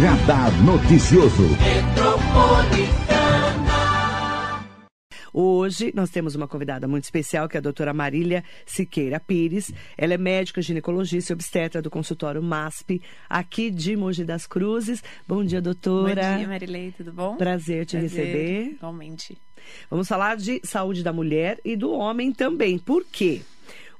Radar 0.00 0.50
Noticioso. 0.64 1.42
Hoje 5.34 5.92
nós 5.94 6.08
temos 6.08 6.34
uma 6.34 6.48
convidada 6.48 6.88
muito 6.88 7.04
especial, 7.04 7.46
que 7.46 7.58
é 7.58 7.58
a 7.58 7.62
doutora 7.62 7.92
Marília 7.92 8.42
Siqueira 8.64 9.20
Pires. 9.20 9.70
Ela 9.96 10.14
é 10.14 10.18
médica 10.18 10.62
ginecologista 10.62 11.32
e 11.32 11.34
obstetra 11.34 11.82
do 11.82 11.90
consultório 11.90 12.42
MASP, 12.42 13.02
aqui 13.28 13.70
de 13.70 13.94
Mogi 13.94 14.24
das 14.24 14.46
Cruzes. 14.46 15.04
Bom 15.28 15.44
dia, 15.44 15.60
doutora. 15.60 16.22
Bom 16.22 16.38
dia, 16.38 16.48
Marilei, 16.48 16.94
tudo 16.96 17.12
bom? 17.12 17.36
Prazer 17.36 17.84
te 17.84 17.98
Prazer, 17.98 18.24
receber. 18.24 18.62
Igualmente. 18.72 19.36
Vamos 19.90 20.08
falar 20.08 20.36
de 20.38 20.60
saúde 20.64 21.02
da 21.02 21.12
mulher 21.12 21.60
e 21.62 21.76
do 21.76 21.92
homem 21.92 22.32
também. 22.32 22.78
Por 22.78 23.04
quê? 23.04 23.42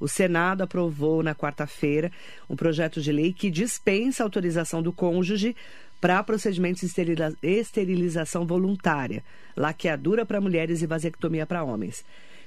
O 0.02 0.08
Senado 0.08 0.62
aprovou 0.62 1.22
na 1.22 1.32
quarta-feira 1.32 2.10
um 2.50 2.56
projeto 2.56 3.00
de 3.00 3.12
lei 3.12 3.32
que 3.32 3.48
dispensa 3.48 4.24
a 4.24 4.26
autorização 4.26 4.82
do 4.82 4.92
cônjuge 4.92 5.54
para 6.02 6.20
procedimentos 6.24 6.80
de 6.80 7.36
esterilização 7.44 8.44
voluntária, 8.44 9.22
laqueadura 9.56 10.26
para 10.26 10.40
mulheres 10.40 10.82
e 10.82 10.86
vasectomia 10.86 11.46
para 11.46 11.62
homens. 11.62 12.04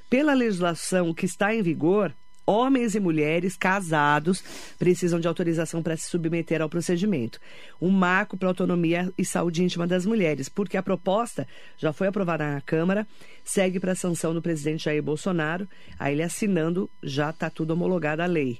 Pela 0.10 0.34
legislação 0.34 1.14
que 1.14 1.26
está 1.26 1.56
em 1.56 1.62
vigor, 1.62 2.14
homens 2.46 2.96
e 2.96 3.00
mulheres 3.00 3.56
casados 3.58 4.44
precisam 4.78 5.20
de 5.20 5.28
autorização 5.28 5.82
para 5.82 5.98
se 5.98 6.10
submeter 6.10 6.62
ao 6.62 6.70
procedimento. 6.70 7.40
Um 7.82 7.90
marco 7.90 8.38
para 8.38 8.48
a 8.48 8.52
autonomia 8.52 9.12
e 9.18 9.26
saúde 9.26 9.64
íntima 9.64 9.88
das 9.88 10.06
mulheres, 10.06 10.48
porque 10.48 10.78
a 10.78 10.84
proposta 10.84 11.48
já 11.78 11.92
foi 11.92 12.08
aprovada 12.08 12.54
na 12.54 12.62
Câmara, 12.62 13.08
segue 13.44 13.80
para 13.80 13.94
a 13.94 13.96
sanção 13.96 14.34
do 14.34 14.42
presidente 14.42 14.86
Jair 14.86 15.02
Bolsonaro, 15.02 15.68
aí 15.98 16.14
ele 16.14 16.24
assinando, 16.24 16.90
já 17.02 17.30
está 17.30 17.50
tudo 17.50 17.72
homologado 17.72 18.22
a 18.22 18.26
lei. 18.26 18.60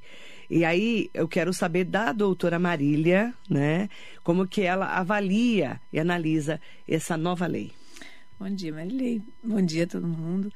E 0.50 0.64
aí 0.64 1.10
eu 1.14 1.28
quero 1.28 1.54
saber 1.54 1.86
da 1.86 2.12
doutora 2.12 2.60
Marília, 2.60 3.34
né, 3.50 3.90
como 4.24 4.48
que 4.48 4.62
ela 4.62 4.86
avalia 4.98 5.80
e 5.92 6.00
analisa 6.00 6.60
essa 6.88 7.18
nova 7.18 7.48
lei. 7.48 7.72
Bom 8.40 8.50
dia, 8.50 8.74
Marilei. 8.74 9.22
Bom 9.42 9.62
dia 9.62 9.86
a 9.86 9.88
todo 9.88 10.06
mundo. 10.06 10.52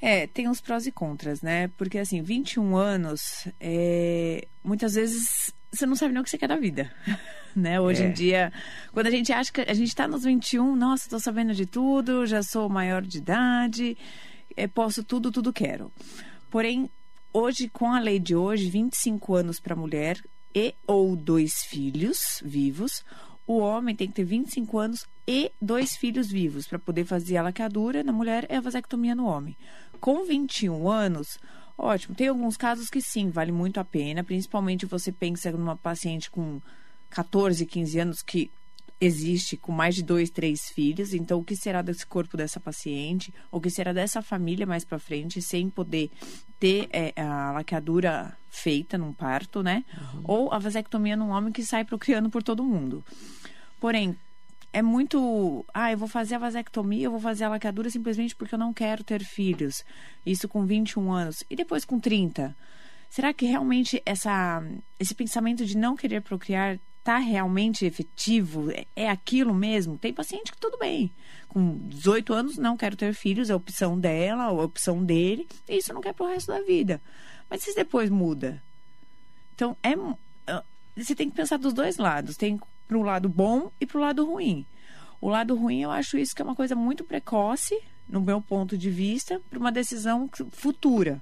É, 0.00 0.26
tem 0.26 0.48
uns 0.48 0.60
prós 0.60 0.86
e 0.86 0.92
contras, 0.92 1.42
né? 1.42 1.68
Porque, 1.76 1.98
assim, 1.98 2.22
21 2.22 2.76
anos, 2.76 3.48
é, 3.60 4.46
muitas 4.62 4.94
vezes 4.94 5.52
você 5.72 5.84
não 5.86 5.96
sabe 5.96 6.12
nem 6.12 6.20
o 6.20 6.24
que 6.24 6.30
você 6.30 6.38
quer 6.38 6.48
da 6.48 6.56
vida, 6.56 6.90
né? 7.54 7.80
Hoje 7.80 8.02
É. 8.04 8.06
em 8.08 8.12
dia, 8.12 8.52
quando 8.92 9.06
a 9.08 9.10
gente 9.10 9.32
acha 9.32 9.52
que 9.52 9.60
a 9.60 9.74
gente 9.74 9.94
tá 9.94 10.06
nos 10.06 10.24
21, 10.24 10.76
nossa, 10.76 11.10
tô 11.10 11.18
sabendo 11.18 11.52
de 11.54 11.66
tudo, 11.66 12.26
já 12.26 12.42
sou 12.42 12.68
maior 12.68 13.02
de 13.02 13.18
idade, 13.18 13.98
é, 14.56 14.66
posso 14.66 15.02
tudo, 15.02 15.30
tudo 15.32 15.52
quero. 15.52 15.90
Porém, 16.50 16.88
hoje, 17.32 17.68
com 17.68 17.92
a 17.92 17.98
lei 17.98 18.18
de 18.18 18.34
hoje, 18.36 18.70
25 18.70 19.34
anos 19.34 19.60
para 19.60 19.76
mulher 19.76 20.18
e 20.54 20.74
ou 20.86 21.14
dois 21.16 21.62
filhos 21.64 22.40
vivos, 22.44 23.04
o 23.46 23.58
homem 23.58 23.94
tem 23.94 24.08
que 24.08 24.14
ter 24.14 24.24
25 24.24 24.78
anos 24.78 25.06
e 25.26 25.50
dois 25.60 25.96
filhos 25.96 26.28
vivos 26.28 26.66
para 26.66 26.78
poder 26.78 27.04
fazer 27.04 27.36
a 27.36 27.42
laqueadura 27.42 28.02
na 28.02 28.12
mulher 28.12 28.46
e 28.48 28.54
a 28.54 28.60
vasectomia 28.60 29.14
no 29.14 29.26
homem. 29.26 29.54
Com 30.00 30.24
21 30.24 30.88
anos, 30.88 31.38
ótimo. 31.76 32.14
Tem 32.14 32.28
alguns 32.28 32.56
casos 32.56 32.88
que 32.88 33.00
sim, 33.00 33.30
vale 33.30 33.52
muito 33.52 33.78
a 33.80 33.84
pena, 33.84 34.24
principalmente 34.24 34.86
você 34.86 35.12
pensa 35.12 35.50
numa 35.52 35.76
paciente 35.76 36.30
com 36.30 36.60
14, 37.10 37.64
15 37.64 37.98
anos 37.98 38.22
que 38.22 38.50
existe 39.00 39.56
com 39.56 39.70
mais 39.72 39.94
de 39.94 40.02
dois, 40.02 40.30
três 40.30 40.68
filhos. 40.70 41.14
Então, 41.14 41.38
o 41.38 41.44
que 41.44 41.56
será 41.56 41.82
desse 41.82 42.06
corpo 42.06 42.36
dessa 42.36 42.58
paciente? 42.58 43.32
O 43.50 43.60
que 43.60 43.70
será 43.70 43.92
dessa 43.92 44.20
família 44.22 44.66
mais 44.66 44.84
para 44.84 44.98
frente, 44.98 45.40
sem 45.40 45.70
poder 45.70 46.10
ter 46.58 46.88
é, 46.92 47.12
a 47.20 47.52
laqueadura 47.52 48.36
feita 48.50 48.98
num 48.98 49.12
parto, 49.12 49.62
né? 49.62 49.84
Ou 50.24 50.52
a 50.52 50.58
vasectomia 50.58 51.16
num 51.16 51.30
homem 51.30 51.52
que 51.52 51.64
sai 51.64 51.84
procriando 51.84 52.28
por 52.28 52.42
todo 52.42 52.64
mundo. 52.64 53.04
Porém, 53.80 54.16
é 54.72 54.82
muito. 54.82 55.64
Ah, 55.72 55.92
eu 55.92 55.98
vou 55.98 56.08
fazer 56.08 56.34
a 56.34 56.38
vasectomia, 56.38 57.06
eu 57.06 57.10
vou 57.10 57.20
fazer 57.20 57.44
a 57.44 57.48
laqueadura 57.48 57.90
simplesmente 57.90 58.36
porque 58.36 58.54
eu 58.54 58.58
não 58.58 58.72
quero 58.72 59.02
ter 59.02 59.24
filhos. 59.24 59.84
Isso 60.24 60.48
com 60.48 60.66
21 60.66 61.10
anos. 61.12 61.42
E 61.48 61.56
depois 61.56 61.84
com 61.84 61.98
30? 61.98 62.54
Será 63.10 63.32
que 63.32 63.46
realmente 63.46 64.02
essa, 64.04 64.62
esse 65.00 65.14
pensamento 65.14 65.64
de 65.64 65.76
não 65.76 65.96
querer 65.96 66.20
procriar 66.20 66.78
está 66.98 67.16
realmente 67.16 67.86
efetivo? 67.86 68.70
É, 68.70 68.86
é 68.94 69.08
aquilo 69.08 69.54
mesmo? 69.54 69.96
Tem 69.96 70.12
paciente 70.12 70.52
que 70.52 70.58
tudo 70.58 70.76
bem. 70.76 71.10
Com 71.48 71.78
18 71.88 72.34
anos, 72.34 72.58
não 72.58 72.76
quero 72.76 72.96
ter 72.96 73.14
filhos, 73.14 73.48
é 73.48 73.54
opção 73.54 73.98
dela 73.98 74.50
ou 74.50 74.60
a 74.60 74.64
opção 74.64 75.02
dele, 75.02 75.48
e 75.66 75.78
isso 75.78 75.94
não 75.94 76.02
quer 76.02 76.12
pro 76.12 76.26
resto 76.26 76.48
da 76.48 76.60
vida. 76.60 77.00
Mas 77.48 77.62
se 77.62 77.74
depois 77.74 78.10
muda? 78.10 78.62
Então, 79.54 79.74
é, 79.82 79.92
é- 80.52 80.62
você 80.94 81.14
tem 81.14 81.30
que 81.30 81.36
pensar 81.36 81.56
dos 81.56 81.72
dois 81.72 81.96
lados. 81.96 82.36
Tem 82.36 82.60
para 82.88 82.96
um 82.96 83.02
lado 83.02 83.28
bom 83.28 83.70
e 83.78 83.86
para 83.86 83.98
o 83.98 84.00
lado 84.00 84.24
ruim. 84.24 84.64
O 85.20 85.28
lado 85.28 85.54
ruim, 85.54 85.82
eu 85.82 85.90
acho 85.90 86.16
isso 86.16 86.34
que 86.34 86.40
é 86.40 86.44
uma 86.44 86.54
coisa 86.54 86.74
muito 86.74 87.04
precoce, 87.04 87.78
no 88.08 88.20
meu 88.20 88.40
ponto 88.40 88.78
de 88.78 88.90
vista, 88.90 89.40
para 89.50 89.58
uma 89.58 89.70
decisão 89.70 90.28
futura. 90.50 91.20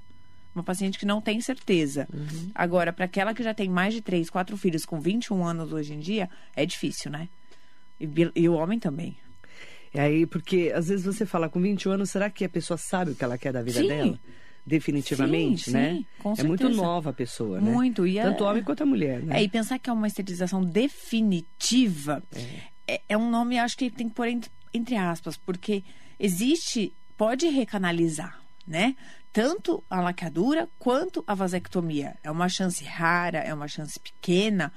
Uma 0.54 0.62
paciente 0.62 0.98
que 0.98 1.04
não 1.04 1.20
tem 1.20 1.40
certeza. 1.40 2.08
Agora, 2.54 2.92
para 2.92 3.04
aquela 3.04 3.34
que 3.34 3.42
já 3.42 3.52
tem 3.52 3.68
mais 3.68 3.92
de 3.92 4.00
três, 4.00 4.30
quatro 4.30 4.56
filhos 4.56 4.86
com 4.86 5.00
21 5.00 5.44
anos 5.44 5.72
hoje 5.72 5.92
em 5.92 5.98
dia, 5.98 6.30
é 6.54 6.64
difícil, 6.64 7.10
né? 7.10 7.28
E, 8.00 8.08
e 8.34 8.48
o 8.48 8.54
homem 8.54 8.78
também. 8.78 9.16
E 9.92 9.98
aí, 9.98 10.26
porque 10.26 10.72
às 10.74 10.88
vezes 10.88 11.04
você 11.04 11.26
fala 11.26 11.48
com 11.48 11.60
21 11.60 11.92
anos, 11.92 12.10
será 12.10 12.30
que 12.30 12.44
a 12.44 12.48
pessoa 12.48 12.76
sabe 12.78 13.10
o 13.10 13.14
que 13.14 13.24
ela 13.24 13.36
quer 13.36 13.52
da 13.52 13.62
vida 13.62 13.80
Sim. 13.80 13.88
dela? 13.88 14.20
Definitivamente, 14.66 15.64
Sim, 15.64 15.70
né? 15.70 15.94
sim, 15.94 16.06
com 16.18 16.34
é 16.36 16.42
muito 16.42 16.62
certeza. 16.62 16.82
nova 16.82 17.10
a 17.10 17.12
pessoa, 17.12 17.60
né? 17.60 17.70
Muito, 17.70 18.04
e 18.06 18.18
é- 18.18 18.22
Tanto 18.22 18.42
o 18.42 18.46
homem 18.48 18.64
quanto 18.64 18.82
a 18.82 18.86
mulher, 18.86 19.22
né? 19.22 19.38
É, 19.38 19.42
e 19.44 19.48
pensar 19.48 19.78
que 19.78 19.88
é 19.88 19.92
uma 19.92 20.08
esterilização 20.08 20.64
definitiva 20.64 22.22
é, 22.86 23.00
é 23.08 23.16
um 23.16 23.30
nome, 23.30 23.58
acho 23.58 23.76
que 23.76 23.90
tem 23.90 24.08
que 24.08 24.14
pôr 24.14 24.28
entre, 24.28 24.50
entre 24.72 24.96
aspas, 24.96 25.36
porque 25.36 25.82
existe, 26.18 26.92
pode 27.16 27.46
recanalizar, 27.48 28.40
né? 28.66 28.96
Tanto 29.32 29.84
a 29.90 30.00
laqueadura 30.00 30.68
quanto 30.78 31.22
a 31.26 31.34
vasectomia. 31.34 32.16
É 32.22 32.30
uma 32.30 32.48
chance 32.48 32.82
rara, 32.84 33.38
é 33.38 33.52
uma 33.52 33.68
chance 33.68 33.98
pequena, 34.00 34.72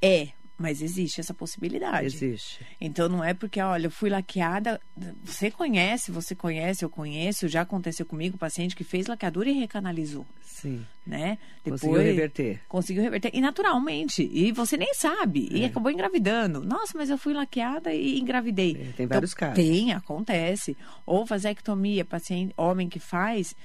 é, 0.00 0.28
mas 0.62 0.80
existe 0.80 1.20
essa 1.20 1.34
possibilidade. 1.34 2.06
Existe. 2.06 2.64
Então 2.80 3.08
não 3.08 3.22
é 3.22 3.34
porque, 3.34 3.60
olha, 3.60 3.86
eu 3.86 3.90
fui 3.90 4.08
laqueada. 4.08 4.80
Você 5.24 5.50
conhece, 5.50 6.12
você 6.12 6.34
conhece, 6.34 6.84
eu 6.84 6.88
conheço, 6.88 7.48
já 7.48 7.62
aconteceu 7.62 8.06
comigo, 8.06 8.38
paciente 8.38 8.76
que 8.76 8.84
fez 8.84 9.08
laqueadura 9.08 9.50
e 9.50 9.52
recanalizou, 9.52 10.24
Sim. 10.44 10.86
né? 11.04 11.36
Conseguiu 11.64 11.98
reverter. 11.98 12.60
Conseguiu 12.68 13.02
reverter. 13.02 13.30
E 13.34 13.40
naturalmente. 13.40 14.22
E 14.32 14.52
você 14.52 14.76
nem 14.76 14.94
sabe. 14.94 15.48
E 15.50 15.64
É. 15.64 15.66
acabou 15.66 15.90
engravidando. 15.90 16.64
Nossa, 16.64 16.96
mas 16.96 17.10
eu 17.10 17.18
fui 17.18 17.34
laqueada 17.34 17.92
e 17.92 18.20
engravidei. 18.20 18.76
É, 18.80 18.92
tem 18.96 19.06
vários 19.06 19.34
casos. 19.34 19.56
Tem, 19.56 19.92
acontece. 19.92 20.76
Ou 21.04 21.24
vasectomia, 21.26 22.04
paciente, 22.04 22.54
homem 22.56 22.88
que 22.88 23.00
faz 23.00 23.56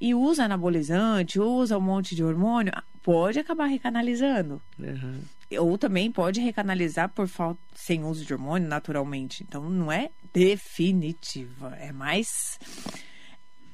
e 0.00 0.14
usa 0.14 0.44
anabolizante, 0.44 1.40
usa 1.40 1.78
um 1.78 1.80
monte 1.80 2.14
de 2.14 2.22
hormônio, 2.22 2.72
pode 3.06 3.38
acabar 3.38 3.66
recanalizando. 3.66 4.60
Aham. 4.82 5.20
Ou 5.60 5.78
também 5.78 6.10
pode 6.10 6.40
recanalizar 6.40 7.08
por 7.08 7.28
falta 7.28 7.60
sem 7.72 8.02
uso 8.02 8.24
de 8.24 8.34
hormônio, 8.34 8.68
naturalmente. 8.68 9.44
Então 9.44 9.70
não 9.70 9.92
é 9.92 10.10
definitiva. 10.34 11.76
É 11.76 11.92
mais. 11.92 12.58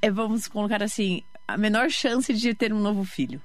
É, 0.03 0.11
vamos 0.11 0.47
colocar 0.47 0.83
assim, 0.83 1.23
a 1.49 1.57
menor 1.57 1.89
chance 1.91 2.35
de 2.35 2.53
ter 2.53 2.75
um 2.75 2.79
novo 2.79 3.07
filho. 3.07 3.41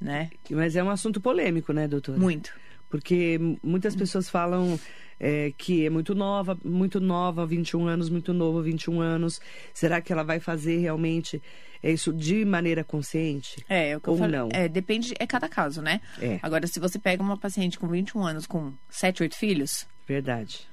Né? 0.00 0.30
Mas 0.48 0.76
é 0.76 0.84
um 0.84 0.90
assunto 0.90 1.20
polêmico, 1.20 1.72
né, 1.72 1.88
doutora? 1.88 2.16
Muito. 2.16 2.52
Porque 2.88 3.36
muitas 3.64 3.96
pessoas 3.96 4.28
falam 4.28 4.78
é, 5.18 5.52
que 5.56 5.86
é 5.86 5.90
muito 5.90 6.14
nova, 6.14 6.58
muito 6.64 7.00
nova, 7.00 7.46
21 7.46 7.86
anos, 7.86 8.08
muito 8.10 8.32
novo, 8.32 8.62
21 8.62 9.00
anos. 9.00 9.40
Será 9.72 10.00
que 10.00 10.12
ela 10.12 10.22
vai 10.22 10.40
fazer 10.40 10.78
realmente 10.78 11.42
é, 11.82 11.90
isso 11.90 12.12
de 12.12 12.44
maneira 12.44 12.84
consciente? 12.84 13.64
É, 13.68 13.90
é 13.90 13.96
o 13.96 14.00
que 14.00 14.08
eu 14.08 14.12
Ou 14.12 14.18
falei. 14.18 14.38
não? 14.38 14.48
É, 14.52 14.68
depende, 14.68 15.14
é 15.18 15.26
cada 15.26 15.48
caso, 15.48 15.80
né? 15.82 16.00
É. 16.20 16.38
Agora, 16.42 16.66
se 16.66 16.78
você 16.78 16.98
pega 16.98 17.22
uma 17.22 17.36
paciente 17.36 17.78
com 17.78 17.88
21 17.88 18.24
anos 18.26 18.46
com 18.46 18.72
7, 18.90 19.22
8 19.22 19.36
filhos, 19.36 19.86
Verdade. 20.06 20.66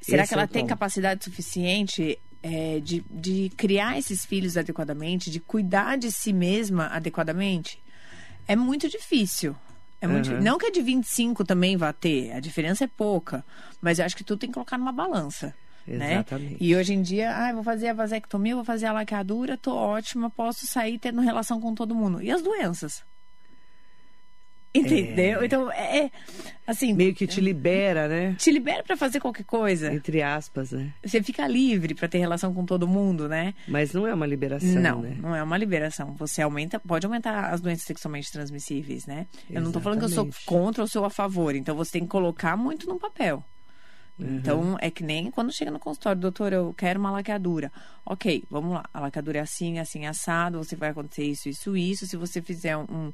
será 0.00 0.22
Esse 0.22 0.30
que 0.30 0.34
é 0.34 0.38
ela 0.38 0.46
o 0.46 0.48
tem 0.48 0.62
ponto. 0.62 0.70
capacidade 0.70 1.24
suficiente 1.24 2.18
é, 2.42 2.80
de, 2.80 3.04
de 3.10 3.50
criar 3.56 3.98
esses 3.98 4.24
filhos 4.24 4.56
adequadamente, 4.56 5.30
de 5.30 5.38
cuidar 5.38 5.96
de 5.96 6.10
si 6.10 6.32
mesma 6.32 6.86
adequadamente? 6.86 7.78
É 8.48 8.56
muito 8.56 8.88
difícil. 8.88 9.54
É 10.02 10.06
muito, 10.08 10.32
Aham. 10.32 10.40
Não 10.40 10.58
que 10.58 10.66
a 10.66 10.70
de 10.70 10.82
25 10.82 11.44
também 11.44 11.76
vá 11.76 11.92
ter, 11.92 12.32
a 12.32 12.40
diferença 12.40 12.82
é 12.82 12.88
pouca. 12.88 13.44
Mas 13.80 14.00
eu 14.00 14.04
acho 14.04 14.16
que 14.16 14.24
tudo 14.24 14.40
tem 14.40 14.50
que 14.50 14.54
colocar 14.54 14.76
numa 14.76 14.90
balança. 14.90 15.54
Né? 15.86 16.14
Exatamente. 16.14 16.56
E 16.60 16.74
hoje 16.74 16.92
em 16.92 17.00
dia, 17.00 17.30
ah, 17.30 17.52
vou 17.52 17.62
fazer 17.62 17.88
a 17.88 17.94
vasectomia, 17.94 18.56
vou 18.56 18.64
fazer 18.64 18.86
a 18.86 18.92
laqueadura, 18.92 19.56
tô 19.56 19.72
ótima, 19.72 20.28
posso 20.28 20.66
sair 20.66 20.98
tendo 20.98 21.20
relação 21.20 21.60
com 21.60 21.72
todo 21.72 21.94
mundo. 21.94 22.20
E 22.20 22.32
as 22.32 22.42
doenças? 22.42 23.04
Entendeu? 24.74 25.44
Então, 25.44 25.70
é, 25.70 26.06
é, 26.06 26.10
assim, 26.66 26.94
Meio 26.94 27.14
que 27.14 27.26
te 27.26 27.40
libera, 27.40 28.08
né? 28.08 28.34
te 28.38 28.50
libera 28.50 28.82
pra 28.82 28.96
fazer 28.96 29.20
qualquer 29.20 29.44
coisa. 29.44 29.92
Entre 29.92 30.22
aspas, 30.22 30.72
né? 30.72 30.94
Você 31.04 31.22
fica 31.22 31.46
livre 31.46 31.94
pra 31.94 32.08
ter 32.08 32.18
relação 32.18 32.54
com 32.54 32.64
todo 32.64 32.88
mundo, 32.88 33.28
né? 33.28 33.54
Mas 33.68 33.92
não 33.92 34.06
é 34.06 34.14
uma 34.14 34.26
liberação, 34.26 34.80
não, 34.80 35.02
né? 35.02 35.16
não 35.20 35.36
é 35.36 35.42
uma 35.42 35.58
liberação. 35.58 36.14
Você 36.14 36.40
aumenta, 36.40 36.80
pode 36.80 37.04
aumentar 37.04 37.50
as 37.50 37.60
doenças 37.60 37.84
sexualmente 37.84 38.32
transmissíveis, 38.32 39.06
né? 39.06 39.26
Eu 39.50 39.60
não 39.60 39.70
tô 39.70 39.80
falando 39.80 39.98
que 39.98 40.06
eu 40.06 40.08
sou 40.08 40.24
Exatamente. 40.24 40.46
contra 40.46 40.82
ou 40.82 40.88
sou 40.88 41.04
a 41.04 41.10
favor. 41.10 41.54
Então 41.54 41.76
você 41.76 41.92
tem 41.92 42.02
que 42.02 42.08
colocar 42.08 42.56
muito 42.56 42.88
no 42.88 42.98
papel. 42.98 43.44
Então, 44.18 44.76
é 44.80 44.90
que 44.90 45.02
nem 45.02 45.30
quando 45.30 45.52
chega 45.52 45.70
no 45.70 45.80
consultório, 45.80 46.20
doutor, 46.20 46.52
eu 46.52 46.72
quero 46.74 47.00
uma 47.00 47.10
laqueadura. 47.10 47.72
Ok, 48.04 48.44
vamos 48.48 48.74
lá. 48.74 48.84
A 48.92 49.00
laqueadura 49.00 49.38
é 49.38 49.40
assim, 49.40 49.78
assim, 49.78 50.06
assado, 50.06 50.58
você 50.58 50.76
vai 50.76 50.90
acontecer 50.90 51.24
isso, 51.24 51.48
isso, 51.48 51.76
isso. 51.76 52.06
Se 52.06 52.16
você 52.16 52.40
fizer 52.40 52.76
um, 52.76 53.12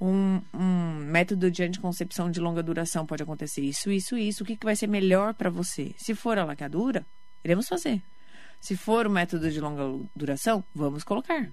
um, 0.00 0.40
um 0.52 0.94
método 1.10 1.50
de 1.50 1.62
anticoncepção 1.62 2.30
de 2.30 2.40
longa 2.40 2.62
duração, 2.62 3.06
pode 3.06 3.22
acontecer 3.22 3.62
isso, 3.62 3.90
isso, 3.90 4.16
isso. 4.16 4.42
O 4.42 4.46
que, 4.46 4.56
que 4.56 4.64
vai 4.64 4.76
ser 4.76 4.86
melhor 4.86 5.34
para 5.34 5.50
você? 5.50 5.94
Se 5.96 6.14
for 6.14 6.38
a 6.38 6.44
laqueadura, 6.44 7.04
iremos 7.44 7.68
fazer. 7.68 8.02
Se 8.60 8.76
for 8.76 9.06
o 9.06 9.10
método 9.10 9.50
de 9.50 9.60
longa 9.60 10.06
duração, 10.14 10.62
vamos 10.74 11.04
colocar. 11.04 11.48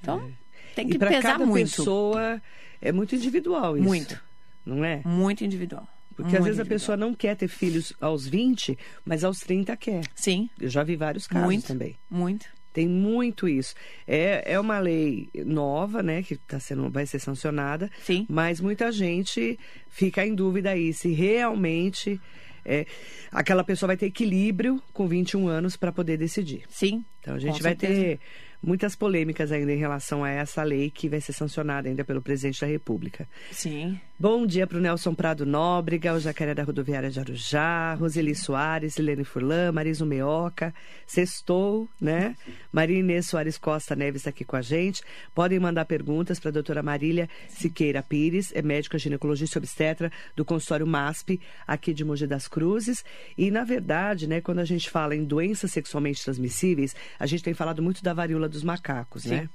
Então, 0.00 0.30
tem 0.74 0.88
que 0.88 0.96
e 0.96 0.98
pesar 0.98 1.22
cada 1.22 1.46
muito. 1.46 1.76
pessoa 1.76 2.42
é 2.80 2.92
muito 2.92 3.14
individual 3.14 3.76
isso. 3.76 3.86
Muito. 3.86 4.20
Não 4.64 4.84
é? 4.84 5.02
Muito 5.04 5.44
individual. 5.44 5.86
Porque 6.16 6.30
Muito 6.30 6.38
às 6.38 6.44
vezes 6.44 6.60
a 6.60 6.64
pessoa 6.64 6.96
não 6.96 7.12
quer 7.12 7.36
ter 7.36 7.48
filhos 7.48 7.92
aos 8.00 8.26
20, 8.26 8.78
mas 9.04 9.24
aos 9.24 9.40
30 9.40 9.76
quer. 9.76 10.04
Sim, 10.14 10.48
Eu 10.60 10.68
já 10.68 10.82
vi 10.84 10.94
vários 10.96 11.26
casos 11.26 11.44
muito. 11.44 11.66
também. 11.66 11.96
Muito. 12.08 12.46
Tem 12.74 12.88
muito 12.88 13.48
isso. 13.48 13.74
É, 14.06 14.52
é 14.52 14.60
uma 14.60 14.80
lei 14.80 15.28
nova, 15.46 16.02
né, 16.02 16.22
que 16.24 16.36
tá 16.36 16.58
sendo, 16.58 16.90
vai 16.90 17.06
ser 17.06 17.20
sancionada, 17.20 17.88
Sim. 18.02 18.26
mas 18.28 18.60
muita 18.60 18.90
gente 18.90 19.56
fica 19.88 20.26
em 20.26 20.34
dúvida 20.34 20.70
aí 20.70 20.92
se 20.92 21.12
realmente 21.12 22.20
é, 22.64 22.84
aquela 23.30 23.62
pessoa 23.62 23.88
vai 23.88 23.96
ter 23.96 24.06
equilíbrio 24.06 24.82
com 24.92 25.06
21 25.06 25.46
anos 25.46 25.76
para 25.76 25.92
poder 25.92 26.16
decidir. 26.16 26.64
Sim. 26.68 27.04
Então 27.20 27.36
a 27.36 27.38
gente 27.38 27.62
vai 27.62 27.72
certeza. 27.72 27.94
ter 27.94 28.20
muitas 28.60 28.96
polêmicas 28.96 29.52
ainda 29.52 29.72
em 29.72 29.78
relação 29.78 30.24
a 30.24 30.30
essa 30.30 30.62
lei 30.62 30.90
que 30.90 31.08
vai 31.08 31.20
ser 31.20 31.32
sancionada 31.32 31.88
ainda 31.88 32.04
pelo 32.04 32.20
presidente 32.20 32.60
da 32.60 32.66
República. 32.66 33.28
Sim. 33.52 34.00
Bom 34.16 34.46
dia 34.46 34.64
para 34.64 34.78
o 34.78 34.80
Nelson 34.80 35.12
Prado 35.12 35.44
Nóbrega, 35.44 36.14
o 36.14 36.20
Jacaré 36.20 36.54
da 36.54 36.62
Rodoviária 36.62 37.10
de 37.10 37.18
Arujá, 37.18 37.94
Roseli 37.94 38.32
Soares, 38.32 38.96
Helene 38.96 39.24
Furlan, 39.24 39.72
Mariso 39.72 40.06
Meoca, 40.06 40.72
Sextou, 41.04 41.88
né? 42.00 42.36
Maria 42.72 43.00
Inês 43.00 43.26
Soares 43.26 43.58
Costa 43.58 43.96
Neves 43.96 44.20
está 44.20 44.30
aqui 44.30 44.44
com 44.44 44.54
a 44.54 44.62
gente. 44.62 45.02
Podem 45.34 45.58
mandar 45.58 45.84
perguntas 45.84 46.38
para 46.38 46.50
a 46.50 46.52
doutora 46.52 46.80
Marília 46.80 47.28
Siqueira 47.48 48.04
Pires, 48.04 48.52
é 48.54 48.62
médica 48.62 48.96
ginecologista 48.98 49.58
e 49.58 49.60
obstetra 49.60 50.12
do 50.36 50.44
consultório 50.44 50.86
MASP, 50.86 51.40
aqui 51.66 51.92
de 51.92 52.04
Mogi 52.04 52.28
das 52.28 52.46
Cruzes. 52.46 53.04
E, 53.36 53.50
na 53.50 53.64
verdade, 53.64 54.28
né, 54.28 54.40
quando 54.40 54.60
a 54.60 54.64
gente 54.64 54.88
fala 54.88 55.16
em 55.16 55.24
doenças 55.24 55.72
sexualmente 55.72 56.22
transmissíveis, 56.22 56.94
a 57.18 57.26
gente 57.26 57.42
tem 57.42 57.52
falado 57.52 57.82
muito 57.82 58.00
da 58.00 58.14
varíola 58.14 58.48
dos 58.48 58.62
macacos, 58.62 59.24
né? 59.24 59.48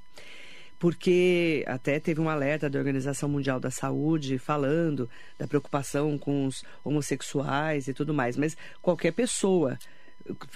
Porque 0.80 1.64
até 1.68 2.00
teve 2.00 2.22
um 2.22 2.30
alerta 2.30 2.70
da 2.70 2.80
Organização 2.80 3.28
Mundial 3.28 3.60
da 3.60 3.70
Saúde 3.70 4.40
falando 4.40 5.10
da 5.38 5.46
preocupação 5.46 6.18
com 6.18 6.46
os 6.46 6.64
homossexuais 6.84 7.90
e 7.90 7.94
tudo 7.94 8.14
mais, 8.14 8.38
mas 8.38 8.56
qualquer 8.81 9.12
pessoa 9.12 9.78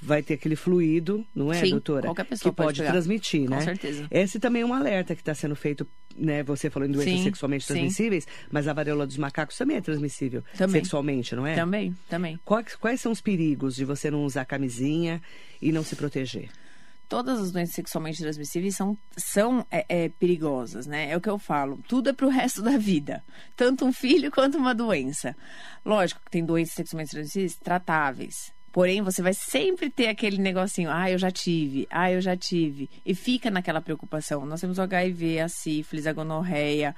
vai 0.02 0.22
ter 0.22 0.36
aquele 0.36 0.56
fluido, 0.56 1.26
não 1.34 1.52
é, 1.52 1.60
Sim, 1.60 1.72
doutora? 1.72 2.08
qualquer 2.08 2.26
pessoa 2.26 2.52
que 2.52 2.58
pode 2.58 2.80
pode, 2.80 2.92
transmitir, 2.92 3.48
Com 3.48 3.56
né? 3.56 3.62
certeza. 3.62 4.08
Esse 4.12 4.40
também 4.40 4.62
é 4.62 4.66
um 4.66 4.74
alerta 4.74 5.16
que 5.16 5.22
está 5.22 5.34
sendo 5.34 5.56
feito, 5.56 5.88
né? 6.16 6.44
Você 6.44 6.70
falou 6.70 6.88
em 6.88 6.92
doenças 6.92 7.14
Sim, 7.14 7.24
sexualmente 7.24 7.66
sim. 7.66 7.74
transmissíveis, 7.74 8.28
mas 8.52 8.68
a 8.68 8.74
varíola 8.74 9.08
dos 9.08 9.18
macacos 9.18 9.58
também 9.58 9.78
é 9.78 9.82
transmissível 9.82 10.44
Também. 10.58 10.82
sexualmente, 10.82 11.36
não 11.36 11.48
é? 11.48 11.56
Também, 11.56 11.96
também. 12.10 12.40
Quais, 12.46 12.76
quais 12.76 13.02
são 13.02 13.12
os 13.12 13.22
perigos 13.22 13.76
de 13.76 13.84
você 13.84 14.12
não 14.12 14.24
usar 14.26 14.46
camisinha 14.46 15.22
e 15.62 15.72
não 15.72 15.84
se 15.84 15.96
proteger? 15.96 16.50
Todas 17.14 17.40
as 17.40 17.52
doenças 17.52 17.76
sexualmente 17.76 18.18
transmissíveis 18.18 18.76
são, 18.76 18.98
são 19.16 19.64
é, 19.70 19.86
é, 19.88 20.10
perigosas, 20.10 20.88
né? 20.88 21.12
É 21.12 21.16
o 21.16 21.22
que 21.22 21.30
eu 21.30 21.38
falo. 21.38 21.80
Tudo 21.88 22.10
é 22.10 22.14
pro 22.14 22.26
resto 22.28 22.60
da 22.64 22.76
vida. 22.76 23.24
Tanto 23.56 23.86
um 23.86 23.94
filho 23.94 24.32
quanto 24.32 24.58
uma 24.58 24.74
doença. 24.74 25.36
Lógico 25.86 26.22
que 26.26 26.32
tem 26.32 26.44
doenças 26.44 26.74
sexualmente 26.74 27.12
transmissíveis 27.12 27.56
tratáveis. 27.56 28.52
Porém, 28.72 29.04
você 29.04 29.22
vai 29.22 29.36
sempre 29.36 29.92
ter 29.92 30.08
aquele 30.08 30.40
negocinho, 30.40 30.90
ah, 30.90 31.08
eu 31.08 31.20
já 31.20 31.30
tive, 31.30 31.88
ah, 31.92 32.12
eu 32.12 32.20
já 32.20 32.36
tive. 32.36 32.90
E 33.06 33.14
fica 33.14 33.52
naquela 33.52 33.80
preocupação. 33.80 34.44
Nós 34.48 34.62
temos 34.62 34.80
o 34.80 34.82
HIV, 34.82 35.42
a 35.42 35.48
sífilis, 35.48 36.08
a 36.08 36.14
gonorreia, 36.14 36.96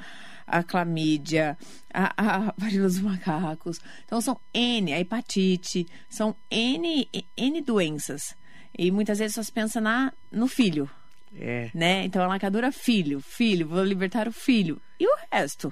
a 0.47 0.63
clamídia, 0.63 1.57
a, 1.93 2.13
a 2.15 2.53
varíola 2.57 2.87
dos 2.87 3.01
macacos. 3.01 3.81
Então, 4.05 4.21
são 4.21 4.39
N, 4.53 4.93
a 4.93 4.99
hepatite, 5.01 5.85
são 6.07 6.33
N, 6.49 7.05
N 7.35 7.61
doenças. 7.61 8.33
E 8.77 8.91
muitas 8.91 9.19
vezes 9.19 9.35
só 9.35 9.43
se 9.43 9.51
pensa 9.51 9.79
na, 9.79 10.11
no 10.31 10.47
filho, 10.47 10.89
É. 11.37 11.69
né? 11.73 12.03
Então, 12.03 12.23
a 12.23 12.27
lacadura, 12.27 12.71
filho, 12.71 13.19
filho, 13.21 13.67
vou 13.67 13.83
libertar 13.83 14.27
o 14.27 14.31
filho. 14.33 14.81
E 14.99 15.07
o 15.07 15.15
resto? 15.31 15.71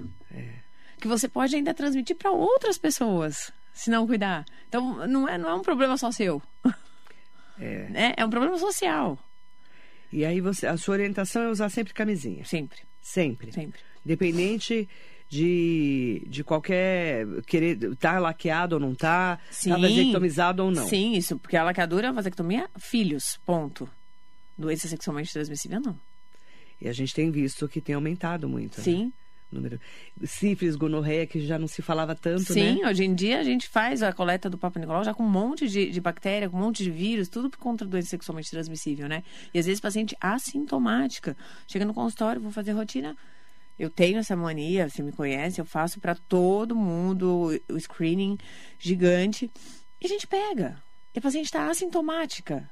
Que 1.00 1.08
você 1.08 1.28
pode 1.28 1.56
ainda 1.56 1.74
transmitir 1.74 2.16
para 2.16 2.32
outras 2.32 2.78
pessoas, 2.78 3.52
se 3.74 3.90
não 3.90 4.08
cuidar. 4.08 4.46
Então, 4.70 5.06
não 5.08 5.28
é, 5.28 5.38
não 5.38 5.50
é 5.50 5.54
um 5.54 5.62
problema 5.62 5.98
só 5.98 6.12
seu. 6.12 6.42
É. 7.60 7.88
Né? 7.90 8.14
É 8.18 8.26
um 8.26 8.30
problema 8.30 8.58
social. 8.58 9.20
E 10.12 10.24
aí 10.26 10.40
você, 10.40 10.66
a 10.68 10.78
sua 10.78 10.94
orientação 10.94 11.44
é 11.44 11.50
usar 11.50 11.70
sempre 11.70 11.94
camisinha. 11.94 12.46
Sempre, 12.46 12.80
Sempre. 13.02 13.52
sempre. 13.52 13.80
Independente 14.06 14.88
de, 15.34 16.22
de 16.28 16.44
qualquer. 16.44 17.26
querer. 17.48 17.96
tá 17.96 18.20
laqueado 18.20 18.76
ou 18.76 18.80
não 18.80 18.94
tá, 18.94 19.40
Sim. 19.50 19.72
tá 19.72 19.78
vasectomizado 19.78 20.64
ou 20.64 20.70
não. 20.70 20.88
Sim, 20.88 21.14
isso. 21.14 21.40
Porque 21.40 21.58
a 21.58 21.64
lacadura, 21.64 22.10
a 22.10 22.12
vasectomia, 22.12 22.70
filhos, 22.78 23.40
ponto. 23.44 23.90
Doença 24.56 24.88
sexualmente 24.88 25.34
transmissível, 25.34 25.82
não. 25.82 25.98
E 26.80 26.88
a 26.88 26.94
gente 26.94 27.16
tem 27.16 27.32
visto 27.32 27.68
que 27.68 27.82
tem 27.82 27.96
aumentado 27.96 28.48
muito. 28.48 28.78
né? 28.78 28.84
Sim. 28.84 29.14
Número. 29.52 29.80
Sífilis, 30.24 30.76
gonorreia, 30.76 31.26
que 31.26 31.40
já 31.46 31.58
não 31.58 31.68
se 31.68 31.82
falava 31.82 32.16
tanto, 32.16 32.54
Sim, 32.54 32.82
né? 32.82 32.90
hoje 32.90 33.04
em 33.04 33.14
dia 33.14 33.40
a 33.40 33.44
gente 33.44 33.70
faz 33.70 34.02
a 34.02 34.12
coleta 34.12 34.50
do 34.50 34.58
Papa 34.58 34.80
Nicolau 34.80 35.04
já 35.04 35.14
com 35.14 35.22
um 35.24 35.30
monte 35.30 35.68
de, 35.68 35.92
de 35.92 36.02
bactéria, 36.02 36.50
com 36.50 36.58
um 36.58 36.60
monte 36.60 36.84
de 36.84 36.90
vírus, 36.90 37.30
tudo 37.30 37.52
por 37.52 37.60
conta 37.60 37.86
doença 37.86 38.10
sexualmente 38.10 38.50
transmissível, 38.50 39.08
né? 39.08 39.24
E 39.54 39.60
às 39.60 39.68
vezes 39.68 39.80
paciente 39.80 40.16
assintomática. 40.20 41.38
Chega 41.68 41.86
no 41.86 41.94
consultório, 41.94 42.42
vou 42.42 42.52
fazer 42.52 42.72
rotina. 42.72 43.16
Eu 43.78 43.90
tenho 43.90 44.20
essa 44.20 44.36
mania, 44.36 44.90
você 44.90 45.02
me 45.02 45.12
conhece, 45.12 45.60
eu 45.60 45.66
faço 45.66 46.00
para 46.00 46.16
todo 46.16 46.76
mundo 46.76 47.60
o 47.70 47.80
screening 47.80 48.38
gigante. 48.80 49.50
E 50.00 50.06
a 50.06 50.10
gente 50.10 50.28
pega. 50.28 50.82
E 51.14 51.20
a 51.20 51.22
paciente 51.22 51.46
está 51.46 51.70
assintomática. 51.70 52.70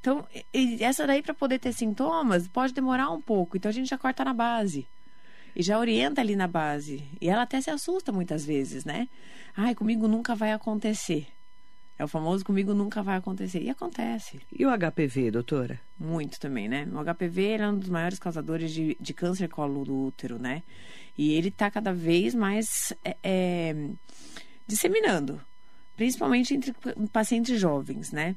Então, 0.00 0.26
essa 0.80 1.06
daí, 1.06 1.22
para 1.22 1.32
poder 1.32 1.60
ter 1.60 1.72
sintomas, 1.72 2.48
pode 2.48 2.72
demorar 2.72 3.10
um 3.10 3.20
pouco. 3.20 3.56
Então, 3.56 3.68
a 3.68 3.72
gente 3.72 3.88
já 3.88 3.96
corta 3.96 4.24
na 4.24 4.34
base. 4.34 4.86
E 5.54 5.62
já 5.62 5.78
orienta 5.78 6.20
ali 6.20 6.34
na 6.34 6.48
base. 6.48 7.04
E 7.20 7.28
ela 7.28 7.42
até 7.42 7.60
se 7.60 7.70
assusta 7.70 8.10
muitas 8.10 8.44
vezes, 8.44 8.84
né? 8.84 9.08
Ai, 9.56 9.74
comigo 9.74 10.08
nunca 10.08 10.34
vai 10.34 10.52
acontecer. 10.52 11.28
É 12.02 12.04
o 12.04 12.08
famoso 12.08 12.44
comigo 12.44 12.74
nunca 12.74 13.00
vai 13.00 13.16
acontecer. 13.16 13.62
E 13.62 13.70
acontece. 13.70 14.40
E 14.52 14.66
o 14.66 14.70
HPV, 14.76 15.30
doutora? 15.30 15.80
Muito 15.96 16.40
também, 16.40 16.68
né? 16.68 16.84
O 16.92 17.14
HPV 17.14 17.46
é 17.60 17.68
um 17.68 17.78
dos 17.78 17.88
maiores 17.88 18.18
causadores 18.18 18.72
de, 18.72 18.96
de 19.00 19.14
câncer 19.14 19.48
colo 19.48 19.84
do 19.84 20.06
útero, 20.06 20.36
né? 20.36 20.64
E 21.16 21.34
ele 21.34 21.48
tá 21.48 21.70
cada 21.70 21.92
vez 21.92 22.34
mais 22.34 22.92
é, 23.04 23.16
é, 23.22 23.76
disseminando. 24.66 25.40
Principalmente 25.96 26.54
entre 26.54 26.74
pacientes 27.12 27.60
jovens, 27.60 28.10
né? 28.10 28.34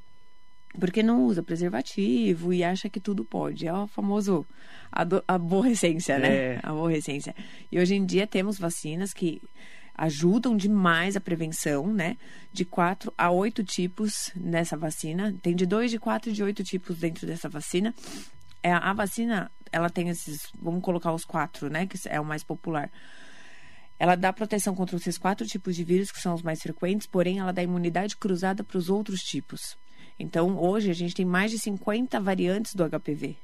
Porque 0.79 1.01
não 1.01 1.25
usa 1.25 1.41
preservativo 1.41 2.53
e 2.53 2.63
acha 2.63 2.87
que 2.87 2.99
tudo 2.99 3.25
pode. 3.25 3.65
É 3.65 3.73
o 3.73 3.87
famoso 3.87 4.45
aborrecência, 5.27 6.19
né? 6.19 6.35
É. 6.35 6.59
Aborrecência. 6.61 7.33
E 7.71 7.79
hoje 7.79 7.95
em 7.95 8.05
dia 8.05 8.27
temos 8.27 8.59
vacinas 8.59 9.11
que 9.11 9.41
ajudam 9.97 10.55
demais 10.55 11.15
a 11.15 11.21
prevenção, 11.21 11.93
né? 11.93 12.17
De 12.51 12.65
quatro 12.65 13.13
a 13.17 13.31
oito 13.31 13.63
tipos 13.63 14.31
nessa 14.35 14.75
vacina. 14.75 15.33
Tem 15.41 15.55
de 15.55 15.65
dois, 15.65 15.89
de 15.89 15.99
quatro 15.99 16.29
e 16.29 16.33
de 16.33 16.43
oito 16.43 16.63
tipos 16.63 16.97
dentro 16.97 17.25
dessa 17.25 17.47
vacina. 17.47 17.93
É, 18.61 18.71
a 18.71 18.93
vacina, 18.93 19.49
ela 19.71 19.89
tem 19.89 20.09
esses, 20.09 20.49
vamos 20.61 20.81
colocar 20.83 21.13
os 21.13 21.23
quatro, 21.23 21.69
né? 21.69 21.85
Que 21.85 21.97
é 22.09 22.19
o 22.19 22.25
mais 22.25 22.43
popular. 22.43 22.91
Ela 23.97 24.15
dá 24.15 24.33
proteção 24.33 24.75
contra 24.75 24.97
esses 24.97 25.17
quatro 25.17 25.47
tipos 25.47 25.75
de 25.75 25.83
vírus, 25.83 26.11
que 26.11 26.19
são 26.19 26.33
os 26.33 26.41
mais 26.41 26.61
frequentes, 26.61 27.07
porém 27.07 27.39
ela 27.39 27.53
dá 27.53 27.63
imunidade 27.63 28.17
cruzada 28.17 28.63
para 28.63 28.77
os 28.77 28.89
outros 28.89 29.21
tipos. 29.21 29.77
Então, 30.19 30.57
hoje 30.57 30.91
a 30.91 30.93
gente 30.93 31.15
tem 31.15 31.25
mais 31.25 31.51
de 31.51 31.59
50 31.59 32.19
variantes 32.19 32.75
do 32.75 32.83
HPV. 32.83 33.37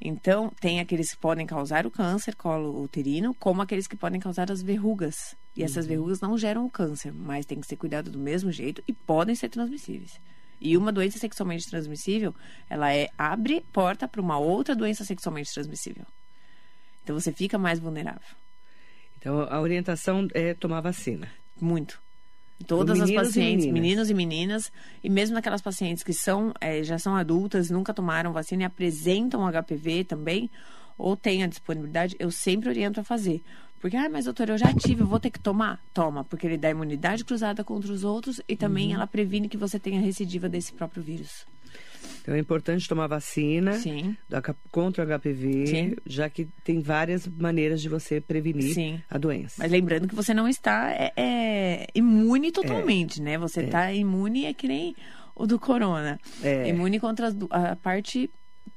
Então, 0.00 0.52
tem 0.60 0.80
aqueles 0.80 1.12
que 1.12 1.16
podem 1.16 1.46
causar 1.46 1.86
o 1.86 1.90
câncer 1.90 2.34
colo 2.34 2.82
uterino, 2.82 3.34
como 3.34 3.62
aqueles 3.62 3.86
que 3.86 3.96
podem 3.96 4.20
causar 4.20 4.50
as 4.50 4.60
verrugas. 4.60 5.36
E 5.56 5.62
essas 5.62 5.86
verrugas 5.86 6.20
não 6.20 6.36
geram 6.36 6.66
o 6.66 6.70
câncer, 6.70 7.12
mas 7.12 7.46
tem 7.46 7.60
que 7.60 7.66
ser 7.66 7.76
cuidado 7.76 8.10
do 8.10 8.18
mesmo 8.18 8.50
jeito 8.50 8.82
e 8.88 8.92
podem 8.92 9.34
ser 9.34 9.48
transmissíveis. 9.48 10.20
E 10.60 10.76
uma 10.76 10.92
doença 10.92 11.18
sexualmente 11.18 11.68
transmissível, 11.68 12.34
ela 12.68 12.92
é 12.92 13.08
abre 13.16 13.64
porta 13.72 14.08
para 14.08 14.20
uma 14.20 14.38
outra 14.38 14.74
doença 14.74 15.04
sexualmente 15.04 15.52
transmissível. 15.52 16.04
Então 17.02 17.18
você 17.18 17.32
fica 17.32 17.58
mais 17.58 17.78
vulnerável. 17.78 18.36
Então, 19.18 19.46
a 19.48 19.60
orientação 19.60 20.28
é 20.34 20.54
tomar 20.54 20.80
vacina. 20.80 21.30
Muito. 21.60 22.03
Todas 22.66 23.00
as 23.00 23.10
e 23.10 23.14
pacientes, 23.14 23.66
meninas. 23.66 23.72
meninos 23.82 24.10
e 24.10 24.14
meninas, 24.14 24.72
e 25.02 25.10
mesmo 25.10 25.34
naquelas 25.34 25.60
pacientes 25.60 26.02
que 26.02 26.12
são, 26.12 26.52
eh, 26.60 26.82
já 26.82 26.98
são 26.98 27.14
adultas, 27.16 27.68
nunca 27.70 27.92
tomaram 27.92 28.32
vacina 28.32 28.62
e 28.62 28.66
apresentam 28.66 29.46
HPV 29.46 30.04
também, 30.04 30.50
ou 30.96 31.16
têm 31.16 31.42
a 31.42 31.46
disponibilidade, 31.46 32.16
eu 32.18 32.30
sempre 32.30 32.68
oriento 32.68 33.00
a 33.00 33.04
fazer. 33.04 33.42
Porque, 33.80 33.96
ah, 33.98 34.08
mas 34.08 34.24
doutor, 34.24 34.48
eu 34.48 34.56
já 34.56 34.72
tive, 34.72 35.02
eu 35.02 35.06
vou 35.06 35.20
ter 35.20 35.30
que 35.30 35.38
tomar? 35.38 35.78
Toma, 35.92 36.24
porque 36.24 36.46
ele 36.46 36.56
dá 36.56 36.70
imunidade 36.70 37.22
cruzada 37.24 37.62
contra 37.62 37.92
os 37.92 38.02
outros 38.02 38.40
e 38.48 38.56
também 38.56 38.88
Uhum. 38.88 38.94
ela 38.94 39.06
previne 39.06 39.46
que 39.48 39.58
você 39.58 39.78
tenha 39.78 40.00
recidiva 40.00 40.48
desse 40.48 40.72
próprio 40.72 41.02
vírus. 41.02 41.44
Então 42.22 42.34
é 42.34 42.38
importante 42.38 42.88
tomar 42.88 43.06
vacina 43.06 43.74
Sim. 43.74 44.16
da 44.28 44.40
contra 44.70 45.04
o 45.04 45.18
HPV, 45.18 45.66
Sim. 45.66 45.96
já 46.06 46.28
que 46.28 46.48
tem 46.64 46.80
várias 46.80 47.26
maneiras 47.26 47.82
de 47.82 47.88
você 47.88 48.20
prevenir 48.20 48.74
Sim. 48.74 49.00
a 49.10 49.18
doença. 49.18 49.56
Mas 49.58 49.70
lembrando 49.70 50.08
que 50.08 50.14
você 50.14 50.32
não 50.32 50.48
está 50.48 50.90
é, 50.92 51.12
é, 51.16 51.86
imune 51.94 52.50
totalmente, 52.50 53.20
né? 53.20 53.36
Você 53.38 53.62
está 53.62 53.92
imune 53.92 54.46
é 54.46 54.54
que 54.54 54.66
nem 54.66 54.96
o 55.34 55.46
do 55.46 55.58
corona. 55.58 56.18
É. 56.42 56.68
Imune 56.68 56.98
contra 56.98 57.34
a 57.50 57.76
parte 57.76 58.30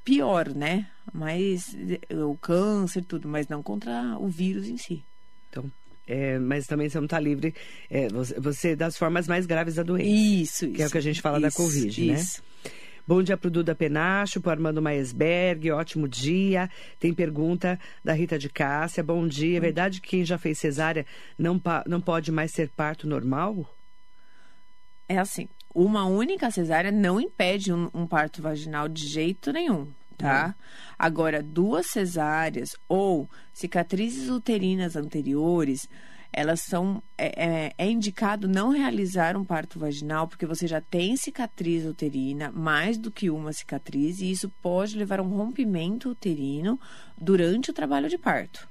pior, 0.03 0.49
né? 0.49 0.87
Mas 1.13 1.75
o 2.11 2.35
câncer 2.37 3.03
tudo, 3.03 3.27
mas 3.27 3.47
não 3.47 3.63
contra 3.63 4.17
o 4.19 4.27
vírus 4.27 4.67
em 4.67 4.77
si. 4.77 5.03
Então, 5.49 5.71
é, 6.07 6.39
mas 6.39 6.65
também 6.65 6.89
você 6.89 6.97
não 6.97 7.05
está 7.05 7.19
livre. 7.19 7.53
é, 7.89 8.07
você, 8.07 8.39
você 8.39 8.75
das 8.75 8.97
formas 8.97 9.27
mais 9.27 9.45
graves 9.45 9.75
da 9.75 9.83
doença. 9.83 10.07
Isso, 10.07 10.65
isso. 10.65 10.73
Que 10.73 10.81
é 10.83 10.87
o 10.87 10.89
que 10.89 10.97
a 10.97 11.01
gente 11.01 11.21
fala 11.21 11.39
da 11.39 11.49
Isso, 11.49 11.57
Covid, 11.57 12.05
né? 12.05 12.13
isso. 12.13 12.41
Bom 13.07 13.23
dia 13.23 13.37
pro 13.37 13.49
Duda 13.49 13.73
Penacho, 13.73 14.41
pro 14.41 14.51
Armando 14.51 14.81
Maesberg, 14.81 15.71
ótimo 15.71 16.09
dia. 16.09 16.69
Tem 16.99 17.13
pergunta 17.13 17.79
da 18.03 18.11
Rita 18.11 18.37
de 18.37 18.49
Cássia. 18.49 19.01
Bom 19.01 19.25
dia. 19.25 19.55
É 19.55 19.61
verdade 19.61 20.01
que 20.01 20.09
quem 20.09 20.25
já 20.25 20.37
fez 20.37 20.59
cesárea 20.59 21.05
não, 21.37 21.61
não 21.85 22.01
pode 22.01 22.33
mais 22.33 22.51
ser 22.51 22.67
parto 22.67 23.07
normal? 23.07 23.73
É 25.07 25.17
assim, 25.17 25.47
uma 25.73 26.03
única 26.03 26.51
cesárea 26.51 26.91
não 26.91 27.17
impede 27.21 27.71
um, 27.71 27.89
um 27.93 28.05
parto 28.05 28.41
vaginal 28.41 28.89
de 28.89 29.07
jeito 29.07 29.53
nenhum, 29.53 29.87
tá? 30.17 30.53
Agora, 30.99 31.41
duas 31.41 31.85
cesáreas 31.85 32.75
ou 32.89 33.29
cicatrizes 33.53 34.27
uterinas 34.29 34.97
anteriores, 34.97 35.87
elas 36.31 36.61
são. 36.61 37.01
É, 37.17 37.45
é- 37.45 37.73
é 37.77 37.89
indicado 37.89 38.47
não 38.47 38.69
realizar 38.69 39.35
um 39.35 39.43
parto 39.43 39.79
vaginal 39.79 40.27
porque 40.27 40.45
você 40.45 40.67
já 40.67 40.81
tem 40.81 41.15
cicatriz 41.17 41.85
uterina, 41.85 42.51
mais 42.51 42.97
do 42.97 43.11
que 43.11 43.29
uma 43.29 43.53
cicatriz, 43.53 44.21
e 44.21 44.31
isso 44.31 44.49
pode 44.61 44.97
levar 44.97 45.19
a 45.19 45.23
um 45.23 45.35
rompimento 45.35 46.09
uterino 46.09 46.79
durante 47.17 47.71
o 47.71 47.73
trabalho 47.73 48.09
de 48.09 48.17
parto 48.17 48.67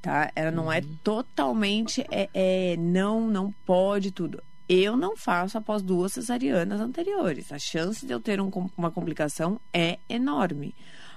tá? 0.00 0.30
Ela 0.34 0.50
não 0.50 0.72
é 0.72 0.82
totalmente 1.04 2.04
é, 2.10 2.28
é, 2.32 2.76
não 2.76 3.26
não 3.28 3.52
pode 3.64 4.10
tudo. 4.10 4.42
Eu 4.68 4.96
não 4.96 5.16
faço 5.16 5.58
após 5.58 5.82
duas 5.82 6.12
cesarianas 6.12 6.80
anteriores. 6.80 7.50
A 7.52 7.58
chance 7.58 8.06
de 8.06 8.12
eu 8.12 8.20
ter 8.20 8.40
um 8.40 8.50
uma 8.76 8.90
complicação 8.90 9.60
é 9.72 9.98
enorme. 10.08 10.74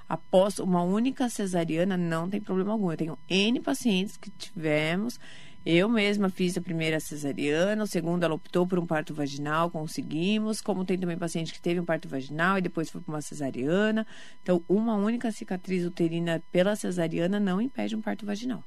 Após 0.08 0.58
uma 0.58 0.82
única 0.82 1.28
cesariana 1.28 1.96
não 1.96 2.28
tem 2.28 2.40
problema 2.40 2.72
algum. 2.72 2.90
Eu 2.90 2.96
tenho 2.96 3.18
N 3.28 3.60
pacientes 3.60 4.16
que 4.16 4.30
tivemos. 4.30 5.18
Eu 5.66 5.88
mesma 5.88 6.28
fiz 6.28 6.58
a 6.58 6.60
primeira 6.60 7.00
cesariana, 7.00 7.84
o 7.84 7.86
segundo 7.86 8.22
ela 8.22 8.34
optou 8.34 8.66
por 8.66 8.78
um 8.78 8.86
parto 8.86 9.14
vaginal, 9.14 9.70
conseguimos. 9.70 10.60
Como 10.60 10.84
tem 10.84 10.98
também 10.98 11.16
paciente 11.16 11.54
que 11.54 11.60
teve 11.60 11.80
um 11.80 11.84
parto 11.84 12.06
vaginal 12.06 12.58
e 12.58 12.62
depois 12.62 12.90
foi 12.90 13.00
para 13.00 13.14
uma 13.14 13.22
cesariana. 13.22 14.06
Então, 14.42 14.62
uma 14.68 14.94
única 14.94 15.32
cicatriz 15.32 15.84
uterina 15.86 16.42
pela 16.52 16.76
cesariana 16.76 17.40
não 17.40 17.62
impede 17.62 17.96
um 17.96 18.02
parto 18.02 18.26
vaginal. 18.26 18.62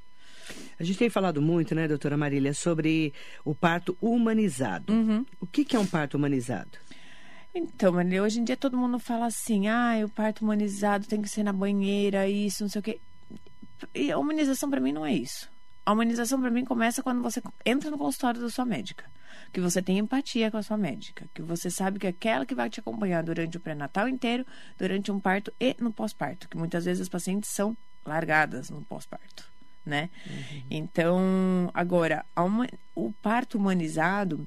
A 0.80 0.84
gente 0.84 0.98
tem 0.98 1.10
falado 1.10 1.42
muito, 1.42 1.76
né, 1.76 1.88
doutora 1.88 2.18
Marília, 2.18 2.54
sobre 2.54 3.14
o 3.46 3.54
parto 3.54 3.96
humanizado. 4.02 4.92
Uhum. 4.92 5.26
O 5.40 5.46
que, 5.46 5.66
que 5.66 5.76
é 5.76 5.80
um 5.80 5.86
parto 5.86 6.16
humanizado? 6.18 6.80
Então, 7.54 7.92
Maria, 7.92 8.24
hoje 8.24 8.40
em 8.40 8.44
dia 8.44 8.56
todo 8.56 8.78
mundo 8.78 8.98
fala 8.98 9.26
assim: 9.26 9.68
ah, 9.68 9.94
o 10.04 10.10
parto 10.10 10.44
humanizado 10.44 11.08
tem 11.08 11.22
que 11.22 11.30
ser 11.30 11.44
na 11.44 11.54
banheira, 11.54 12.28
isso, 12.28 12.64
não 12.64 12.70
sei 12.70 12.80
o 12.80 12.84
quê. 12.84 13.00
E 13.94 14.12
a 14.12 14.18
humanização 14.18 14.70
para 14.70 14.80
mim 14.80 14.92
não 14.92 15.06
é 15.06 15.14
isso. 15.14 15.50
A 15.88 15.94
humanização 15.94 16.42
para 16.42 16.52
mim 16.52 16.66
começa 16.66 17.02
quando 17.02 17.22
você 17.22 17.42
entra 17.66 17.90
no 17.90 17.98
consultório 17.98 18.42
da 18.42 18.50
sua 18.50 18.66
médica. 18.66 19.06
Que 19.54 19.62
você 19.62 19.82
tem 19.82 19.98
empatia 20.00 20.52
com 20.52 20.58
a 20.58 20.62
sua 20.62 20.76
médica. 20.76 21.26
Que 21.34 21.42
você 21.42 21.72
sabe 21.72 21.98
que 21.98 22.06
é 22.06 22.10
aquela 22.10 22.46
que 22.46 22.54
vai 22.54 22.70
te 22.70 22.82
acompanhar 22.82 23.24
durante 23.24 23.56
o 23.56 23.60
pré-natal 23.62 24.06
inteiro, 24.10 24.46
durante 24.78 25.10
um 25.14 25.18
parto 25.18 25.50
e 25.58 25.78
no 25.80 25.94
pós-parto. 25.94 26.50
Que 26.50 26.58
muitas 26.58 26.84
vezes 26.84 27.04
as 27.04 27.08
pacientes 27.08 27.50
são 27.52 27.74
largadas 28.06 28.70
no 28.70 28.82
pós-parto, 28.82 29.50
né? 29.86 30.10
Então, 30.70 31.72
agora, 31.74 32.26
a 32.36 32.44
huma- 32.44 32.68
o 32.94 33.14
parto 33.22 33.58
humanizado 33.58 34.46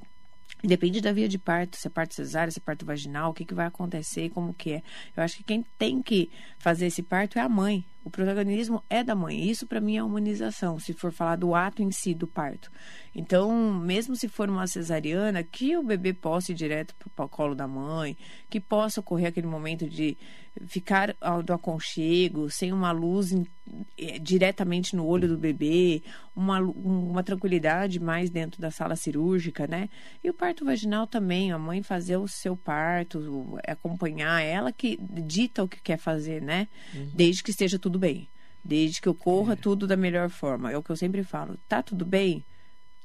Depende 0.63 1.01
da 1.01 1.11
via 1.11 1.27
de 1.27 1.39
parto, 1.39 1.79
se 1.79 1.87
é 1.87 1.91
parto 1.91 2.15
cesárea, 2.15 2.51
se 2.51 2.59
é 2.59 2.63
parto 2.63 2.85
vaginal, 2.85 3.31
o 3.31 3.35
que, 3.35 3.47
que 3.47 3.55
vai 3.55 3.67
acontecer 3.67 4.29
como 4.29 4.53
que 4.53 4.73
é. 4.73 4.83
Eu 5.17 5.23
acho 5.23 5.39
que 5.39 5.43
quem 5.43 5.65
tem 5.79 6.03
que 6.03 6.31
fazer 6.59 6.85
esse 6.85 7.03
parto 7.03 7.39
é 7.39 7.41
a 7.41 7.49
mãe. 7.49 7.83
O 8.05 8.11
protagonismo 8.11 8.83
é 8.89 9.05
da 9.05 9.15
mãe. 9.15 9.49
Isso 9.51 9.67
para 9.67 9.81
mim 9.81 9.97
é 9.97 10.03
humanização, 10.03 10.79
se 10.79 10.93
for 10.95 11.13
falar 11.13 11.37
do 11.37 11.55
ato 11.55 11.83
em 11.83 11.91
si 11.91 12.15
do 12.15 12.27
parto. 12.27 12.71
Então, 13.15 13.75
mesmo 13.75 14.17
se 14.17 14.27
for 14.29 14.49
uma 14.49 14.67
cesariana, 14.67 15.43
que 15.43 15.77
o 15.77 15.83
bebê 15.83 16.13
possa 16.15 16.53
ir 16.53 16.55
direto 16.55 16.95
para 17.15 17.25
o 17.25 17.29
colo 17.29 17.55
da 17.55 17.67
mãe, 17.69 18.17
que 18.49 18.59
possa 18.61 19.01
ocorrer 19.01 19.29
aquele 19.29 19.47
momento 19.47 19.89
de 19.89 20.17
ficar 20.67 21.15
ao- 21.21 21.43
do 21.43 21.53
aconchego, 21.53 22.51
sem 22.51 22.73
uma 22.73 22.91
luz 22.91 23.31
em- 23.31 23.47
eh, 23.97 24.19
diretamente 24.19 24.97
no 24.97 25.07
olho 25.07 25.29
do 25.29 25.39
bebê, 25.39 26.03
uma, 26.35 26.59
um- 26.61 27.11
uma 27.11 27.23
tranquilidade 27.23 28.01
mais 28.01 28.31
dentro 28.31 28.61
da 28.61 28.71
sala 28.71 28.97
cirúrgica, 28.97 29.67
né? 29.69 29.89
E 30.25 30.29
o 30.31 30.35
parto 30.35 30.65
vaginal 30.65 31.07
também, 31.07 31.53
a 31.53 31.59
mãe 31.59 31.83
fazer 31.85 32.17
o 32.17 32.27
seu 32.27 32.57
parto, 32.57 33.59
acompanhar, 33.67 34.41
ela 34.43 34.73
que 34.73 34.99
dita 35.01 35.63
o 35.63 35.69
que 35.69 35.81
quer 35.81 35.99
fazer, 35.99 36.43
né? 36.43 36.67
Desde 37.15 37.43
que 37.45 37.51
esteja 37.53 37.79
tudo 37.79 37.99
bem. 38.01 38.29
Desde 38.65 39.01
que 39.01 39.09
ocorra 39.09 39.57
tudo 39.57 39.87
da 39.87 39.97
melhor 39.97 40.29
forma. 40.29 40.73
É 40.73 40.77
o 40.77 40.83
que 40.83 40.91
eu 40.91 40.97
sempre 40.97 41.23
falo. 41.23 41.57
Tá 41.69 41.83
tudo 41.83 42.05
bem? 42.05 42.45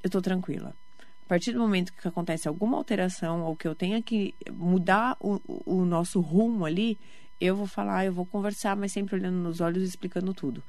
Eu 0.04 0.10
tô 0.10 0.22
tranquila. 0.22 0.76
A 1.26 1.28
partir 1.28 1.52
do 1.54 1.60
momento 1.60 1.94
que 1.94 2.08
acontece 2.08 2.48
alguma 2.48 2.78
alteração 2.78 3.44
ou 3.44 3.56
que 3.56 3.68
eu 3.68 3.74
tenha 3.74 4.02
que 4.02 4.36
mudar 4.52 5.18
o, 5.20 5.42
o 5.48 5.80
o 5.82 5.86
nosso 5.86 6.20
rumo 6.22 6.66
ali, 6.66 7.00
eu 7.40 7.56
vou 7.56 7.68
falar, 7.68 8.06
eu 8.06 8.14
vou 8.14 8.26
conversar, 8.26 8.76
mas 8.76 8.92
sempre 8.92 9.16
olhando 9.16 9.38
nos 9.38 9.60
olhos 9.60 9.84
e 9.84 9.88
explicando 9.88 10.34
tudo. 10.34 10.64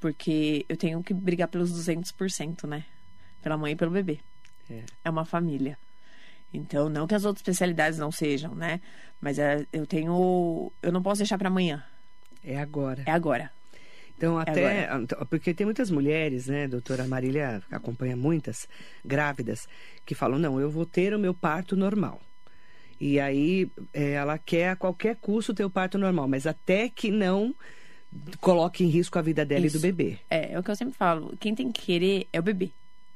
Porque 0.00 0.64
eu 0.68 0.76
tenho 0.76 1.02
que 1.02 1.14
brigar 1.14 1.48
pelos 1.48 1.72
200%, 1.72 2.66
né? 2.66 2.84
Pela 3.42 3.56
mãe 3.56 3.72
e 3.72 3.76
pelo 3.76 3.90
bebê. 3.90 4.20
É. 4.68 4.84
É 5.04 5.10
uma 5.10 5.24
família. 5.24 5.78
Então, 6.52 6.88
não 6.88 7.06
que 7.06 7.14
as 7.14 7.24
outras 7.24 7.40
especialidades 7.40 7.98
não 7.98 8.10
sejam, 8.10 8.54
né? 8.54 8.80
Mas 9.20 9.38
é, 9.38 9.66
eu 9.72 9.86
tenho. 9.86 10.72
Eu 10.82 10.92
não 10.92 11.02
posso 11.02 11.18
deixar 11.18 11.38
para 11.38 11.48
amanhã. 11.48 11.82
É 12.46 12.58
agora. 12.58 13.02
É 13.04 13.10
agora. 13.10 13.50
Então, 14.16 14.38
até. 14.38 14.88
Porque 15.28 15.52
tem 15.52 15.66
muitas 15.66 15.90
mulheres, 15.90 16.46
né, 16.46 16.66
doutora 16.66 17.06
Marília 17.06 17.62
acompanha 17.70 18.16
muitas 18.16 18.66
grávidas, 19.04 19.68
que 20.06 20.14
falam: 20.14 20.38
não, 20.38 20.58
eu 20.58 20.70
vou 20.70 20.86
ter 20.86 21.12
o 21.12 21.18
meu 21.18 21.34
parto 21.34 21.76
normal. 21.76 22.20
E 22.98 23.20
aí 23.20 23.70
é, 23.92 24.12
ela 24.12 24.38
quer 24.38 24.70
a 24.70 24.76
qualquer 24.76 25.16
custo 25.16 25.52
ter 25.52 25.64
o 25.64 25.70
parto 25.70 25.98
normal, 25.98 26.26
mas 26.26 26.46
até 26.46 26.88
que 26.88 27.10
não 27.10 27.54
coloque 28.40 28.84
em 28.84 28.88
risco 28.88 29.18
a 29.18 29.22
vida 29.22 29.44
dela 29.44 29.66
Isso. 29.66 29.76
e 29.76 29.78
do 29.78 29.82
bebê. 29.82 30.18
É, 30.30 30.52
é 30.52 30.58
o 30.58 30.62
que 30.62 30.70
eu 30.70 30.76
sempre 30.76 30.94
falo. 30.94 31.36
Quem 31.38 31.54
tem 31.54 31.70
que 31.70 31.82
querer 31.82 32.26
é 32.32 32.40
o 32.40 32.42
bebê. 32.42 32.70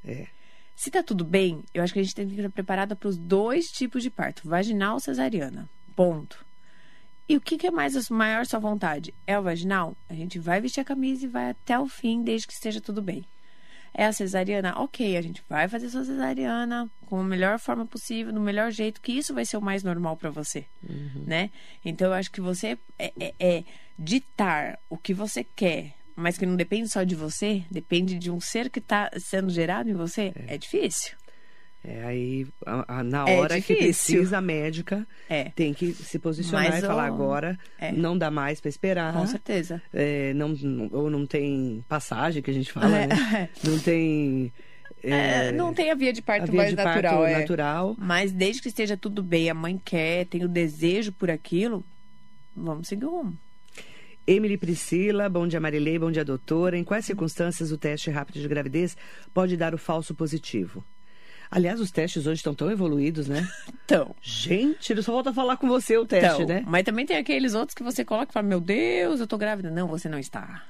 É. 0.05 0.27
Se 0.75 0.91
tá 0.91 1.01
tudo 1.01 1.23
bem, 1.23 1.63
eu 1.73 1.83
acho 1.83 1.93
que 1.93 1.99
a 1.99 2.03
gente 2.03 2.13
tem 2.13 2.27
que 2.27 2.35
estar 2.35 2.49
preparada 2.49 2.95
para 2.95 3.09
os 3.09 3.17
dois 3.17 3.71
tipos 3.71 4.03
de 4.03 4.09
parto, 4.09 4.47
vaginal 4.47 4.95
ou 4.95 4.99
cesariana. 4.99 5.67
Ponto. 5.95 6.45
E 7.31 7.37
o 7.37 7.39
que, 7.39 7.57
que 7.57 7.67
é 7.67 7.71
mais 7.71 7.95
a 7.95 8.13
maior 8.13 8.45
sua 8.45 8.59
vontade? 8.59 9.13
É 9.25 9.39
o 9.39 9.41
vaginal? 9.41 9.95
A 10.09 10.13
gente 10.13 10.37
vai 10.37 10.59
vestir 10.59 10.81
a 10.81 10.83
camisa 10.83 11.23
e 11.23 11.29
vai 11.29 11.51
até 11.51 11.79
o 11.79 11.87
fim, 11.87 12.21
desde 12.21 12.45
que 12.45 12.51
esteja 12.51 12.81
tudo 12.81 13.01
bem. 13.01 13.23
É 13.93 14.03
a 14.05 14.11
cesariana? 14.11 14.73
Ok, 14.77 15.15
a 15.15 15.21
gente 15.21 15.41
vai 15.47 15.69
fazer 15.69 15.87
sua 15.87 16.03
cesariana 16.03 16.91
com 17.05 17.21
a 17.21 17.23
melhor 17.23 17.57
forma 17.57 17.85
possível, 17.85 18.33
do 18.33 18.41
melhor 18.41 18.69
jeito, 18.69 18.99
que 18.99 19.13
isso 19.13 19.33
vai 19.33 19.45
ser 19.45 19.55
o 19.55 19.61
mais 19.61 19.81
normal 19.81 20.17
para 20.17 20.29
você, 20.29 20.65
né? 21.25 21.49
Então, 21.85 22.07
eu 22.09 22.13
acho 22.13 22.29
que 22.29 22.41
você 22.41 22.77
é, 22.99 23.13
é- 23.17 23.33
é 23.39 23.63
ditar 23.97 24.77
o 24.89 24.97
que 24.97 25.13
você 25.13 25.41
quer, 25.41 25.93
mas 26.17 26.37
que 26.37 26.45
não 26.45 26.57
depende 26.57 26.89
só 26.89 27.01
de 27.03 27.15
você, 27.15 27.63
depende 27.71 28.19
de 28.19 28.29
um 28.29 28.41
ser 28.41 28.69
que 28.69 28.79
está 28.79 29.09
sendo 29.17 29.49
gerado 29.49 29.89
em 29.89 29.93
você, 29.93 30.33
é, 30.47 30.57
difícil. 30.57 31.15
É, 31.83 32.03
aí, 32.05 32.45
a- 32.63 32.99
a- 32.99 33.03
na 33.03 33.27
É 33.27 33.37
hora 33.39 33.55
que 33.59 33.73
difícil. 33.73 34.15
precisa, 34.17 34.37
a 34.37 34.41
médica 34.41 35.07
É. 35.27 35.45
tem 35.55 35.73
que 35.73 35.91
se 35.93 36.19
posicionar 36.19 36.69
Mas 36.69 36.83
e 36.83 36.85
falar 36.87 37.05
agora, 37.07 37.57
é. 37.79 37.91
não 37.91 38.15
dá 38.15 38.29
mais 38.29 38.61
para 38.61 38.69
esperar. 38.69 39.13
Com 39.13 39.25
certeza. 39.25 39.81
É, 39.91 40.31
não, 40.35 40.55
ou 40.91 41.09
não 41.09 41.25
tem 41.25 41.83
passagem, 41.89 42.43
que 42.43 42.51
a 42.51 42.53
gente 42.53 42.71
fala, 42.71 42.95
É. 42.97 43.07
né? 43.07 43.49
Não 43.63 43.79
tem... 43.79 44.53
é, 45.03 45.47
É, 45.47 45.51
não 45.51 45.73
tem 45.73 45.89
a 45.89 45.95
via 45.95 46.13
de 46.13 46.21
parto 46.21 46.51
via 46.51 46.57
mais 46.57 46.69
de 46.69 46.75
natural, 46.75 47.17
parto 47.21 47.25
é. 47.35 47.39
natural. 47.39 47.95
Mas 47.97 48.31
desde 48.31 48.61
que 48.61 48.67
esteja 48.67 48.95
tudo 48.95 49.23
bem, 49.23 49.49
a 49.49 49.53
mãe 49.55 49.81
quer, 49.83 50.27
tem 50.27 50.43
o 50.45 50.47
desejo 50.47 51.11
por 51.11 51.31
aquilo, 51.31 51.83
vamos 52.55 52.87
seguir 52.87 53.05
o 53.05 53.09
rumo. 53.09 53.35
Emily 54.27 54.55
Priscila, 54.55 55.27
bom 55.27 55.47
dia 55.47 55.59
Marilei, 55.59 55.97
bom 55.97 56.11
dia 56.11 56.23
doutora. 56.23 56.77
Em 56.77 56.83
quais 56.83 57.05
circunstâncias 57.05 57.71
o 57.71 57.77
teste 57.77 58.11
rápido 58.11 58.39
de 58.39 58.47
gravidez 58.47 58.95
pode 59.33 59.57
dar 59.57 59.73
o 59.73 59.79
falso 59.79 60.13
positivo? 60.13 60.83
Aliás, 61.51 61.81
os 61.81 61.91
testes 61.91 62.25
hoje 62.25 62.39
estão 62.39 62.55
tão 62.55 62.71
evoluídos, 62.71 63.27
né? 63.27 63.45
Então, 63.85 64.15
Gente, 64.21 65.03
só 65.03 65.11
volta 65.11 65.31
a 65.31 65.33
falar 65.33 65.57
com 65.57 65.67
você 65.67 65.97
o 65.97 66.05
teste, 66.05 66.43
então, 66.43 66.47
né? 66.47 66.63
mas 66.65 66.85
também 66.85 67.05
tem 67.05 67.17
aqueles 67.17 67.53
outros 67.53 67.75
que 67.75 67.83
você 67.83 68.05
coloca 68.05 68.31
e 68.31 68.33
fala, 68.33 68.47
meu 68.47 68.61
Deus, 68.61 69.19
eu 69.19 69.27
tô 69.27 69.37
grávida. 69.37 69.69
Não, 69.69 69.85
você 69.85 70.07
não 70.07 70.17
está. 70.17 70.63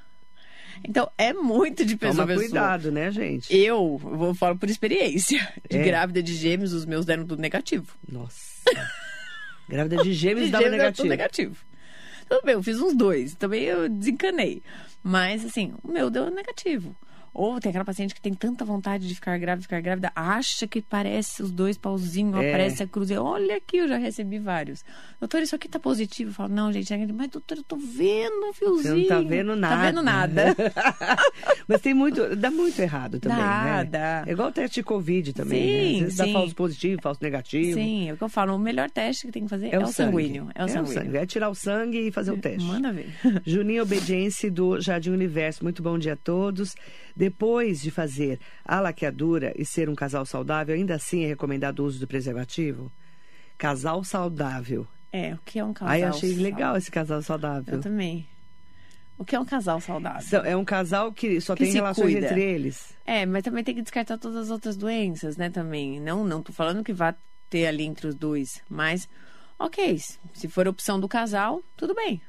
Então, 0.83 1.07
é 1.19 1.31
muito 1.31 1.85
de 1.85 1.95
pessoa 1.95 2.25
Toma 2.25 2.39
cuidado, 2.39 2.91
né, 2.91 3.11
gente? 3.11 3.55
Eu, 3.55 3.95
vou 3.99 4.33
falar 4.33 4.55
por 4.55 4.67
experiência. 4.67 5.37
De 5.69 5.77
É. 5.77 5.83
grávida 5.83 6.23
de 6.23 6.33
gêmeos, 6.33 6.73
os 6.73 6.83
meus 6.83 7.05
deram 7.05 7.27
tudo 7.27 7.39
negativo. 7.39 7.93
Nossa. 8.11 8.41
Grávida 9.69 9.97
de 9.97 10.13
gêmeos 10.13 10.47
De 10.47 10.51
dava 10.51 10.63
gêmeos 10.63 10.79
deram 10.79 10.93
tudo 10.93 11.09
negativo. 11.09 11.49
negativo. 11.51 11.71
Tudo 12.27 12.41
bem, 12.43 12.53
eu 12.55 12.63
fiz 12.63 12.81
uns 12.81 12.95
dois. 12.95 13.35
Também 13.35 13.65
eu 13.65 13.87
desencanei. 13.87 14.63
Mas, 15.03 15.45
assim, 15.45 15.75
o 15.83 15.91
meu 15.91 16.09
deu 16.09 16.31
negativo. 16.31 16.95
Ou 17.33 17.59
tem 17.59 17.69
aquela 17.69 17.85
paciente 17.85 18.13
que 18.13 18.21
tem 18.21 18.33
tanta 18.33 18.65
vontade 18.65 19.07
de 19.07 19.15
ficar 19.15 19.37
grávida, 19.37 19.61
ficar 19.63 19.79
grávida, 19.81 20.11
acha 20.15 20.67
que 20.67 20.81
parece 20.81 21.41
os 21.41 21.49
dois 21.51 21.77
pauzinhos, 21.77 22.35
É. 22.35 22.49
aparece 22.49 22.83
a 22.83 22.87
cruz. 22.87 23.09
e 23.09 23.17
Olha 23.17 23.55
aqui, 23.55 23.77
eu 23.77 23.87
já 23.87 23.97
recebi 23.97 24.37
vários. 24.37 24.83
Doutor, 25.19 25.41
isso 25.41 25.55
aqui 25.55 25.69
tá 25.69 25.79
positivo. 25.79 26.31
Eu 26.31 26.33
falo, 26.33 26.53
não, 26.53 26.71
gente, 26.73 26.91
mas 27.13 27.29
doutor, 27.29 27.57
eu 27.57 27.63
tô 27.63 27.77
vendo 27.77 28.49
um 28.49 28.53
fiozinho. 28.53 28.95
Você 28.95 29.01
não 29.01 29.07
tá 29.07 29.21
vendo 29.21 29.55
nada. 29.55 29.75
Tá 29.75 29.81
vendo 29.87 30.01
nada. 30.03 30.55
Mas 31.67 31.79
tem 31.81 31.93
muito, 31.93 32.35
dá 32.35 32.51
muito 32.51 32.79
errado 32.81 33.19
também, 33.19 33.37
Dá, 33.37 33.63
né? 33.63 33.83
dá. 33.85 34.23
É 34.27 34.31
igual 34.31 34.49
o 34.49 34.51
teste 34.51 34.81
de 34.81 34.83
Covid 34.83 35.31
também, 35.33 35.61
né? 35.61 35.67
Sim, 35.81 35.93
Às 35.95 35.99
vezes 36.01 36.15
dá 36.17 36.23
sim. 36.25 36.33
falso 36.33 36.55
positivo, 36.55 37.01
falso 37.01 37.19
negativo. 37.23 37.73
Sim, 37.75 38.09
é 38.09 38.13
o 38.13 38.17
que 38.17 38.23
eu 38.23 38.29
falo. 38.29 38.55
O 38.55 38.59
melhor 38.59 38.89
teste 38.89 39.27
que 39.27 39.31
tem 39.31 39.43
que 39.43 39.49
fazer 39.49 39.67
é, 39.73 39.77
o, 39.79 39.85
sangue. 39.87 39.93
sanguíneo. 39.93 40.49
É 40.53 40.63
o 40.65 40.67
sanguíneo. 40.67 40.93
sangue. 41.03 41.17
É 41.17 41.25
tirar 41.25 41.49
o 41.49 41.55
sangue 41.55 42.07
e 42.07 42.11
fazer 42.11 42.31
o 42.31 42.37
teste. 42.37 42.63
Manda 42.67 42.91
ver. 42.91 43.09
Juninho 43.45 43.83
Obediência 43.83 44.51
do 44.51 44.79
Jardim 44.81 45.11
Universo. 45.11 45.63
Muito 45.63 45.81
bom 45.81 45.97
dia 45.97 46.13
a 46.13 46.17
todos. 46.17 46.75
Depois 47.21 47.79
de 47.79 47.91
fazer 47.91 48.39
a 48.65 48.79
laqueadura 48.79 49.53
e 49.55 49.63
ser 49.63 49.87
um 49.87 49.93
casal 49.93 50.25
saudável, 50.25 50.73
ainda 50.73 50.95
assim 50.95 51.23
é 51.23 51.27
recomendado 51.27 51.81
o 51.81 51.85
uso 51.85 51.99
do 51.99 52.07
preservativo? 52.07 52.91
Casal 53.59 54.03
saudável. 54.03 54.87
É, 55.11 55.35
o 55.35 55.37
que 55.45 55.59
é 55.59 55.63
um 55.63 55.71
casal 55.71 55.93
Ai, 55.93 56.01
achei 56.01 56.33
legal 56.33 56.57
saudável? 56.57 56.77
esse 56.79 56.89
casal 56.89 57.21
saudável. 57.21 57.75
Eu 57.75 57.79
também. 57.79 58.27
O 59.19 59.23
que 59.23 59.35
é 59.35 59.39
um 59.39 59.45
casal 59.45 59.79
saudável? 59.79 60.41
É 60.41 60.57
um 60.57 60.65
casal 60.65 61.11
que 61.13 61.39
só 61.39 61.53
Que 61.53 61.65
tem 61.65 61.73
relações 61.73 62.11
cuida. 62.13 62.25
entre 62.25 62.41
eles. 62.41 62.91
É, 63.05 63.23
mas 63.23 63.43
também 63.43 63.63
tem 63.63 63.75
que 63.75 63.83
descartar 63.83 64.17
todas 64.17 64.37
as 64.45 64.49
outras 64.49 64.75
doenças, 64.75 65.37
né, 65.37 65.51
também. 65.51 65.99
Não, 65.99 66.23
não 66.23 66.41
tô 66.41 66.51
falando 66.51 66.83
que 66.83 66.91
vá 66.91 67.13
ter 67.51 67.67
ali 67.67 67.83
entre 67.83 68.07
os 68.07 68.15
dois, 68.15 68.63
mas 68.67 69.07
ok, 69.59 69.95
se 70.33 70.47
for 70.47 70.67
opção 70.67 70.99
do 70.99 71.07
casal, 71.07 71.61
tudo 71.77 71.93
bem. 71.93 72.19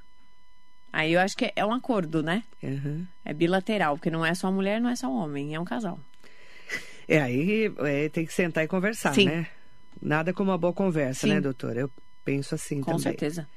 Aí 0.93 1.15
eu 1.15 1.21
acho 1.21 1.37
que 1.37 1.51
é 1.57 1.65
um 1.65 1.73
acordo, 1.73 2.23
né? 2.23 2.43
Uhum. 2.63 3.07
É 3.25 3.33
bilateral, 3.33 3.97
porque 3.97 4.11
não 4.11 4.25
é 4.27 4.35
só 4.35 4.53
mulher, 4.53 4.81
não 4.81 4.91
é 4.91 4.97
só 4.97 5.11
homem, 5.11 5.55
é 5.55 5.61
um 5.61 5.65
casal. 5.65 5.99
É, 7.09 7.21
aí 7.21 7.73
é, 7.79 8.09
tem 8.09 8.27
que 8.27 8.33
sentar 8.33 8.65
e 8.65 8.69
conversar, 8.69 9.15
Sim. 9.15 9.27
né? 9.27 9.47
Nada 10.01 10.33
como 10.33 10.51
uma 10.51 10.59
boa 10.59 10.73
conversa, 10.73 11.27
Sim. 11.27 11.35
né, 11.35 11.41
doutora? 11.41 11.81
Eu 11.81 11.91
penso 12.25 12.55
assim 12.55 12.81
Com 12.81 12.93
também. 12.93 13.03
certeza. 13.03 13.49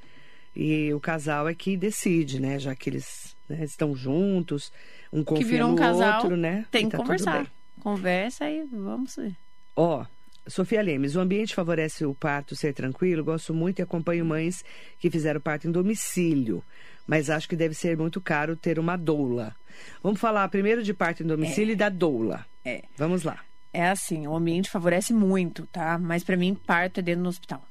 E 0.56 0.94
o 0.94 1.00
casal 1.00 1.50
é 1.50 1.54
que 1.54 1.76
decide, 1.76 2.40
né? 2.40 2.58
Já 2.58 2.74
que 2.74 2.90
eles 2.90 3.36
né, 3.50 3.64
estão 3.64 3.96
juntos, 3.96 4.72
um 5.12 5.20
Que 5.20 5.26
confia 5.26 5.46
virou 5.46 5.68
no 5.68 5.74
um 5.74 5.78
casal, 5.78 6.22
outro, 6.22 6.38
né? 6.38 6.66
tem 6.72 6.86
que 6.86 6.92
tá 6.92 6.98
conversar. 6.98 7.52
Conversa 7.82 8.50
e 8.50 8.64
vamos 8.64 9.16
ver. 9.18 9.36
Ó, 9.76 10.06
Sofia 10.48 10.82
Lemes, 10.82 11.16
o 11.16 11.20
ambiente 11.20 11.54
favorece 11.54 12.06
o 12.06 12.16
parto 12.16 12.56
ser 12.56 12.74
tranquilo? 12.74 13.24
Gosto 13.24 13.54
muito 13.54 13.80
e 13.80 13.82
acompanho 13.82 14.26
mães 14.26 14.64
que 15.00 15.10
fizeram 15.10 15.42
parto 15.42 15.68
em 15.68 15.72
domicílio, 15.72 16.64
mas 17.08 17.30
acho 17.30 17.48
que 17.48 17.56
deve 17.56 17.74
ser 17.74 17.98
muito 17.98 18.20
caro 18.20 18.56
ter 18.56 18.80
uma 18.80 18.98
doula. 18.98 19.56
Vamos 20.02 20.20
falar 20.20 20.48
primeiro 20.50 20.84
de 20.84 20.94
parto 20.94 21.24
em 21.24 21.28
domicílio 21.28 21.74
e 21.74 21.76
da 21.76 21.90
doula. 21.90 22.46
É. 22.64 22.84
Vamos 22.98 23.24
lá. 23.24 23.40
É 23.74 23.90
assim, 23.90 24.26
o 24.26 24.36
ambiente 24.36 24.70
favorece 24.70 25.14
muito, 25.14 25.68
tá? 25.68 25.98
Mas 25.98 26.24
pra 26.24 26.38
mim, 26.38 26.56
parto 26.56 27.00
é 27.00 27.04
dentro 27.04 27.24
do 27.24 27.30
hospital. 27.30 27.66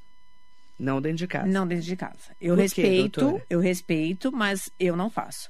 Não 0.78 1.00
dentro 1.00 1.18
de 1.18 1.26
casa. 1.26 1.46
Não 1.46 1.66
dentro 1.66 1.84
de 1.84 1.96
casa. 1.96 2.36
Eu 2.40 2.56
Por 2.56 2.70
quê, 2.70 2.82
respeito, 2.82 3.20
doutora? 3.20 3.46
eu 3.48 3.60
respeito, 3.60 4.32
mas 4.32 4.70
eu 4.78 4.96
não 4.96 5.08
faço. 5.08 5.48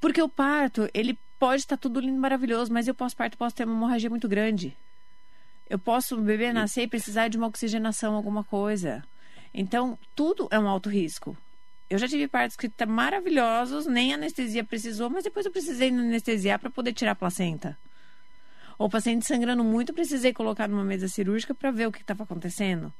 Porque 0.00 0.20
o 0.20 0.28
parto, 0.28 0.88
ele 0.92 1.18
pode 1.38 1.62
estar 1.62 1.76
tudo 1.76 2.00
lindo, 2.00 2.18
maravilhoso, 2.18 2.72
mas 2.72 2.88
eu 2.88 2.94
pós-parto 2.94 3.38
posso 3.38 3.54
ter 3.54 3.64
uma 3.64 3.74
hemorragia 3.74 4.10
muito 4.10 4.28
grande. 4.28 4.76
Eu 5.68 5.78
posso, 5.78 6.16
o 6.16 6.20
bebê 6.22 6.52
nascer 6.52 6.82
e 6.82 6.88
precisar 6.88 7.28
de 7.28 7.36
uma 7.36 7.46
oxigenação, 7.46 8.14
alguma 8.14 8.42
coisa. 8.42 9.04
Então, 9.52 9.98
tudo 10.14 10.48
é 10.50 10.58
um 10.58 10.68
alto 10.68 10.88
risco. 10.88 11.36
Eu 11.88 11.98
já 11.98 12.08
tive 12.08 12.26
partos 12.26 12.56
que 12.56 12.66
estão 12.66 12.88
maravilhosos, 12.88 13.86
nem 13.86 14.12
anestesia 14.12 14.64
precisou, 14.64 15.08
mas 15.08 15.24
depois 15.24 15.46
eu 15.46 15.52
precisei 15.52 15.88
anestesiar 15.88 16.58
para 16.58 16.70
poder 16.70 16.92
tirar 16.92 17.12
a 17.12 17.14
placenta. 17.14 17.78
Ou 18.78 18.90
paciente 18.90 19.26
sangrando 19.26 19.62
muito, 19.62 19.94
precisei 19.94 20.32
colocar 20.32 20.68
numa 20.68 20.84
mesa 20.84 21.08
cirúrgica 21.08 21.54
para 21.54 21.70
ver 21.70 21.86
o 21.86 21.92
que 21.92 22.00
estava 22.00 22.24
acontecendo. 22.24 22.92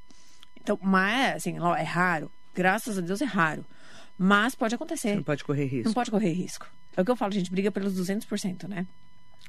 Então, 0.61 0.79
mas, 0.81 1.37
assim, 1.37 1.59
ó, 1.59 1.75
é 1.75 1.83
raro. 1.83 2.31
Graças 2.55 2.96
a 2.96 3.01
Deus 3.01 3.20
é 3.20 3.25
raro. 3.25 3.64
Mas 4.16 4.55
pode 4.55 4.75
acontecer. 4.75 5.14
Não 5.14 5.22
pode 5.22 5.44
correr 5.44 5.66
risco. 5.66 5.88
Não 5.88 5.94
pode 5.94 6.11
correr 6.11 6.33
risco. 6.33 6.66
É 6.96 7.03
o 7.03 7.05
que 7.05 7.11
eu 7.11 7.16
falo, 7.16 7.33
a 7.33 7.35
gente 7.35 7.51
briga 7.51 7.70
pelos 7.70 7.94
200%, 7.94 8.66
né? 8.66 8.87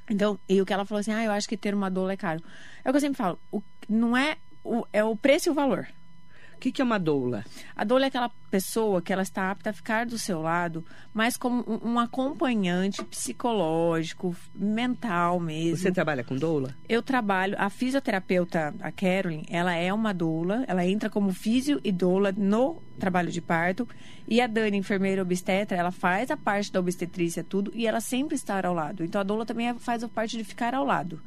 Então, 0.09 0.39
e 0.49 0.61
o 0.61 0.65
que 0.65 0.73
ela 0.73 0.85
falou 0.85 0.99
assim, 0.99 1.13
ah, 1.13 1.23
eu 1.23 1.31
acho 1.31 1.47
que 1.47 1.55
ter 1.55 1.73
uma 1.73 1.89
doula 1.89 2.13
é 2.13 2.17
caro. 2.17 2.43
É 2.83 2.89
o 2.89 2.93
que 2.93 2.97
eu 2.97 3.01
sempre 3.01 3.17
falo, 3.17 3.39
o, 3.51 3.61
não 3.87 4.15
é 4.15 4.37
o, 4.63 4.85
é 4.91 5.03
o 5.03 5.15
preço 5.15 5.49
e 5.49 5.51
o 5.51 5.53
valor. 5.53 5.87
O 6.57 6.59
que, 6.59 6.71
que 6.71 6.81
é 6.81 6.83
uma 6.83 6.97
doula? 6.97 7.45
A 7.75 7.83
doula 7.83 8.05
é 8.05 8.07
aquela 8.07 8.29
pessoa 8.49 8.99
que 8.99 9.13
ela 9.13 9.21
está 9.21 9.51
apta 9.51 9.69
a 9.69 9.73
ficar 9.73 10.07
do 10.07 10.17
seu 10.17 10.41
lado, 10.41 10.83
mas 11.13 11.37
como 11.37 11.63
um, 11.83 11.99
acompanhante 11.99 13.05
psicológico, 13.05 14.35
mental 14.55 15.39
mesmo. 15.39 15.77
Você 15.77 15.91
trabalha 15.91 16.23
com 16.23 16.35
doula? 16.35 16.73
Eu 16.89 17.03
trabalho, 17.03 17.53
a 17.59 17.69
fisioterapeuta, 17.69 18.73
a 18.81 18.91
Carolyn, 18.91 19.43
ela 19.51 19.75
é 19.75 19.93
uma 19.93 20.15
doula, 20.15 20.65
ela 20.67 20.83
entra 20.83 21.11
como 21.11 21.31
físio 21.31 21.79
e 21.83 21.91
doula 21.91 22.31
no 22.35 22.81
trabalho 22.97 23.31
de 23.31 23.39
parto. 23.39 23.87
E 24.27 24.41
a 24.41 24.47
Dani, 24.47 24.77
enfermeira 24.77 25.21
obstetra, 25.21 25.77
ela 25.77 25.91
faz 25.91 26.31
a 26.31 26.37
parte 26.37 26.71
da 26.71 26.79
obstetrícia, 26.79 27.43
tudo, 27.43 27.71
e 27.75 27.85
ela 27.85 28.01
sempre 28.01 28.33
está 28.33 28.65
ao 28.65 28.73
lado. 28.73 29.03
Então 29.03 29.21
a 29.21 29.23
doula 29.23 29.45
também 29.45 29.69
é- 29.69 29.75
faz 29.75 30.03
a 30.03 30.09
parte 30.09 30.35
de 30.35 30.43
ficar 30.43 30.73
ao 30.73 30.83
lado. 30.83 31.21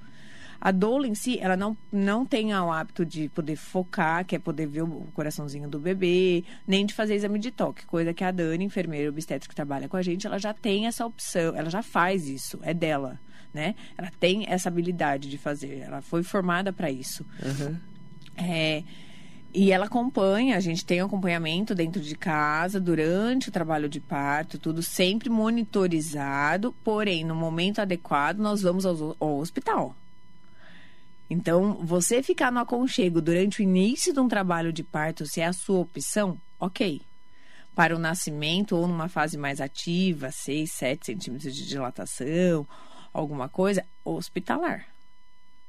A 0.61 0.71
doula 0.71 1.09
em 1.09 1.15
si, 1.15 1.39
ela 1.41 1.57
não, 1.57 1.77
não 1.91 2.27
tem 2.27 2.55
o 2.55 2.71
hábito 2.71 3.05
de 3.05 3.29
poder 3.31 3.57
focar, 3.57 4.25
que 4.27 4.37
é 4.37 4.39
poder 4.39 4.67
ver 4.67 4.83
o 4.83 5.09
coraçãozinho 5.15 5.69
do 5.69 5.79
bebê, 5.79 6.45
nem 6.67 6.85
de 6.85 6.93
fazer 6.93 7.15
exame 7.15 7.39
de 7.39 7.51
toque, 7.51 7.87
coisa 7.87 8.13
que 8.13 8.23
a 8.23 8.31
Dani, 8.31 8.65
enfermeira 8.65 9.09
obstetra 9.09 9.49
que 9.49 9.55
trabalha 9.55 9.89
com 9.89 9.97
a 9.97 10.03
gente, 10.03 10.27
ela 10.27 10.39
já 10.39 10.53
tem 10.53 10.87
essa 10.87 11.07
opção, 11.07 11.57
ela 11.57 11.71
já 11.71 11.83
faz 11.83 12.29
isso, 12.29 12.59
é 12.63 12.75
dela, 12.75 13.19
né? 13.55 13.75
Ela 13.97 14.11
tem 14.21 14.45
essa 14.49 14.69
habilidade 14.69 15.31
de 15.31 15.39
fazer, 15.39 15.79
ela 15.79 16.03
foi 16.03 16.23
formada 16.23 16.73
para 16.73 16.91
isso. 16.91 17.25
Uhum. 17.43 17.77
É, 18.37 18.83
e 19.53 19.73
ela 19.73 19.87
acompanha, 19.87 20.57
a 20.57 20.61
gente 20.61 20.85
tem 20.85 21.03
um 21.03 21.07
acompanhamento 21.07 21.75
dentro 21.75 22.01
de 22.01 22.15
casa 22.15 22.79
durante 22.79 23.49
o 23.49 23.53
trabalho 23.53 23.89
de 23.89 23.99
parto, 23.99 24.59
tudo 24.59 24.83
sempre 24.83 25.29
monitorizado, 25.29 26.73
porém, 26.85 27.25
no 27.25 27.35
momento 27.35 27.81
adequado, 27.81 28.39
nós 28.39 28.63
vamos 28.63 28.87
ao, 28.87 29.17
ao 29.19 29.39
hospital. 29.39 29.97
Então, 31.31 31.75
você 31.75 32.23
ficar 32.23 32.51
no 32.51 32.59
aconchego 32.59 33.23
durante 33.23 33.61
o 33.61 33.63
início 33.63 34.13
de 34.13 34.19
um 34.19 34.27
trabalho 34.29 34.73
de 34.73 34.83
parto, 34.83 35.25
se 35.27 35.41
é 35.41 35.47
a 35.47 35.53
sua 35.53 35.79
opção, 35.79 36.37
ok. 36.59 37.01
Para 37.75 37.95
o 37.95 37.99
nascimento 38.01 38.77
ou 38.77 38.89
numa 38.89 39.09
fase 39.09 39.39
mais 39.39 39.61
ativa, 39.61 40.33
6, 40.33 40.73
7 40.73 41.07
centímetros 41.07 41.55
de 41.55 41.67
dilatação, 41.69 42.67
alguma 43.13 43.49
coisa, 43.49 43.85
hospitalar 44.05 44.87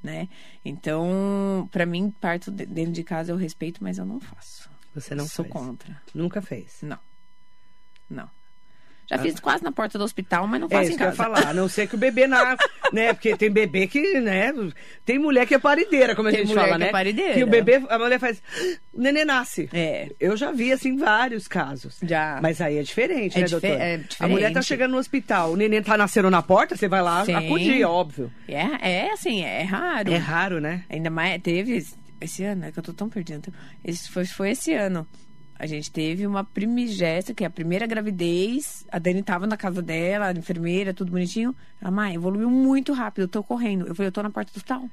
né? 0.04 0.28
Então, 0.66 1.70
para 1.72 1.86
mim, 1.86 2.10
parto 2.10 2.50
de- 2.50 2.66
dentro 2.66 2.92
de 2.92 3.04
casa 3.04 3.32
eu 3.32 3.36
respeito, 3.36 3.84
mas 3.84 4.00
eu 4.00 4.06
não 4.06 4.20
faço. 4.20 4.68
Você 4.96 5.14
não 5.14 5.28
Sou 5.28 5.46
faz. 5.46 5.54
contra. 5.64 6.02
Nunca 6.12 6.42
fez. 6.42 6.80
Não. 6.82 6.98
Não. 8.10 8.28
Já 9.12 9.18
fiz 9.18 9.40
quase 9.40 9.64
na 9.64 9.72
porta 9.72 9.98
do 9.98 10.04
hospital, 10.04 10.48
mas 10.48 10.62
não 10.62 10.68
Ah. 10.72 10.74
É 10.74 10.78
faço 10.78 10.84
isso 10.86 10.94
em 10.94 10.98
que 10.98 11.04
eu 11.04 11.08
ia 11.08 11.16
casa. 11.16 11.24
falar, 11.36 11.50
a 11.50 11.54
não 11.54 11.68
ser 11.68 11.88
que 11.88 11.96
o 11.96 11.98
bebê 11.98 12.28
na, 12.28 12.56
né? 12.94 13.14
Porque 13.14 13.36
tem 13.36 13.52
bebê 13.52 13.86
que, 13.88 14.20
né? 14.22 14.54
Tem 15.06 15.20
mulher 15.20 15.46
que 15.46 15.54
é 15.54 15.60
parideira, 15.60 16.16
como 16.16 16.30
a 16.30 16.32
Tem 16.32 16.42
gente 16.42 16.50
mulher 16.50 16.62
fala, 16.64 16.78
que 16.78 16.84
é 16.84 16.86
né? 16.86 16.92
parideira. 16.92 17.34
Que 17.34 17.44
o 17.44 17.48
bebê, 17.48 17.82
a 17.90 18.00
mulher 18.00 18.20
faz, 18.20 18.42
o 18.94 19.02
nenê 19.02 19.26
nasce. 19.26 19.70
É. 19.74 20.10
Eu 20.20 20.38
já 20.38 20.52
vi, 20.52 20.72
assim, 20.72 20.96
vários 20.96 21.48
casos. 21.48 21.98
Já. 22.04 22.40
Mas 22.42 22.62
aí 22.62 22.78
é 22.78 22.84
diferente, 22.84 23.38
É 23.38 23.42
né, 23.42 23.48
doutora? 23.48 23.74
é 23.74 23.96
A 24.20 24.28
mulher 24.28 24.44
tá 24.54 24.60
diferente. 24.60 24.66
chegando 24.66 24.92
no 24.92 24.98
hospital, 24.98 25.52
o 25.52 25.56
neném 25.58 25.82
tá 25.84 25.98
nascendo 25.98 26.30
na 26.30 26.42
porta, 26.42 26.76
você 26.78 26.88
vai 26.88 27.02
lá 27.02 27.26
Sim. 27.26 27.34
acudir, 27.36 27.84
óbvio. 27.84 28.32
É, 28.48 28.90
é 29.08 29.12
assim, 29.12 29.44
é 29.44 29.64
raro. 29.64 30.12
É 30.14 30.18
raro, 30.18 30.62
né? 30.62 30.84
Ainda 30.90 31.10
mais, 31.10 31.42
teve 31.42 31.76
esse- 31.76 31.96
esse 32.22 32.44
ano, 32.44 32.66
é 32.66 32.72
que 32.72 32.80
eu 32.80 32.84
tô 32.84 32.94
tão 32.94 33.10
perdida. 33.10 33.52
Esse 33.84 34.10
foi, 34.10 34.26
foi 34.26 34.52
esse 34.52 34.74
ano. 34.74 35.06
A 35.62 35.68
gente 35.68 35.92
teve 35.92 36.26
uma 36.26 36.44
primigesta, 36.44 37.36
que 37.36 37.44
é 37.44 37.48
a 37.48 37.50
primeira 37.52 37.86
gravidez. 37.86 38.84
A 38.92 38.98
Dani 38.98 39.22
tava 39.22 39.46
na 39.46 39.56
casa 39.56 39.80
dela, 39.80 40.30
a 40.30 40.32
enfermeira, 40.32 40.92
tudo 40.92 41.12
bonitinho. 41.12 41.56
Ela, 41.80 41.92
mãe, 41.92 42.16
evoluiu 42.16 42.50
muito 42.50 42.94
rápido, 42.94 43.26
eu 43.26 43.28
tô 43.28 43.44
correndo. 43.44 43.86
Eu 43.86 43.94
falei, 43.94 44.08
eu 44.08 44.12
tô 44.12 44.24
na 44.24 44.32
porta 44.32 44.52
do 44.52 44.58
hospital. 44.58 44.90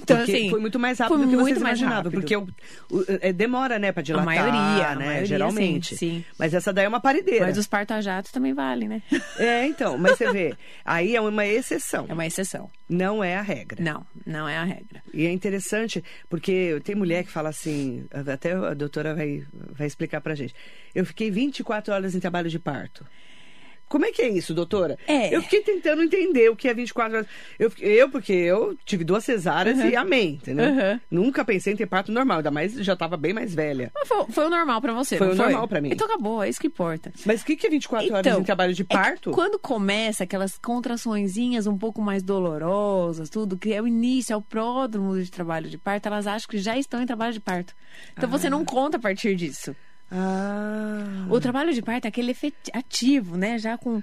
Então, 0.00 0.16
Porque 0.16 0.32
assim. 0.32 0.50
foi 0.50 0.58
muito 0.58 0.78
mais 0.78 0.98
rápido 0.98 1.18
do 1.18 1.28
que 1.28 1.36
muito 1.36 1.44
vocês 1.44 1.58
imaginavam. 1.58 2.10
Porque 2.10 2.34
o, 2.36 2.48
o- 2.90 3.04
é, 3.20 3.32
demora, 3.32 3.78
né, 3.78 3.92
pra 3.92 4.02
dilatar, 4.02 4.24
maioria, 4.24 4.88
a 4.88 4.94
né? 4.96 5.04
maioria, 5.06 5.26
geralmente. 5.26 5.96
sim, 5.96 5.96
sim. 5.96 6.24
Mas 6.38 6.54
essa 6.54 6.72
daí 6.72 6.86
é 6.86 6.88
uma 6.88 6.98
parideira. 6.98 7.46
Mas 7.46 7.56
os 7.58 7.66
partajatos 7.66 8.32
também 8.32 8.52
valem, 8.54 8.88
né? 8.88 9.02
É, 9.38 9.66
então, 9.66 9.96
mas 9.98 10.16
você 10.18 10.32
vê, 10.32 10.54
aí 10.84 11.14
é 11.14 11.20
uma 11.20 11.46
exceção, 11.46 12.06
É 12.08 12.12
uma 12.14 12.26
exceção. 12.26 12.70
não 12.88 13.22
é 13.22 13.36
a 13.36 13.42
regra. 13.42 13.82
Não, 13.82 14.04
não 14.26 14.48
é 14.48 14.56
a 14.56 14.64
regra. 14.64 15.02
E 15.12 15.26
é 15.26 15.30
interessante, 15.30 16.02
porque 16.28 16.80
tem 16.84 16.94
mulher 16.94 17.22
que 17.24 17.30
fala 17.30 17.50
assim, 17.50 18.06
até 18.10 18.52
a 18.52 18.74
doutora 18.74 19.14
vai, 19.14 19.42
vai 19.52 19.86
explicar 19.86 20.20
pra 20.20 20.34
gente. 20.34 20.54
Eu 20.94 21.04
fiquei 21.06 21.30
24 21.30 21.92
horas 21.94 22.14
em 22.14 22.20
trabalho 22.20 22.48
de 22.50 22.58
parto. 22.58 23.06
Como 23.92 24.06
é 24.06 24.10
que 24.10 24.22
é 24.22 24.28
isso, 24.30 24.54
doutora? 24.54 24.98
É. 25.06 25.36
Eu 25.36 25.42
fiquei 25.42 25.60
tentando 25.60 26.02
entender 26.02 26.48
o 26.48 26.56
que 26.56 26.66
é 26.66 26.72
24 26.72 27.14
horas. 27.14 27.28
Eu, 27.58 27.70
eu 27.78 28.08
porque 28.08 28.32
eu 28.32 28.74
tive 28.86 29.04
duas 29.04 29.22
cesáreas 29.22 29.78
e 29.80 29.94
amei, 29.94 30.30
entendeu? 30.30 30.64
Uhum. 30.64 31.00
Nunca 31.10 31.44
pensei 31.44 31.74
em 31.74 31.76
ter 31.76 31.84
parto 31.84 32.10
normal, 32.10 32.38
ainda 32.38 32.50
mais 32.50 32.72
já 32.72 32.96
tava 32.96 33.18
bem 33.18 33.34
mais 33.34 33.54
velha. 33.54 33.90
Mas 33.94 34.08
foi, 34.08 34.24
foi 34.30 34.46
o 34.46 34.48
normal 34.48 34.80
pra 34.80 34.94
você, 34.94 35.18
Foi 35.18 35.32
o 35.32 35.34
normal 35.34 35.68
pra 35.68 35.82
mim. 35.82 35.90
Então 35.92 36.06
acabou, 36.06 36.42
é 36.42 36.48
isso 36.48 36.58
que 36.58 36.68
importa. 36.68 37.12
Mas 37.26 37.42
o 37.42 37.44
que, 37.44 37.54
que 37.54 37.66
é 37.66 37.70
24 37.70 38.14
horas 38.14 38.38
em 38.38 38.42
trabalho 38.42 38.72
de 38.72 38.80
é 38.80 38.84
parto? 38.86 39.30
quando 39.30 39.58
começa 39.58 40.24
aquelas 40.24 40.56
contraçõezinhas 40.56 41.66
um 41.66 41.76
pouco 41.76 42.00
mais 42.00 42.22
dolorosas, 42.22 43.28
tudo, 43.28 43.58
que 43.58 43.74
é 43.74 43.82
o 43.82 43.86
início, 43.86 44.32
é 44.32 44.36
o 44.38 44.40
pródromo 44.40 45.22
de 45.22 45.30
trabalho 45.30 45.68
de 45.68 45.76
parto, 45.76 46.06
elas 46.06 46.26
acham 46.26 46.48
que 46.48 46.56
já 46.56 46.78
estão 46.78 47.02
em 47.02 47.06
trabalho 47.06 47.34
de 47.34 47.40
parto. 47.40 47.74
Então 48.16 48.26
você 48.26 48.48
não 48.48 48.64
conta 48.64 48.96
a 48.96 49.00
partir 49.00 49.36
disso. 49.36 49.76
Ah. 50.14 51.26
O 51.30 51.40
trabalho 51.40 51.72
de 51.72 51.80
parto 51.80 52.04
é 52.04 52.08
aquele 52.08 52.36
ativo, 52.74 53.38
né? 53.38 53.58
Já 53.58 53.78
com, 53.78 54.02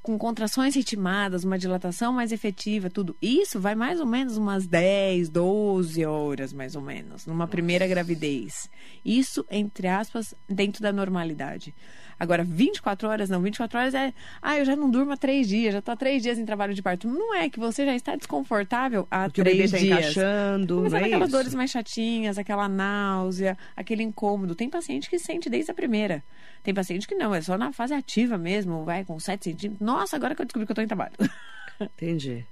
com 0.00 0.16
contrações 0.16 0.76
ritmadas, 0.76 1.42
uma 1.42 1.58
dilatação 1.58 2.12
mais 2.12 2.30
efetiva, 2.30 2.88
tudo. 2.88 3.16
Isso 3.20 3.58
vai 3.58 3.74
mais 3.74 3.98
ou 3.98 4.06
menos 4.06 4.36
umas 4.36 4.68
10, 4.68 5.28
12 5.28 6.04
horas, 6.04 6.52
mais 6.52 6.76
ou 6.76 6.82
menos, 6.82 7.26
numa 7.26 7.48
primeira 7.48 7.88
gravidez. 7.88 8.70
Isso, 9.04 9.44
entre 9.50 9.88
aspas, 9.88 10.32
dentro 10.48 10.80
da 10.80 10.92
normalidade. 10.92 11.74
Agora, 12.20 12.42
24 12.44 13.08
horas, 13.08 13.30
não. 13.30 13.40
24 13.40 13.78
horas 13.78 13.94
é. 13.94 14.12
Ah, 14.42 14.58
eu 14.58 14.64
já 14.64 14.74
não 14.74 14.90
durmo 14.90 15.12
há 15.12 15.16
três 15.16 15.46
dias, 15.48 15.72
já 15.74 15.80
tô 15.80 15.92
há 15.92 15.96
três 15.96 16.22
dias 16.22 16.38
em 16.38 16.44
trabalho 16.44 16.74
de 16.74 16.82
parto. 16.82 17.06
Não 17.06 17.34
é 17.34 17.48
que 17.48 17.60
você 17.60 17.84
já 17.84 17.94
está 17.94 18.16
desconfortável 18.16 19.06
há 19.10 19.24
Porque 19.26 19.40
o 19.40 19.44
bebê 19.44 19.68
três 19.68 19.70
dias. 19.70 19.84
encaixando, 19.98 20.74
não 20.74 20.82
Começando 20.84 21.02
é 21.02 21.06
aquelas 21.06 21.28
isso? 21.28 21.36
dores 21.36 21.54
mais 21.54 21.70
chatinhas, 21.70 22.38
aquela 22.38 22.68
náusea, 22.68 23.56
aquele 23.76 24.02
incômodo. 24.02 24.54
Tem 24.54 24.68
paciente 24.68 25.08
que 25.08 25.18
sente 25.18 25.48
desde 25.48 25.70
a 25.70 25.74
primeira. 25.74 26.22
Tem 26.62 26.74
paciente 26.74 27.06
que 27.06 27.14
não, 27.14 27.34
é 27.34 27.40
só 27.40 27.56
na 27.56 27.72
fase 27.72 27.94
ativa 27.94 28.36
mesmo, 28.36 28.84
vai 28.84 29.04
com 29.04 29.18
7 29.20 29.44
centímetros. 29.44 29.86
Nossa, 29.86 30.16
agora 30.16 30.34
que 30.34 30.42
eu 30.42 30.46
descobri 30.46 30.66
que 30.66 30.72
eu 30.72 30.76
tô 30.76 30.82
em 30.82 30.86
trabalho. 30.88 31.12
Entendi. 31.80 32.44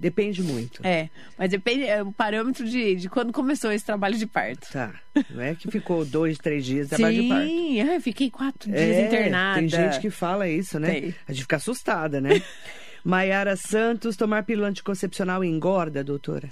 Depende 0.00 0.42
muito. 0.42 0.80
É, 0.82 1.10
mas 1.36 1.50
depende, 1.50 1.84
é 1.84 2.02
o 2.02 2.10
parâmetro 2.10 2.64
de, 2.66 2.94
de 2.96 3.08
quando 3.10 3.34
começou 3.34 3.70
esse 3.70 3.84
trabalho 3.84 4.16
de 4.16 4.26
parto. 4.26 4.66
Tá. 4.72 4.94
Não 5.28 5.42
é 5.42 5.54
que 5.54 5.70
ficou 5.70 6.06
dois, 6.06 6.38
três 6.38 6.64
dias 6.64 6.88
de 6.88 6.96
trabalho 6.96 7.22
de 7.22 7.28
parto. 7.28 7.46
Sim, 7.46 7.82
eu 7.82 8.00
fiquei 8.00 8.30
quatro 8.30 8.70
dias 8.70 8.80
É, 8.80 9.06
internada. 9.06 9.58
Tem 9.60 9.68
gente 9.68 10.00
que 10.00 10.08
fala 10.08 10.48
isso, 10.48 10.80
né? 10.80 10.90
Tem. 10.90 11.14
A 11.28 11.32
gente 11.32 11.42
fica 11.42 11.56
assustada, 11.56 12.18
né? 12.18 12.42
Maiara 13.04 13.56
Santos, 13.56 14.16
tomar 14.16 14.42
pílula 14.44 14.68
anticoncepcional 14.68 15.44
engorda, 15.44 16.02
doutora? 16.02 16.48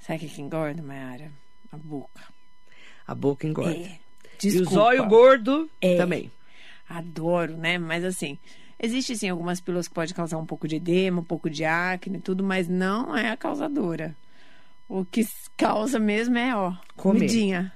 Sabe 0.00 0.24
o 0.24 0.28
que 0.30 0.40
engorda, 0.40 0.82
Mayara? 0.82 1.30
A 1.70 1.76
boca. 1.76 2.22
A 3.06 3.14
boca 3.14 3.46
engorda. 3.46 3.72
É. 3.76 3.98
E 4.42 4.48
o 4.48 4.52
Desculpa. 4.52 4.70
zóio 4.72 5.06
gordo 5.06 5.70
É. 5.82 5.96
também. 5.98 6.32
Adoro, 6.88 7.56
né? 7.58 7.76
Mas 7.78 8.04
assim, 8.04 8.38
existe 8.80 9.16
sim 9.16 9.28
algumas 9.28 9.60
pílulas 9.60 9.86
que 9.86 9.94
pode 9.94 10.14
causar 10.14 10.38
um 10.38 10.46
pouco 10.46 10.66
de 10.66 10.76
edema, 10.76 11.20
um 11.20 11.24
pouco 11.24 11.48
de 11.50 11.64
acne 11.64 12.18
tudo, 12.20 12.42
mas 12.42 12.68
não 12.68 13.16
é 13.16 13.30
a 13.30 13.36
causadora. 13.36 14.16
O 14.88 15.04
que 15.04 15.24
causa 15.56 16.00
mesmo 16.00 16.36
é, 16.36 16.56
ó, 16.56 16.72
Comer. 16.96 17.20
comidinha. 17.20 17.72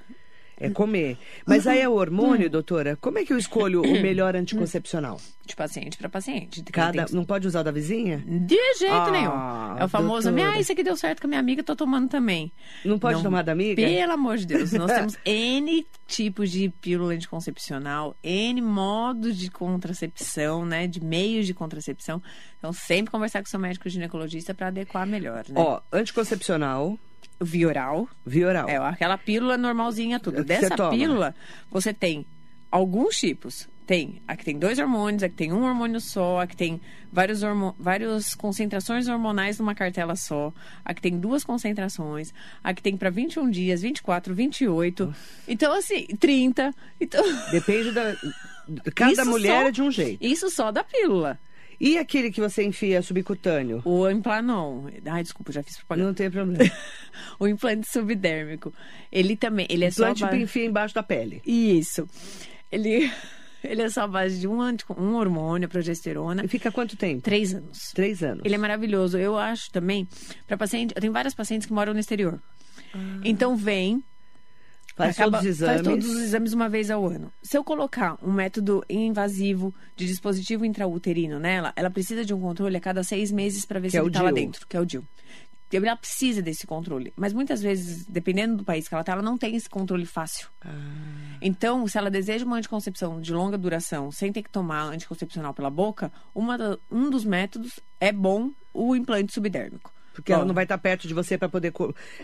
É 0.59 0.71
comer. 0.71 1.19
Mas 1.45 1.67
aí 1.67 1.81
é 1.81 1.89
o 1.89 1.93
hormônio, 1.95 2.49
doutora? 2.49 2.97
Como 3.01 3.19
é 3.19 3.25
que 3.25 3.33
eu 3.33 3.39
escolho 3.39 3.83
o 3.83 4.01
melhor 4.03 4.37
anticoncepcional? 4.37 5.21
De 5.45 5.55
paciente 5.55 5.99
para 5.99 6.09
paciente. 6.09 6.63
Cada... 6.73 7.05
tem- 7.05 7.15
Não 7.15 7.25
pode 7.25 7.47
usar 7.47 7.61
o 7.61 7.65
da 7.65 7.71
vizinha? 7.71 8.25
De 8.27 8.57
jeito 8.79 8.93
Ah, 8.95 9.11
nenhum. 9.11 9.79
É 9.79 9.85
o 9.85 9.89
famoso, 9.89 10.31
doutora. 10.31 10.53
ah, 10.55 10.61
isso 10.61 10.73
aqui 10.73 10.83
deu 10.83 10.97
certo 10.97 11.21
com 11.21 11.27
a 11.27 11.29
minha 11.29 11.41
amiga, 11.41 11.63
tô 11.63 11.77
tomando 11.77 12.09
também. 12.09 12.51
Não 12.85 12.99
pode 12.99 13.17
Não. 13.17 13.25
tomar 13.25 13.43
da 13.43 13.53
amiga? 13.53 13.83
Pelo 13.83 14.13
amor 14.13 14.39
de 14.39 14.47
Deus, 14.47 14.73
nós 14.73 14.91
temos 14.93 15.19
N 15.25 15.87
tipos 16.07 16.51
de 16.51 16.69
pílula 16.81 17.13
anticoncepcional, 17.15 18.17
N 18.23 18.63
modos 18.63 19.37
de 19.37 19.51
contracepção, 19.51 20.65
né? 20.65 20.87
De 20.87 21.03
meios 21.05 21.47
de 21.47 21.53
contracepção. 21.53 22.23
Então, 22.59 22.73
sempre 22.73 23.11
conversar 23.11 23.41
com 23.43 23.47
seu 23.49 23.59
médico 23.61 23.89
ginecologista 23.89 24.55
para 24.55 24.69
adequar 24.69 25.07
melhor, 25.07 25.45
né? 25.49 25.55
Ó, 25.61 25.81
anticoncepcional, 25.93 26.99
Via 27.41 27.69
oral, 27.69 28.09
via 28.25 28.49
oral. 28.49 28.69
é 28.69 28.77
aquela 28.77 29.19
pílula 29.19 29.57
normalzinha, 29.59 30.19
tudo. 30.21 30.37
Você 30.39 30.45
Dessa 30.45 30.77
toma. 30.77 30.91
pílula, 30.91 31.35
você 31.71 31.93
tem 31.93 32.25
alguns 32.71 33.17
tipos. 33.19 33.69
Tem 33.87 34.23
a 34.27 34.35
que 34.35 34.47
tem 34.47 34.59
dois 34.59 34.79
hormônios, 34.79 35.23
a 35.23 35.29
que 35.29 35.35
tem 35.35 35.53
um 35.53 35.63
hormônio 35.63 36.01
só, 36.01 36.41
a 36.41 36.47
que 36.47 36.57
tem 36.57 36.81
vários 37.13 37.43
hormo 37.43 37.77
várias 37.79 38.35
concentrações 38.35 39.09
hormonais 39.09 39.59
numa 39.59 39.75
cartela 39.75 40.17
só, 40.17 40.51
a 40.83 40.95
que 40.95 41.03
tem 41.03 41.19
duas 41.19 41.45
concentrações, 41.45 42.33
a 42.63 42.73
que 42.73 42.81
tem 42.83 42.97
para 42.97 43.11
21 43.11 43.51
dias, 43.51 43.83
24, 43.83 44.35
28. 44.35 45.15
Então, 45.47 45.71
assim, 45.75 46.07
30. 46.19 46.73
Então, 46.99 47.23
Depende 47.51 47.91
da. 47.93 48.17
Cada 48.95 49.13
Isso 49.13 49.27
mulher 49.27 49.61
só- 49.65 49.69
é 49.69 49.71
de 49.71 49.83
um 49.83 49.91
jeito. 49.91 50.25
isso 50.25 50.49
só 50.49 50.73
da 50.73 50.83
pílula. 50.83 51.39
E 51.81 51.99
aquele 51.99 52.31
que 52.31 52.41
você 52.41 52.63
enfia 52.65 53.03
subcutâneo? 53.03 53.83
O 53.85 54.09
implanon. 54.09 54.89
Ai, 55.07 55.23
desculpa, 55.23 55.53
já 55.53 55.63
fiz 55.63 55.77
propaganda. 55.77 56.07
Não 56.09 56.15
tem 56.15 56.31
problema. 56.31 56.65
o 57.39 57.47
implante 57.49 57.89
subdérmico. 57.91 58.73
Ele 59.11 59.37
também, 59.37 59.67
ele 59.69 59.85
é 59.85 59.89
Implante 59.89 60.21
só. 60.21 60.27
ba- 60.29 60.37
enfia 60.37 60.65
embaixo 60.65 60.95
da 60.95 61.03
pele. 61.03 61.43
Isso. 61.47 62.09
Ele, 62.71 63.11
ele 63.63 63.83
é 63.83 63.89
só 63.91 64.03
a 64.03 64.09
base 64.09 64.41
de 64.41 64.49
um, 64.49 64.61
anti- 64.61 64.85
um 64.97 65.15
hormônio, 65.15 65.67
a 65.67 65.69
progesterona. 65.69 66.45
E 66.45 66.49
fica 66.49 66.71
quanto 66.73 66.97
tempo? 66.97 67.23
Três 67.23 67.55
anos. 67.55 67.91
Três 67.95 68.23
anos. 68.23 68.43
Ele 68.45 68.55
é 68.55 68.59
maravilhoso. 68.59 69.19
Eu 69.19 69.37
acho 69.39 69.71
também, 69.71 70.07
para 70.47 70.57
paciente, 70.57 70.93
eu 70.95 71.01
tenho 71.01 71.13
várias 71.13 71.35
pacientes 71.35 71.67
que 71.67 71.73
moram 71.73 71.93
no 71.93 72.01
exterior. 72.01 72.41
Então 73.25 73.57
vem, 73.57 74.03
Faz 74.97 75.19
acaba- 75.19 75.39
todos 75.39 75.51
os 75.51 75.57
exames. 75.61 75.75
faz 75.75 75.83
todos 75.83 76.09
os 76.09 76.23
exames 76.23 76.53
uma 76.53 76.69
vez 76.69 76.91
ao 76.91 77.07
ano. 77.07 77.33
Se 77.43 77.59
eu 77.59 77.65
colocar 77.65 78.17
um 78.23 78.33
método 78.33 78.85
invasivo 78.89 79.75
de 79.97 80.07
dispositivo 80.07 80.65
intrauterino 80.65 81.39
nela, 81.39 81.73
ela 81.75 81.91
precisa 81.91 82.25
de 82.25 82.33
um 82.33 82.41
controle 82.41 82.77
a 82.77 82.81
cada 82.81 83.03
seis 83.03 83.33
meses 83.33 83.65
para 83.65 83.81
ver 83.81 83.91
se 83.91 83.97
é 83.97 84.01
ele 84.01 84.09
está 84.09 84.23
lá 84.23 84.31
dentro, 84.31 84.67
que 84.69 84.77
é 84.77 84.81
o 84.81 84.85
DIL. 84.87 85.05
Ela 85.73 85.97
precisa 85.97 86.41
desse 86.41 86.69
controle. 86.69 87.13
Mas 87.17 87.33
muitas 87.33 87.61
vezes, 87.61 88.05
dependendo 88.07 88.59
do 88.59 88.65
país 88.65 88.87
que 88.87 88.95
ela 88.95 89.01
está, 89.03 89.13
ela 89.13 89.23
não 89.23 89.37
tem 89.37 89.57
esse 89.57 89.69
controle 89.69 90.07
fácil. 90.07 90.47
Ah. 90.65 90.71
Então, 91.43 91.89
se 91.89 91.99
ela 91.99 92.09
deseja 92.11 92.45
uma 92.45 92.59
anticoncepção 92.59 93.21
de 93.21 93.33
longa 93.33 93.59
duração, 93.59 94.13
sem 94.13 94.33
ter 94.33 94.43
que 94.43 94.51
tomar 94.51 94.85
anticoncepcional 94.85 95.53
pela 95.53 95.71
boca, 95.71 96.13
uma 96.33 96.79
um 96.89 97.11
dos 97.11 97.25
métodos 97.25 97.81
é 98.01 98.13
bom 98.13 98.53
o 98.73 98.95
implante 98.95 99.33
subdérmico. 99.33 99.93
Porque 100.15 100.33
ela 100.33 100.43
Ó, 100.43 100.47
não 100.47 100.55
vai 100.55 100.65
estar 100.65 100.79
perto 100.79 101.09
de 101.09 101.13
você 101.13 101.37
para 101.37 101.49
poder 101.49 101.73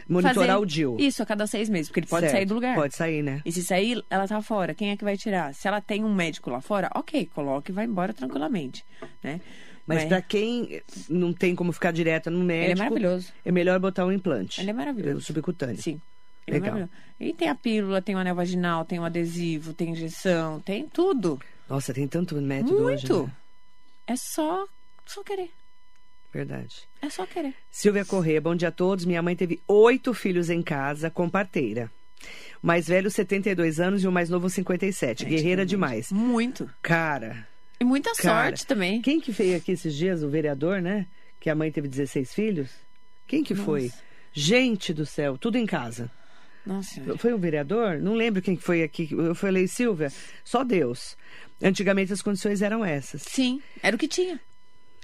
monitorar 0.09 0.35
fazer 0.47 0.57
o 0.63 0.65
DIL. 0.65 0.97
Isso, 0.99 1.23
a 1.23 1.27
cada 1.27 1.47
seis 1.47 1.69
meses, 1.69 1.89
porque 1.89 2.01
ele 2.01 2.07
pode 2.07 2.23
Certo. 2.27 2.33
sair 2.37 2.47
do 2.47 2.55
lugar. 2.55 2.75
Pode 2.77 2.95
sair, 2.97 3.23
né? 3.23 3.43
E 3.45 3.51
se 3.53 3.63
sair, 3.65 4.03
ela 4.09 4.27
tá 4.29 4.41
fora. 4.41 4.73
Quem 4.75 4.91
é 4.91 4.97
que 4.97 5.05
vai 5.05 5.17
tirar? 5.17 5.53
Se 5.55 5.67
ela 5.69 5.81
tem 5.81 6.05
um 6.05 6.15
médico 6.15 6.51
lá 6.51 6.61
fora, 6.61 6.89
ok, 6.95 7.27
coloque 7.35 7.71
e 7.73 7.75
vai 7.75 7.85
embora 7.87 8.15
tranquilamente, 8.15 8.85
né? 9.23 9.41
Mas 9.87 10.05
para 10.05 10.23
quem 10.23 10.81
não 11.09 11.33
tem 11.33 11.55
como 11.57 11.73
ficar 11.73 11.91
direta 11.91 12.31
no 12.31 12.45
médico, 12.45 12.71
Ele 12.73 12.81
é 12.81 12.85
maravilhoso. 12.85 13.33
é 13.45 13.51
melhor 13.51 13.79
botar 13.81 14.07
um 14.07 14.13
implante. 14.13 14.61
Ele 14.61 14.71
é 14.71 14.73
maravilhoso. 14.73 15.19
O 15.19 15.21
subcutâneo. 15.21 15.83
Sim. 15.83 16.01
Ele 16.47 16.59
é 16.59 16.61
Legal. 16.61 16.75
maravilhoso. 16.75 16.93
E 17.19 17.33
tem 17.35 17.49
a 17.49 17.55
pílula, 17.57 18.01
tem 18.01 18.15
o 18.15 18.19
anel 18.19 18.35
vaginal, 18.37 18.85
tem 18.85 19.01
o 19.01 19.05
adesivo, 19.05 19.75
tem 19.75 19.91
injeção, 19.91 20.61
tem 20.61 20.87
tudo. 20.87 21.41
Nossa, 21.69 21.93
tem 21.93 22.07
tanto 22.07 22.37
método 22.37 22.77
hoje, 22.85 23.07
Muito. 23.11 23.27
né? 23.27 23.33
É 24.07 24.15
só, 24.17 24.65
só 25.07 25.23
querer. 25.25 25.51
Verdade. 26.33 26.83
É 27.03 27.11
só 27.11 27.27
querer. 27.27 27.55
Silvia 27.71 28.05
Corrêa, 28.05 28.41
bom 28.41 28.55
dia 28.55 28.69
a 28.69 28.73
todos. 28.73 29.05
Minha 29.05 29.23
mãe 29.23 29.35
teve 29.35 29.61
oito 29.67 30.15
filhos 30.15 30.49
em 30.49 30.63
casa 30.63 31.11
com 31.11 31.29
parteira. 31.29 31.91
O 32.63 32.67
mais 32.67 32.87
velho, 32.87 33.11
72 33.11 33.81
anos, 33.81 34.05
e 34.05 34.07
o 34.07 34.13
mais 34.13 34.29
novo, 34.31 34.49
57. 34.49 35.25
Guerreira 35.25 35.65
demais. 35.67 36.13
Muito. 36.13 36.71
Cara, 36.83 37.47
E 37.81 37.85
muita 37.85 38.13
Cara, 38.15 38.45
sorte 38.51 38.67
também. 38.67 39.01
quem 39.01 39.19
que 39.21 39.33
veio 39.33 39.57
aqui 39.57 39.73
esses 39.73 39.95
dias? 39.95 40.23
O 40.23 40.29
vereador, 40.29 40.81
né? 40.83 41.07
Que 41.41 41.49
a 41.51 41.55
mãe 41.55 41.73
teve 41.73 41.89
16 41.89 42.33
filhos? 42.35 42.71
Quem 43.27 43.43
que 43.43 43.55
foi? 43.55 43.91
Gente 44.33 44.93
do 44.93 45.07
céu, 45.07 45.39
tudo 45.39 45.57
em 45.57 45.65
casa. 45.67 46.11
Nossa. 46.67 47.01
Foi 47.17 47.33
um 47.33 47.39
vereador? 47.39 47.99
Não 47.99 48.13
lembro 48.15 48.43
quem 48.43 48.55
que 48.55 48.63
foi 48.63 48.83
aqui. 48.83 49.09
Eu 49.11 49.35
falei, 49.35 49.67
Silvia, 49.67 50.13
só 50.45 50.63
Deus. 50.63 51.17
Antigamente 51.63 52.13
as 52.13 52.21
condições 52.23 52.61
eram 52.61 52.85
essas. 52.85 53.23
Sim, 53.23 53.63
era 53.83 53.97
o 53.97 53.99
que 53.99 54.07
tinha. 54.07 54.39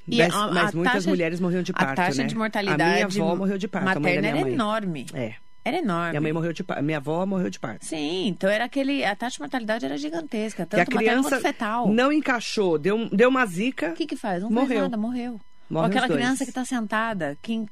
Mas, 0.06 0.34
a- 0.34 0.46
mas 0.48 0.70
a 0.72 0.76
muitas 0.76 0.92
taxa- 0.94 1.08
mulheres 1.10 1.40
morriam 1.40 1.62
de 1.62 1.72
parto, 1.72 1.90
A 1.90 1.94
taxa 2.06 2.22
né? 2.22 2.28
de 2.28 2.36
mortalidade 2.36 2.82
A 2.82 2.94
minha 2.94 3.04
avó 3.06 3.34
morreu 3.36 3.58
de 3.58 3.66
parto, 3.68 3.88
a 3.88 4.00
mãe 4.00 4.16
materna 4.16 4.28
era 4.40 4.50
enorme. 4.50 5.06
É. 5.12 5.34
Era 5.64 5.78
enorme. 5.78 6.10
Minha 6.10 6.20
mãe 6.20 6.32
morreu 6.32 6.52
de 6.52 6.62
parto. 6.62 6.82
Minha 6.84 6.98
avó 6.98 7.26
morreu 7.26 7.50
de 7.50 7.58
parto. 7.58 7.84
Sim, 7.84 8.28
então 8.28 8.48
era 8.48 8.66
aquele. 8.66 9.04
A 9.04 9.16
taxa 9.16 9.34
de 9.34 9.40
mortalidade 9.40 9.84
era 9.84 9.98
gigantesca. 9.98 10.64
Que 10.64 10.76
a 10.76 10.84
Tanto 10.84 10.94
materna 10.94 11.12
criança 11.22 11.28
quanto 11.30 11.42
fetal. 11.42 11.88
não 11.92 12.12
encaixou, 12.12 12.78
deu, 12.78 13.08
deu 13.10 13.28
uma 13.28 13.44
zica. 13.46 13.88
O 13.90 13.94
que 13.94 14.06
que 14.06 14.14
faz? 14.16 14.42
Não 14.44 14.48
Morreu. 14.50 14.68
faz 14.68 14.80
nada, 14.82 14.96
morreu. 14.96 15.40
Morre 15.68 15.84
Ou 15.86 15.90
aquela 15.90 16.06
criança 16.08 16.44
que 16.44 16.50
está 16.50 16.64
sentada, 16.64 17.36
quem 17.42 17.66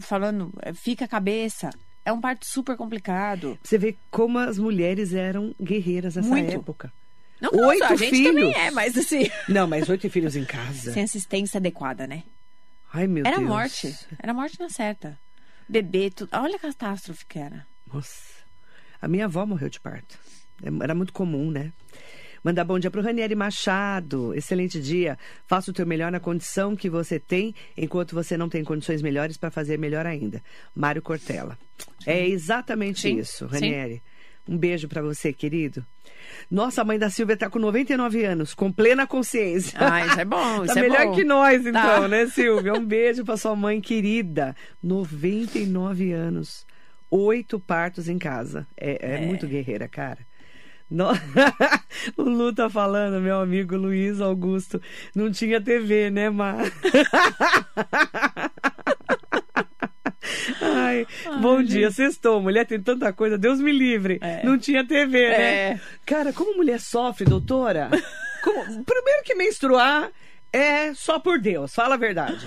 falando, 0.00 0.50
eh, 0.62 0.72
fica 0.72 1.04
a 1.04 1.08
cabeça. 1.08 1.68
É 2.06 2.12
um 2.12 2.20
parto 2.20 2.46
super 2.46 2.76
complicado. 2.76 3.58
Você 3.62 3.78
vê 3.78 3.94
como 4.10 4.38
as 4.38 4.58
mulheres 4.58 5.14
eram 5.14 5.54
guerreiras 5.62 6.16
nessa 6.16 6.28
Muito. 6.28 6.52
época. 6.54 6.92
Não 7.52 7.66
Oito 7.68 7.84
a 7.84 7.96
gente 7.96 8.10
filhos? 8.10 8.34
também 8.34 8.54
é, 8.56 8.70
mas 8.70 8.96
assim. 8.96 9.30
Não, 9.48 9.66
mas 9.66 9.88
oito 9.88 10.08
filhos 10.10 10.34
em 10.36 10.44
casa. 10.44 10.92
Sem 10.92 11.02
assistência 11.04 11.58
adequada, 11.58 12.06
né? 12.06 12.22
Ai, 12.92 13.06
meu 13.06 13.26
Era 13.26 13.36
Deus. 13.38 13.48
morte. 13.48 13.94
Era 14.22 14.32
morte 14.34 14.58
na 14.60 14.68
certa. 14.68 15.18
Bebê, 15.68 16.10
tudo. 16.10 16.28
Olha 16.32 16.56
a 16.56 16.58
catástrofe 16.58 17.24
que 17.26 17.38
era. 17.38 17.66
Nossa. 17.92 18.34
A 19.00 19.08
minha 19.08 19.24
avó 19.26 19.44
morreu 19.46 19.68
de 19.68 19.80
parto. 19.80 20.18
É- 20.62 20.84
Era 20.84 20.94
muito 20.94 21.12
comum, 21.12 21.50
né? 21.50 21.72
Mandar 22.42 22.64
bom 22.64 22.78
dia 22.78 22.90
pro 22.90 23.00
Ranieri 23.02 23.34
Machado. 23.34 24.34
Excelente 24.34 24.78
dia. 24.80 25.18
Faça 25.46 25.70
o 25.70 25.74
teu 25.74 25.86
melhor 25.86 26.12
na 26.12 26.20
condição 26.20 26.76
que 26.76 26.90
você 26.90 27.18
tem, 27.18 27.54
enquanto 27.76 28.14
você 28.14 28.36
não 28.36 28.48
tem 28.50 28.62
condições 28.62 29.00
melhores 29.00 29.36
para 29.38 29.50
fazer 29.50 29.78
melhor 29.78 30.04
ainda. 30.06 30.42
Mário 30.74 31.00
Cortella. 31.00 31.58
É 32.06 32.26
exatamente 32.28 33.00
Sim, 33.00 33.18
isso, 33.18 33.48
sim. 33.48 33.72
Um 34.48 34.58
beijo 34.58 34.88
para 34.88 35.00
você, 35.00 35.32
querido. 35.32 35.84
Nossa, 36.50 36.82
a 36.82 36.84
mãe 36.84 36.98
da 36.98 37.08
Silvia 37.08 37.36
tá 37.36 37.48
com 37.48 37.58
99 37.58 38.24
anos, 38.24 38.52
com 38.54 38.70
plena 38.70 39.06
consciência. 39.06 39.78
Ah, 39.80 40.04
isso 40.06 40.20
é 40.20 40.24
bom, 40.24 40.64
isso 40.66 40.74
tá 40.74 40.80
é 40.80 40.82
melhor 40.82 41.06
bom. 41.06 41.14
que 41.14 41.24
nós, 41.24 41.60
então, 41.66 41.72
Tá. 42.02 42.08
né, 42.08 42.26
Silvia? 42.26 42.74
Um 42.74 42.84
beijo 42.84 43.24
pra 43.24 43.36
sua 43.38 43.56
mãe 43.56 43.80
querida. 43.80 44.54
99 44.82 46.12
anos. 46.12 46.66
Oito 47.10 47.58
partos 47.58 48.08
em 48.08 48.18
casa. 48.18 48.66
É, 48.76 49.14
é 49.16 49.20
muito 49.26 49.46
guerreira, 49.46 49.88
cara. 49.88 50.18
No- 50.90 51.12
o 52.18 52.22
Lu 52.22 52.52
tá 52.54 52.68
falando, 52.68 53.20
meu 53.22 53.40
amigo 53.40 53.76
Luiz 53.76 54.20
Augusto. 54.20 54.80
Não 55.14 55.30
tinha 55.32 55.60
TV, 55.60 56.10
né, 56.10 56.28
Mar? 56.28 56.58
Ai, 60.60 61.06
bom 61.40 61.62
dia, 61.62 61.90
sextou. 61.90 62.40
Mulher 62.40 62.66
tem 62.66 62.80
tanta 62.80 63.12
coisa, 63.12 63.36
Deus 63.38 63.60
me 63.60 63.72
livre. 63.72 64.18
É. 64.20 64.44
Não 64.44 64.58
tinha 64.58 64.84
TV, 64.86 65.28
né? 65.28 65.54
É. 65.70 65.80
Cara, 66.06 66.32
como 66.32 66.56
mulher 66.56 66.80
sofre, 66.80 67.24
doutora? 67.24 67.90
Como- 68.42 68.84
Primeiro 68.84 69.22
que 69.24 69.34
menstruar 69.34 70.10
é 70.52 70.92
só 70.94 71.18
por 71.18 71.38
Deus, 71.40 71.74
fala 71.74 71.94
a 71.94 71.98
verdade. 71.98 72.46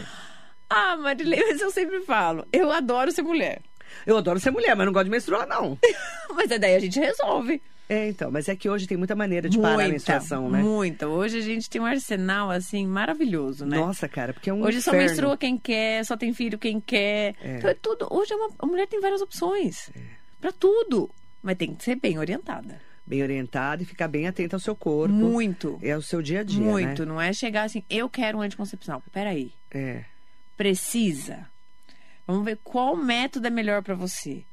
Ah, 0.70 0.96
Marilene, 0.98 1.44
mas 1.52 1.62
eu 1.62 1.72
sempre 1.72 2.02
falo, 2.02 2.46
eu 2.52 2.72
adoro 2.72 3.12
ser 3.12 3.22
mulher. 3.22 3.60
Eu 4.06 4.18
adoro 4.18 4.40
ser 4.40 4.52
mulher, 4.52 4.76
mas 4.76 4.86
não 4.86 4.94
gosto 4.94 5.06
de 5.06 5.12
menstruar, 5.12 5.48
não. 5.48 5.78
Mas 6.36 6.50
daí 6.50 6.76
a 6.76 6.80
gente 6.80 7.00
resolve. 7.00 7.62
É, 7.90 8.10
então, 8.10 8.30
mas 8.30 8.50
é 8.50 8.56
que 8.56 8.70
hoje 8.70 8.86
tem 8.86 8.98
muita 8.98 9.16
maneira 9.16 9.48
de 9.48 9.58
parar 9.58 9.86
a 9.86 9.88
menstruação, 9.88 10.50
né? 10.50 10.62
Muita. 10.62 11.08
Hoje 11.08 11.38
a 11.38 11.42
gente 11.42 11.70
tem 11.70 11.80
um 11.80 11.86
arsenal, 11.86 12.52
assim, 12.52 12.86
maravilhoso, 12.86 13.66
né? 13.66 13.78
Nossa, 13.78 14.10
cara, 14.10 14.34
porque 14.34 14.50
é 14.50 14.54
um 14.54 14.62
Hoje 14.62 14.82
só 14.82 14.92
inferno. 14.92 15.08
menstrua 15.10 15.38
quem 15.38 15.58
quer, 15.58 16.04
só 16.06 16.18
tem 16.18 16.34
filho 16.34 16.58
quem 16.58 16.82
quer. 16.82 17.36
É. 17.42 17.58
Então 17.58 17.70
é 17.70 17.74
tudo. 17.74 18.08
Hoje 18.12 18.34
é 18.34 18.36
uma, 18.36 18.50
a 18.60 18.66
mulher 18.66 18.88
tem 18.88 19.00
várias 19.00 19.22
opções. 19.22 19.90
Pra 20.42 20.52
tudo. 20.52 21.10
Mas 21.42 21.58
tem 21.58 21.74
que 21.74 21.84
ser 21.84 21.96
bem 21.96 22.20
orientada. 22.20 22.82
Bem 23.06 23.24
orientada 23.24 23.82
e 23.84 23.86
ficar 23.86 24.10
bem 24.10 24.28
atenta 24.28 24.58
ao 24.58 24.60
seu 24.60 24.76
corpo. 24.76 25.14
Muito. 25.14 25.80
É 25.82 25.96
o 25.96 26.02
seu 26.02 26.22
dia 26.22 26.42
a 26.42 26.44
dia, 26.44 26.60
Muito. 26.60 27.06
né? 27.06 27.12
Não 27.14 27.22
é 27.22 27.32
chegar 27.32 27.64
assim, 27.64 27.84
eu 27.90 28.10
quero 28.10 28.40
um 28.40 28.42
anticoncepcional. 28.42 29.02
Peraí. 29.14 29.54
É. 29.72 30.04
Precisa. 30.58 31.48
Vamos 32.28 32.44
ver 32.44 32.60
qual 32.62 32.98
método 32.98 33.48
é 33.48 33.50
melhor 33.50 33.82
pra 33.82 33.96
você. 33.96 34.44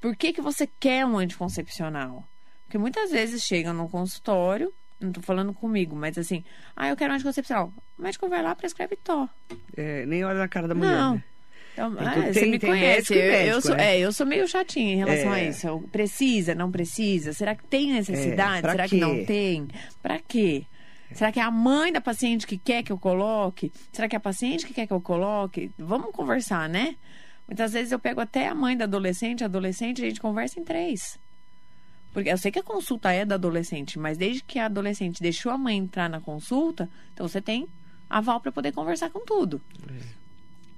Por 0.00 0.14
que, 0.14 0.32
que 0.32 0.40
você 0.40 0.68
quer 0.78 1.04
um 1.04 1.18
anticoncepcional? 1.18 2.24
Porque 2.70 2.78
muitas 2.78 3.10
vezes 3.10 3.42
chegam 3.42 3.74
no 3.74 3.88
consultório, 3.88 4.72
não 5.00 5.10
tô 5.10 5.20
falando 5.20 5.52
comigo, 5.52 5.96
mas 5.96 6.16
assim, 6.16 6.44
ah, 6.76 6.88
eu 6.88 6.96
quero 6.96 7.12
anticoncepcional. 7.12 7.72
O 7.98 8.02
médico 8.02 8.28
vai 8.28 8.40
lá, 8.44 8.54
prescreve 8.54 8.94
Tó. 8.94 9.28
É, 9.76 10.06
nem 10.06 10.22
olha 10.24 10.38
na 10.38 10.46
cara 10.46 10.68
da 10.68 10.74
mulher. 10.76 10.92
Não. 10.96 11.14
né? 11.16 11.24
Então, 11.72 11.94
Tem 11.96 12.06
ah, 12.06 12.12
tudo- 12.14 12.26
você 12.26 12.40
tem- 12.42 12.50
me 12.52 12.58
tem 12.60 12.70
conhece. 12.70 13.12
médico 13.12 13.14
e 13.14 13.18
eu, 13.18 13.24
eu 13.24 13.30
médico, 13.32 13.62
sou, 13.62 13.74
né? 13.76 13.84
é, 13.96 13.98
eu 13.98 14.12
sou 14.12 14.24
meio 14.24 14.46
chatinha 14.46 14.92
em 14.94 14.96
relação 14.98 15.34
É. 15.34 15.40
a 15.40 15.44
isso. 15.48 15.88
Precisa, 15.90 16.54
não 16.54 16.70
precisa? 16.70 17.32
Será 17.32 17.56
que 17.56 17.64
tem 17.64 17.92
necessidade? 17.92 18.64
É, 18.68 18.70
Será 18.70 18.82
quê? 18.84 18.88
que 18.90 19.00
não 19.00 19.24
tem? 19.24 19.66
Pra 20.00 20.20
quê? 20.20 20.64
Será 21.12 21.32
que 21.32 21.40
é 21.40 21.42
a 21.42 21.50
mãe 21.50 21.92
da 21.92 22.00
paciente 22.00 22.46
que 22.46 22.56
quer 22.56 22.84
que 22.84 22.92
eu 22.92 22.98
coloque? 22.98 23.72
Será 23.92 24.08
que 24.08 24.14
é 24.14 24.18
a 24.18 24.20
paciente 24.20 24.64
que 24.64 24.72
quer 24.72 24.86
que 24.86 24.92
eu 24.92 25.00
coloque? 25.00 25.72
Vamos 25.76 26.12
conversar, 26.12 26.68
né? 26.68 26.94
Muitas 27.48 27.72
vezes 27.72 27.90
eu 27.90 27.98
pego 27.98 28.20
até 28.20 28.46
a 28.46 28.54
mãe 28.54 28.76
da 28.76 28.84
adolescente, 28.84 29.42
adolescente, 29.42 30.00
a 30.04 30.08
gente 30.08 30.20
conversa 30.20 30.60
em 30.60 30.62
três. 30.64 31.18
Porque 32.12 32.28
eu 32.30 32.38
sei 32.38 32.50
que 32.50 32.58
a 32.58 32.62
consulta 32.62 33.12
é 33.12 33.24
da 33.24 33.36
adolescente, 33.36 33.98
mas 33.98 34.18
desde 34.18 34.42
que 34.42 34.58
a 34.58 34.66
adolescente 34.66 35.22
deixou 35.22 35.52
a 35.52 35.58
mãe 35.58 35.76
entrar 35.76 36.08
na 36.08 36.20
consulta, 36.20 36.88
então 37.12 37.26
você 37.26 37.40
tem 37.40 37.68
aval 38.08 38.40
para 38.40 38.50
poder 38.50 38.72
conversar 38.72 39.10
com 39.10 39.20
tudo. 39.20 39.60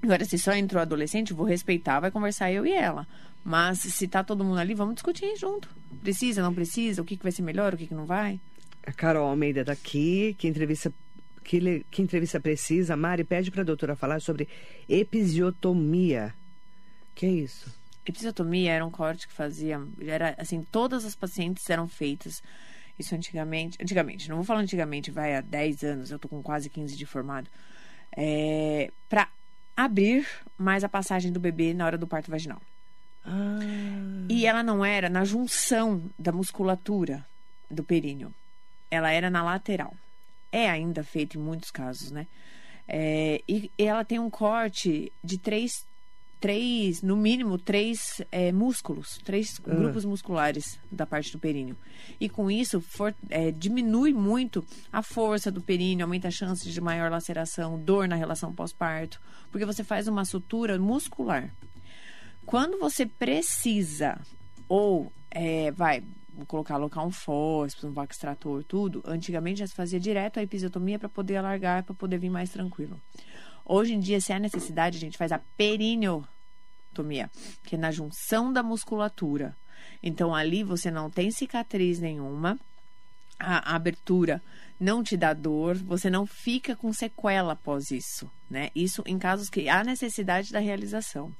Agora, 0.03 0.25
se 0.25 0.37
só 0.37 0.53
entrou 0.53 0.83
adolescente, 0.83 1.33
vou 1.33 1.47
respeitar, 1.47 2.01
vai 2.01 2.11
conversar 2.11 2.53
eu 2.53 2.66
e 2.66 2.73
ela. 2.73 3.07
Mas 3.45 3.79
se 3.79 4.07
tá 4.07 4.23
todo 4.23 4.45
mundo 4.45 4.59
ali, 4.59 4.75
vamos 4.75 4.95
discutir 4.95 5.37
junto. 5.37 5.68
Precisa, 6.03 6.42
não 6.42 6.53
precisa? 6.53 7.01
O 7.01 7.05
que, 7.05 7.16
que 7.16 7.23
vai 7.23 7.33
ser 7.33 7.42
melhor, 7.42 7.73
o 7.73 7.77
que, 7.77 7.87
que 7.87 7.95
não 7.95 8.05
vai? 8.05 8.38
A 8.87 8.92
Carol 8.92 9.29
Almeida 9.29 9.64
daqui, 9.64 10.35
que 10.38 10.47
entrevista, 10.47 10.92
que, 11.42 11.85
que 11.90 12.03
entrevista 12.03 12.40
precisa. 12.40 12.97
Mari 12.97 13.25
pede 13.25 13.51
pra 13.51 13.62
doutora 13.62 13.97
falar 13.97 14.21
sobre 14.21 14.49
episiotomia. 14.88 16.35
Que 17.14 17.27
é 17.27 17.31
isso? 17.31 17.82
Episiotomia 18.07 18.73
era 18.73 18.85
um 18.85 18.91
corte 18.91 19.27
que 19.29 19.33
fazia. 19.33 19.81
Era 20.01 20.35
assim, 20.38 20.62
todas 20.62 21.05
as 21.05 21.15
pacientes 21.15 21.69
eram 21.71 21.87
feitas. 21.88 22.43
Isso 22.99 23.15
antigamente. 23.15 23.79
Antigamente, 23.81 24.29
não 24.29 24.37
vou 24.37 24.45
falar 24.45 24.61
antigamente, 24.61 25.11
vai 25.11 25.35
há 25.37 25.41
10 25.41 25.83
anos, 25.83 26.11
eu 26.11 26.19
tô 26.19 26.29
com 26.29 26.43
quase 26.43 26.69
15 26.69 26.97
de 26.97 27.07
formado. 27.07 27.49
É, 28.17 28.91
para 29.09 29.29
abrir 29.77 30.27
mais 30.59 30.85
a 30.85 30.88
passagem 30.88 31.33
do 31.33 31.41
bebê 31.41 31.73
na 31.73 31.87
hora 31.87 31.97
do 31.97 32.07
parto 32.07 32.31
vaginal. 32.31 32.61
Ah, 33.25 33.59
E 34.29 34.47
ela 34.47 34.62
não 34.62 34.85
era 34.85 35.09
na 35.09 35.25
junção 35.25 36.03
da 36.19 36.33
musculatura 36.33 37.27
do 37.71 37.83
períneo. 37.83 38.35
Ela 38.91 39.11
era 39.11 39.31
na 39.31 39.43
lateral. 39.43 39.95
É 40.51 40.69
ainda 40.69 41.03
feito 41.03 41.38
em 41.38 41.41
muitos 41.41 41.71
casos, 41.71 42.11
né? 42.11 42.27
É, 42.87 43.41
e 43.49 43.71
ela 43.79 44.05
tem 44.05 44.19
um 44.19 44.29
corte 44.29 45.11
de 45.25 45.38
três, 45.38 45.87
três 46.42 47.02
no 47.02 47.16
mínimo, 47.16 47.57
três 47.57 48.20
é, 48.33 48.50
músculos, 48.50 49.18
três 49.24 49.59
grupos 49.61 50.05
musculares 50.05 50.76
da 50.90 51.07
parte 51.07 51.31
do 51.31 51.38
períneo. 51.38 51.76
E 52.20 52.28
com 52.28 52.50
isso, 52.50 52.81
for- 52.81 53.14
é, 53.31 53.52
diminui 53.52 54.12
muito 54.12 54.64
a 54.92 55.02
força 55.02 55.52
do 55.52 55.61
períneo, 55.62 56.05
aumenta 56.05 56.26
a 56.26 56.33
chance 56.33 56.68
de 56.68 56.81
maior 56.81 57.09
laceração, 57.12 57.78
dor 57.78 58.09
na 58.09 58.16
relação 58.16 58.52
pós-parto, 58.52 59.20
porque 59.52 59.64
você 59.64 59.85
faz 59.85 60.09
uma 60.09 60.24
sutura 60.24 60.76
muscular. 60.81 61.55
Quando 62.44 62.76
você 62.76 63.07
precisa, 63.07 64.20
ou 64.68 65.12
é, 65.31 65.70
vai 65.70 66.02
colocar 66.48 66.74
alocar 66.74 67.07
um 67.07 67.12
fósforo, 67.12 67.88
um 67.88 67.92
vaco 67.92 68.12
extrator, 68.12 68.64
tudo, 68.64 69.00
antigamente 69.07 69.61
já 69.61 69.66
se 69.68 69.74
fazia 69.74 70.00
direto 70.00 70.40
a 70.40 70.42
episiotomia 70.42 70.98
para 70.98 71.09
poder 71.09 71.37
alargar, 71.37 71.85
para 71.85 71.94
poder 71.94 72.18
vir 72.18 72.31
mais 72.31 72.50
tranquilo. 72.50 73.00
Hoje 73.64 73.94
em 73.94 74.00
dia, 74.00 74.20
se 74.20 74.33
há 74.33 74.40
necessidade, 74.40 74.96
a 74.96 75.00
gente 75.00 75.16
faz 75.16 75.31
a 75.31 75.38
que 77.64 77.74
é 77.74 77.78
na 77.78 77.90
junção 77.90 78.52
da 78.52 78.62
musculatura. 78.62 79.57
Então 80.02 80.35
ali 80.35 80.62
você 80.62 80.90
não 80.90 81.11
tem 81.11 81.31
cicatriz 81.31 81.98
nenhuma, 81.98 82.59
a, 83.38 83.72
a 83.72 83.76
abertura 83.76 84.42
não 84.78 85.02
te 85.02 85.16
dá 85.16 85.33
dor, 85.33 85.76
você 85.76 86.11
não 86.11 86.26
fica 86.26 86.74
com 86.74 86.92
sequela 86.92 87.52
após 87.52 87.90
isso, 87.90 88.28
né? 88.50 88.70
Isso 88.74 89.02
em 89.07 89.18
casos 89.18 89.48
que 89.48 89.68
há 89.68 89.85
necessidade 89.85 90.50
da 90.50 90.59
realização. 90.59 91.33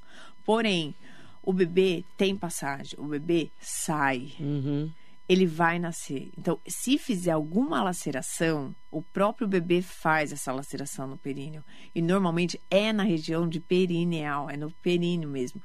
Porém, 0.45 0.95
o 1.41 1.51
bebê 1.51 2.05
tem 2.17 2.35
passagem, 2.35 2.97
o 2.97 3.03
bebê 3.03 3.49
sai, 3.59 4.31
uhum. 4.39 4.89
Ele 5.27 5.45
vai 5.45 5.79
nascer. 5.79 6.29
Então, 6.37 6.59
se 6.67 6.97
fizer 6.97 7.31
alguma 7.31 7.81
laceração, 7.81 8.75
o 8.91 9.01
próprio 9.01 9.47
bebê 9.47 9.81
faz 9.81 10.31
essa 10.31 10.51
laceração 10.51 11.07
no 11.07 11.17
períneo. 11.17 11.63
E 11.95 12.01
normalmente 12.01 12.59
é 12.69 12.91
na 12.91 13.03
região 13.03 13.47
de 13.47 13.59
perineal, 13.59 14.49
é 14.49 14.57
no 14.57 14.69
períneo 14.69 15.29
mesmo, 15.29 15.61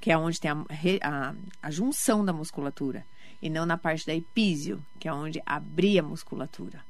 que 0.00 0.12
é 0.12 0.18
onde 0.18 0.38
tem 0.38 0.50
a, 0.50 0.64
a, 1.02 1.34
a 1.62 1.70
junção 1.70 2.24
da 2.24 2.32
musculatura. 2.32 3.04
E 3.40 3.48
não 3.48 3.64
na 3.64 3.78
parte 3.78 4.06
da 4.06 4.14
epísio, 4.14 4.84
que 4.98 5.08
é 5.08 5.12
onde 5.12 5.40
abria 5.46 6.00
a 6.00 6.04
musculatura, 6.04 6.84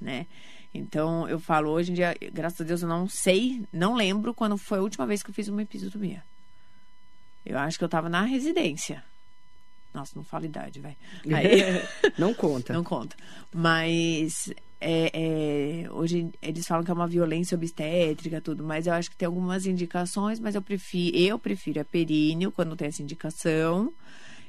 né? 0.00 0.26
Então, 0.72 1.28
eu 1.28 1.40
falo, 1.40 1.70
hoje 1.70 1.90
em 1.90 1.94
dia, 1.94 2.16
graças 2.32 2.60
a 2.60 2.64
Deus, 2.64 2.82
eu 2.82 2.88
não 2.88 3.08
sei, 3.08 3.64
não 3.72 3.94
lembro 3.94 4.32
quando 4.32 4.56
foi 4.56 4.78
a 4.78 4.82
última 4.82 5.04
vez 5.04 5.20
que 5.20 5.30
eu 5.30 5.34
fiz 5.34 5.48
uma 5.48 5.62
episiotomia. 5.62 6.22
Eu 7.44 7.58
acho 7.58 7.76
que 7.76 7.84
eu 7.84 7.88
tava 7.88 8.08
na 8.08 8.22
residência. 8.22 9.02
Nossa, 9.92 10.12
não 10.14 10.22
fala 10.22 10.46
idade, 10.46 10.80
vai. 10.80 10.96
Não 12.16 12.32
conta. 12.32 12.72
não 12.72 12.84
conta. 12.84 13.16
Mas 13.52 14.52
é, 14.80 15.10
é, 15.84 15.90
hoje 15.90 16.30
eles 16.40 16.66
falam 16.66 16.84
que 16.84 16.90
é 16.90 16.94
uma 16.94 17.06
violência 17.06 17.54
obstétrica, 17.54 18.40
tudo, 18.40 18.64
mas 18.64 18.86
eu 18.86 18.94
acho 18.94 19.10
que 19.10 19.16
tem 19.16 19.26
algumas 19.26 19.66
indicações, 19.66 20.40
mas 20.40 20.54
eu 20.54 20.62
prefiro, 20.62 21.16
eu 21.16 21.38
prefiro 21.38 21.80
a 21.80 21.84
períneo 21.84 22.50
quando 22.50 22.76
tem 22.76 22.88
essa 22.88 23.02
indicação. 23.02 23.92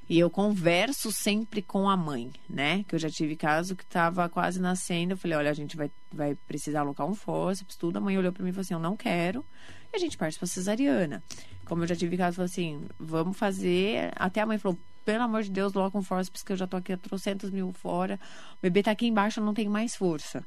E 0.10 0.20
eu 0.20 0.30
converso 0.30 1.10
sempre 1.10 1.62
com 1.62 1.90
a 1.90 1.96
mãe, 1.96 2.32
né? 2.50 2.84
Que 2.86 2.96
eu 2.96 3.00
já 3.00 3.10
tive 3.10 3.38
caso 3.38 3.78
que 3.78 3.86
tava 3.86 4.28
quase 4.28 4.60
nascendo. 4.60 5.14
Eu 5.14 5.18
falei, 5.18 5.38
olha, 5.38 5.50
a 5.50 5.54
gente 5.54 5.78
vai, 5.78 5.90
vai 6.12 6.36
precisar 6.36 6.82
alocar 6.82 7.08
um 7.08 7.16
fórceps, 7.16 7.78
tudo. 7.78 7.96
A 7.96 8.02
mãe 8.02 8.18
olhou 8.18 8.34
pra 8.34 8.44
mim 8.44 8.50
e 8.50 8.52
falou 8.52 8.62
assim, 8.62 8.74
eu 8.74 8.80
não 8.80 8.98
quero. 8.98 9.46
E 9.94 9.96
a 9.96 10.00
gente 10.00 10.18
parte 10.18 10.38
pra 10.38 10.46
cesariana. 10.48 11.24
Como 11.64 11.84
eu 11.84 11.88
já 11.88 11.96
tive 11.96 12.18
caso, 12.18 12.36
falou 12.36 12.46
assim, 12.46 12.82
vamos 13.00 13.38
fazer. 13.38 14.12
Até 14.18 14.42
a 14.42 14.46
mãe 14.46 14.58
falou, 14.58 14.78
pelo 15.12 15.24
amor 15.24 15.44
de 15.44 15.52
Deus, 15.52 15.74
logo 15.74 15.98
um 15.98 16.02
fórceps, 16.02 16.42
que 16.44 16.52
eu 16.54 16.58
já 16.58 16.66
tô 16.68 16.78
aqui 16.78 16.94
há 16.94 16.98
trocentos 16.98 17.50
mil 17.50 17.72
fora. 17.74 18.20
O 18.54 18.58
bebê 18.62 18.82
tá 18.84 18.92
aqui 18.92 19.08
embaixo, 19.08 19.40
eu 19.40 19.46
não 19.46 19.54
tenho 19.54 19.70
mais 19.72 19.96
força, 19.96 20.44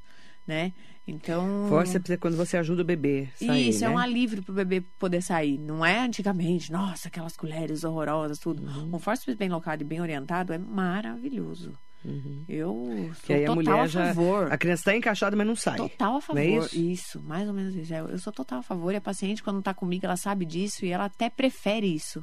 né? 0.47 0.73
Então. 1.07 1.67
Fórceps 1.69 2.11
é 2.11 2.17
quando 2.17 2.35
você 2.37 2.57
ajuda 2.57 2.81
o 2.81 2.85
bebê 2.85 3.29
a 3.43 3.47
sair, 3.47 3.69
Isso, 3.69 3.81
né? 3.81 3.87
é 3.87 3.91
um 3.91 3.99
alívio 3.99 4.43
pro 4.43 4.55
bebê 4.55 4.81
poder 4.99 5.21
sair. 5.23 5.59
Não 5.59 5.85
é 5.85 5.99
antigamente, 5.99 6.73
nossa, 6.73 7.09
aquelas 7.09 7.37
colheres 7.37 7.85
horrorosas, 7.85 8.39
tudo. 8.39 8.63
Uhum. 8.63 8.95
Um 8.95 8.99
fórceps 8.99 9.35
bem 9.37 9.51
locado 9.51 9.83
e 9.83 9.85
bem 9.85 10.01
orientado 10.01 10.53
é 10.53 10.59
maravilhoso. 10.59 11.77
Eu 12.49 13.11
Que 13.23 13.27
sou 13.27 13.37
aí 13.37 13.45
a 13.45 13.47
total 13.47 13.55
mulher 13.55 13.81
a 13.81 13.87
já. 13.87 14.07
favor. 14.09 14.53
A 14.53 14.59
criança 14.59 14.81
está 14.83 14.97
encaixada, 14.97 15.35
mas 15.37 15.47
não 15.47 15.57
sai. 15.57 15.77
Total 15.77 16.17
a 16.17 16.21
favor. 16.21 16.35
Não 16.43 16.43
é 16.43 16.59
isso? 16.59 16.79
isso? 16.79 17.23
mais 17.23 17.49
ou 17.49 17.55
menos 17.55 17.75
isso. 17.75 17.95
Eu 17.95 18.09
eu 18.09 18.19
sou 18.19 18.31
total 18.33 18.59
a 18.59 18.63
favor. 18.63 18.93
E 18.93 18.97
a 18.97 19.01
paciente, 19.01 19.43
quando 19.43 19.63
tá 19.63 19.73
comigo, 19.73 20.05
ela 20.05 20.17
sabe 20.17 20.45
disso 20.45 20.85
e 20.85 20.91
ela 20.91 21.07
até 21.07 21.31
prefere 21.31 21.87
isso. 21.87 22.23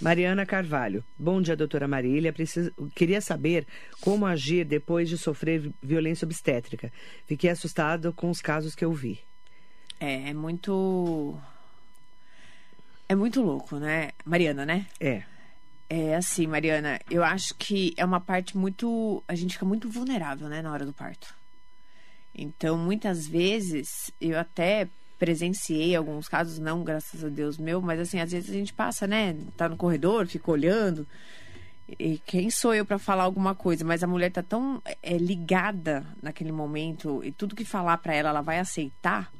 Mariana 0.00 0.46
Carvalho. 0.46 1.04
Bom 1.18 1.42
dia, 1.42 1.56
doutora 1.56 1.86
Marília. 1.86 2.32
Preciso... 2.32 2.72
Queria 2.94 3.20
saber 3.20 3.66
como 4.00 4.26
agir 4.26 4.64
depois 4.64 5.08
de 5.08 5.18
sofrer 5.18 5.70
violência 5.82 6.24
obstétrica. 6.24 6.90
Fiquei 7.26 7.50
assustado 7.50 8.12
com 8.12 8.30
os 8.30 8.40
casos 8.40 8.74
que 8.74 8.84
eu 8.84 8.92
vi. 8.92 9.20
É, 9.98 10.30
é 10.30 10.34
muito. 10.34 11.38
É 13.08 13.14
muito 13.14 13.42
louco, 13.42 13.76
né? 13.76 14.12
Mariana, 14.24 14.64
né? 14.64 14.86
É. 14.98 15.22
É 15.88 16.14
assim, 16.14 16.46
Mariana, 16.46 17.00
eu 17.10 17.22
acho 17.22 17.54
que 17.56 17.92
é 17.96 18.04
uma 18.04 18.20
parte 18.20 18.56
muito. 18.56 19.22
A 19.28 19.34
gente 19.34 19.54
fica 19.54 19.66
muito 19.66 19.90
vulnerável, 19.90 20.48
né, 20.48 20.62
na 20.62 20.72
hora 20.72 20.86
do 20.86 20.92
parto. 20.92 21.34
Então, 22.34 22.78
muitas 22.78 23.26
vezes, 23.26 24.10
eu 24.20 24.38
até 24.38 24.88
presenciei 25.20 25.94
alguns 25.94 26.26
casos, 26.26 26.58
não 26.58 26.82
graças 26.82 27.22
a 27.22 27.28
Deus 27.28 27.58
meu, 27.58 27.82
mas 27.82 28.00
assim, 28.00 28.18
às 28.18 28.32
vezes 28.32 28.48
a 28.48 28.54
gente 28.54 28.72
passa, 28.72 29.06
né? 29.06 29.36
Tá 29.54 29.68
no 29.68 29.76
corredor, 29.76 30.26
fica 30.26 30.50
olhando. 30.50 31.06
E 31.86 32.18
quem 32.24 32.48
sou 32.50 32.74
eu 32.74 32.86
para 32.86 32.98
falar 32.98 33.24
alguma 33.24 33.54
coisa? 33.54 33.84
Mas 33.84 34.02
a 34.02 34.06
mulher 34.06 34.32
tá 34.32 34.42
tão 34.42 34.80
é, 35.02 35.18
ligada 35.18 36.06
naquele 36.22 36.50
momento 36.50 37.20
e 37.22 37.30
tudo 37.30 37.54
que 37.54 37.64
falar 37.64 37.98
para 37.98 38.14
ela, 38.14 38.30
ela 38.30 38.40
vai 38.40 38.58
aceitar. 38.58 39.30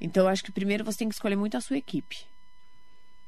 Então, 0.00 0.24
eu 0.24 0.28
acho 0.30 0.42
que 0.42 0.50
primeiro 0.50 0.84
você 0.84 0.98
tem 0.98 1.08
que 1.08 1.14
escolher 1.14 1.36
muito 1.36 1.56
a 1.56 1.60
sua 1.60 1.76
equipe 1.76 2.24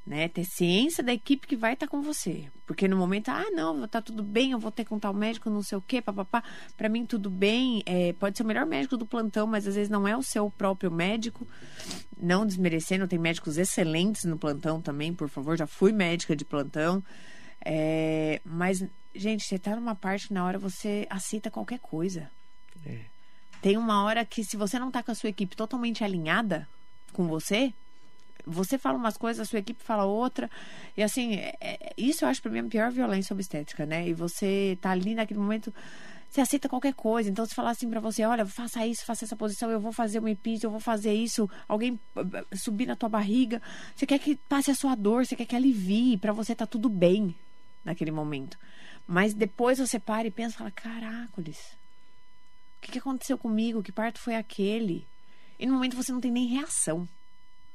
né? 0.06 0.28
Ter 0.28 0.44
ciência 0.44 1.02
da 1.02 1.12
equipe 1.12 1.46
que 1.46 1.56
vai 1.56 1.72
estar 1.72 1.88
com 1.88 2.00
você. 2.00 2.44
Porque 2.64 2.86
no 2.86 2.96
momento, 2.96 3.28
ah, 3.28 3.50
não, 3.52 3.86
tá 3.88 4.00
tudo 4.00 4.22
bem, 4.22 4.52
eu 4.52 4.58
vou 4.58 4.70
ter 4.70 4.84
que 4.84 4.90
contar 4.90 5.10
o 5.10 5.14
médico, 5.14 5.50
não 5.50 5.62
sei 5.62 5.76
o 5.76 5.82
quê, 5.82 6.00
papapá. 6.00 6.44
Pra 6.76 6.88
mim, 6.88 7.04
tudo 7.04 7.28
bem. 7.28 7.82
É, 7.84 8.12
pode 8.12 8.36
ser 8.36 8.44
o 8.44 8.46
melhor 8.46 8.64
médico 8.66 8.96
do 8.96 9.04
plantão, 9.04 9.46
mas 9.46 9.66
às 9.66 9.74
vezes 9.74 9.90
não 9.90 10.06
é 10.06 10.16
o 10.16 10.22
seu 10.22 10.48
próprio 10.50 10.90
médico. 10.90 11.46
Não 12.16 12.46
desmerecendo, 12.46 13.08
tem 13.08 13.18
médicos 13.18 13.58
excelentes 13.58 14.24
no 14.24 14.38
plantão 14.38 14.80
também, 14.80 15.12
por 15.12 15.28
favor. 15.28 15.56
Já 15.56 15.66
fui 15.66 15.92
médica 15.92 16.36
de 16.36 16.44
plantão. 16.44 17.02
É, 17.64 18.40
mas, 18.44 18.84
gente, 19.12 19.44
você 19.44 19.58
tá 19.58 19.74
numa 19.74 19.96
parte 19.96 20.28
que 20.28 20.34
na 20.34 20.44
hora 20.44 20.58
você 20.58 21.06
aceita 21.10 21.50
qualquer 21.50 21.80
coisa. 21.80 22.30
É. 22.86 23.00
Tem 23.60 23.76
uma 23.76 24.04
hora 24.04 24.24
que, 24.24 24.44
se 24.44 24.56
você 24.56 24.78
não 24.78 24.90
tá 24.90 25.02
com 25.02 25.10
a 25.10 25.14
sua 25.14 25.30
equipe 25.30 25.56
totalmente 25.56 26.04
alinhada 26.04 26.68
com 27.12 27.26
você, 27.26 27.72
você 28.46 28.78
fala 28.78 28.96
umas 28.96 29.16
coisas, 29.16 29.40
a 29.40 29.50
sua 29.50 29.58
equipe 29.58 29.82
fala 29.82 30.04
outra. 30.04 30.48
E 30.96 31.02
assim, 31.02 31.34
é- 31.34 31.56
é- 31.60 31.94
isso 31.98 32.24
eu 32.24 32.28
acho 32.28 32.40
pra 32.40 32.50
mim 32.50 32.60
a 32.60 32.64
pior 32.64 32.90
violência 32.92 33.34
obstétrica, 33.34 33.84
né? 33.84 34.08
E 34.08 34.14
você 34.14 34.78
tá 34.80 34.90
ali 34.90 35.14
naquele 35.14 35.40
momento, 35.40 35.74
você 36.30 36.40
aceita 36.40 36.68
qualquer 36.68 36.94
coisa. 36.94 37.28
Então, 37.28 37.44
se 37.44 37.54
falar 37.54 37.70
assim 37.70 37.90
pra 37.90 37.98
você, 38.00 38.24
olha, 38.24 38.46
faça 38.46 38.86
isso, 38.86 39.04
faça 39.04 39.24
essa 39.24 39.34
posição, 39.36 39.70
eu 39.70 39.80
vou 39.80 39.92
fazer 39.92 40.20
uma 40.20 40.30
epíse, 40.30 40.64
eu 40.64 40.70
vou 40.70 40.80
fazer 40.80 41.12
isso, 41.12 41.50
alguém 41.66 41.98
subir 42.54 42.86
na 42.86 42.94
tua 42.94 43.08
barriga. 43.08 43.60
Você 43.94 44.06
quer 44.06 44.18
que 44.18 44.36
passe 44.48 44.70
a 44.70 44.74
sua 44.74 44.94
dor, 44.94 45.26
você 45.26 45.34
quer 45.34 45.46
que 45.46 45.56
alivie, 45.56 46.16
pra 46.16 46.32
você 46.32 46.54
tá 46.54 46.66
tudo 46.66 46.88
bem 46.88 47.34
naquele 47.84 48.10
momento. 48.10 48.58
Mas 49.06 49.34
depois 49.34 49.78
você 49.78 49.98
para 49.98 50.26
e 50.26 50.30
pensa, 50.30 50.58
fala, 50.58 50.70
caracoles, 50.70 51.58
o 52.78 52.80
que, 52.82 52.92
que 52.92 52.98
aconteceu 52.98 53.38
comigo? 53.38 53.82
Que 53.82 53.92
parto 53.92 54.20
foi 54.20 54.36
aquele? 54.36 55.06
E 55.58 55.66
no 55.66 55.74
momento 55.74 55.96
você 55.96 56.12
não 56.12 56.20
tem 56.20 56.30
nem 56.30 56.46
reação. 56.46 57.08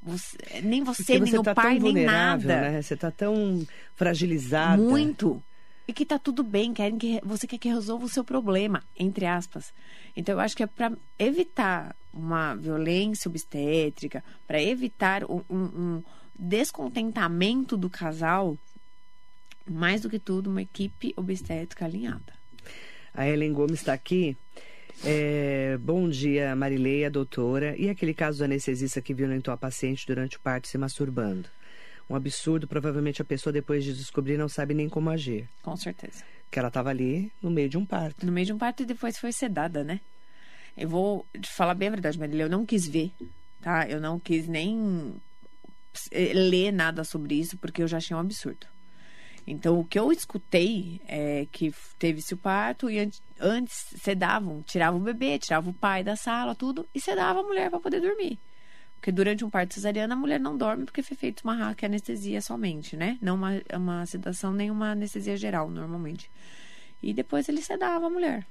Você- 0.04 0.38
nem 0.64 0.84
você, 0.84 1.04
Porque 1.04 1.20
nem 1.20 1.32
você 1.32 1.38
o 1.38 1.44
tá 1.44 1.54
pai, 1.54 1.78
nem 1.80 2.06
nada. 2.06 2.62
né? 2.72 2.82
Você 2.82 2.96
tá 2.98 3.12
tão 3.12 3.66
fragilizada. 3.96 4.82
Muito. 4.82 5.42
E 5.88 5.94
que 5.94 6.06
tá 6.06 6.18
tudo 6.18 6.44
bem, 6.44 6.74
querem 6.74 6.98
que 6.98 7.20
você 7.24 7.46
quer 7.46 7.58
que 7.58 7.68
resolva 7.70 8.06
o 8.06 8.10
seu 8.10 8.24
problema, 8.24 8.82
entre 8.98 9.26
aspas. 9.26 9.74
Então 10.16 10.34
eu 10.36 10.40
acho 10.40 10.56
que 10.56 10.64
é 10.64 10.68
para 10.68 10.92
evitar 11.20 11.96
uma 12.14 12.56
violência 12.56 13.30
obstétrica, 13.30 14.24
para 14.48 14.62
evitar 14.62 15.24
um, 15.26 15.42
um- 15.50 15.56
um 15.98 16.04
descontentamento 16.38 17.76
do 17.78 17.90
casal, 17.90 18.58
mais 19.70 20.02
do 20.02 20.10
que 20.10 20.18
tudo, 20.20 20.50
uma 20.50 20.62
equipe 20.62 21.14
obstétrica 21.16 21.86
alinhada. 21.86 22.34
A 23.14 23.28
Ellen 23.28 23.54
Gomes 23.54 23.80
está 23.82 23.94
aqui. 23.94 24.36
É, 25.04 25.80
bom 25.80 26.08
dia, 26.08 26.56
Marileia, 26.56 27.10
doutora. 27.10 27.76
E 27.76 27.90
aquele 27.90 28.14
caso 28.14 28.40
do 28.40 28.44
anestesista 28.44 29.02
que 29.02 29.14
violentou 29.14 29.52
a 29.54 29.58
paciente 29.58 30.06
durante 30.06 30.38
o 30.38 30.40
parto 30.40 30.68
se 30.68 30.78
masturbando? 30.78 31.50
Um 32.10 32.16
absurdo, 32.16 32.68
provavelmente 32.68 33.22
a 33.22 33.26
pessoa, 33.26 33.52
depois 33.52 33.84
de 33.84 33.94
descobrir, 33.94 34.38
não 34.38 34.48
sabe 34.48 34.74
nem 34.74 34.88
como 34.88 35.10
agir. 35.10 35.50
Com 35.64 35.76
certeza. 35.76 36.24
Que 36.52 36.60
ela 36.60 36.68
estava 36.68 36.90
ali 36.90 37.32
no 37.42 37.50
meio 37.50 37.70
de 37.70 37.78
um 37.78 37.86
parto. 37.86 38.26
No 38.26 38.32
meio 38.32 38.46
de 38.46 38.54
um 38.54 38.58
parto 38.58 38.84
e 38.84 38.86
depois 38.86 39.18
foi 39.18 39.32
sedada, 39.32 39.84
né? 39.84 40.02
Eu 40.78 40.88
vou 40.88 41.26
te 41.40 41.50
falar 41.50 41.74
bem 41.74 41.88
a 41.88 41.92
verdade, 41.92 42.20
Marília. 42.20 42.44
Eu 42.44 42.50
não 42.50 42.66
quis 42.66 42.88
ver, 42.88 43.12
tá? 43.62 43.90
Eu 43.90 44.00
não 44.00 44.20
quis 44.20 44.48
nem 44.48 45.16
eh, 46.12 46.34
ler 46.34 46.72
nada 46.72 47.04
sobre 47.04 47.36
isso, 47.36 47.58
porque 47.58 47.82
eu 47.82 47.88
já 47.88 47.98
achei 47.98 48.16
um 48.16 48.20
absurdo. 48.20 48.68
Então, 49.52 49.78
o 49.78 49.84
que 49.84 50.00
eu 50.00 50.14
escutei 50.14 51.02
é 51.06 51.46
que 51.52 51.74
teve-se 52.00 52.34
o 52.34 52.38
parto 52.38 52.90
e 52.90 53.12
antes, 53.38 53.94
sedavam, 54.02 54.64
tiravam 54.64 55.02
o 55.02 55.04
bebê, 55.04 55.38
tiravam 55.38 55.72
o 55.72 55.76
pai 55.76 56.06
da 56.06 56.16
sala, 56.16 56.56
tudo, 56.56 56.88
e 56.96 57.02
sedava 57.02 57.42
a 57.42 57.44
mulher 57.44 57.70
para 57.70 57.82
poder 57.82 58.00
dormir. 58.00 58.40
Porque 58.96 59.12
durante 59.12 59.44
um 59.44 59.50
parto 59.50 59.74
cesariano 59.74 60.14
a 60.14 60.16
mulher 60.16 60.40
não 60.40 60.56
dorme 60.56 60.86
porque 60.86 61.04
foi 61.04 61.18
feita 61.18 61.42
uma 61.44 61.54
raque 61.54 61.86
anestesia 61.86 62.42
somente, 62.42 62.96
né? 62.96 63.18
Não 63.22 63.36
uma, 63.36 63.62
uma 63.76 64.06
sedação 64.06 64.54
nem 64.54 64.72
uma 64.72 64.92
anestesia 64.92 65.36
geral, 65.36 65.70
normalmente. 65.70 66.32
E 67.04 67.14
depois 67.14 67.50
ele 67.50 67.62
sedava 67.62 68.06
a 68.06 68.10
mulher. 68.10 68.48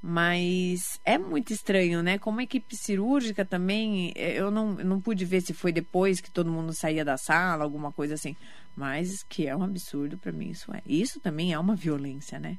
Mas 0.00 1.00
é 1.04 1.18
muito 1.18 1.52
estranho, 1.52 2.00
né? 2.00 2.16
Como 2.16 2.38
a 2.38 2.44
equipe 2.44 2.76
cirúrgica 2.76 3.44
também, 3.44 4.12
eh, 4.14 4.38
eu 4.38 4.52
não, 4.52 4.78
eu 4.78 4.84
não 4.84 5.00
pude 5.00 5.24
ver 5.24 5.40
se 5.40 5.52
foi 5.52 5.72
depois 5.72 6.20
que 6.20 6.30
todo 6.30 6.50
mundo 6.50 6.72
saía 6.72 7.04
da 7.04 7.16
sala, 7.16 7.64
alguma 7.64 7.90
coisa 7.90 8.14
assim. 8.14 8.36
Mas 8.74 9.22
que 9.22 9.46
é 9.46 9.54
um 9.54 9.62
absurdo 9.62 10.16
pra 10.16 10.32
mim, 10.32 10.50
isso 10.50 10.72
é. 10.72 10.80
Isso 10.86 11.20
também 11.20 11.52
é 11.52 11.58
uma 11.58 11.74
violência, 11.76 12.38
né? 12.38 12.58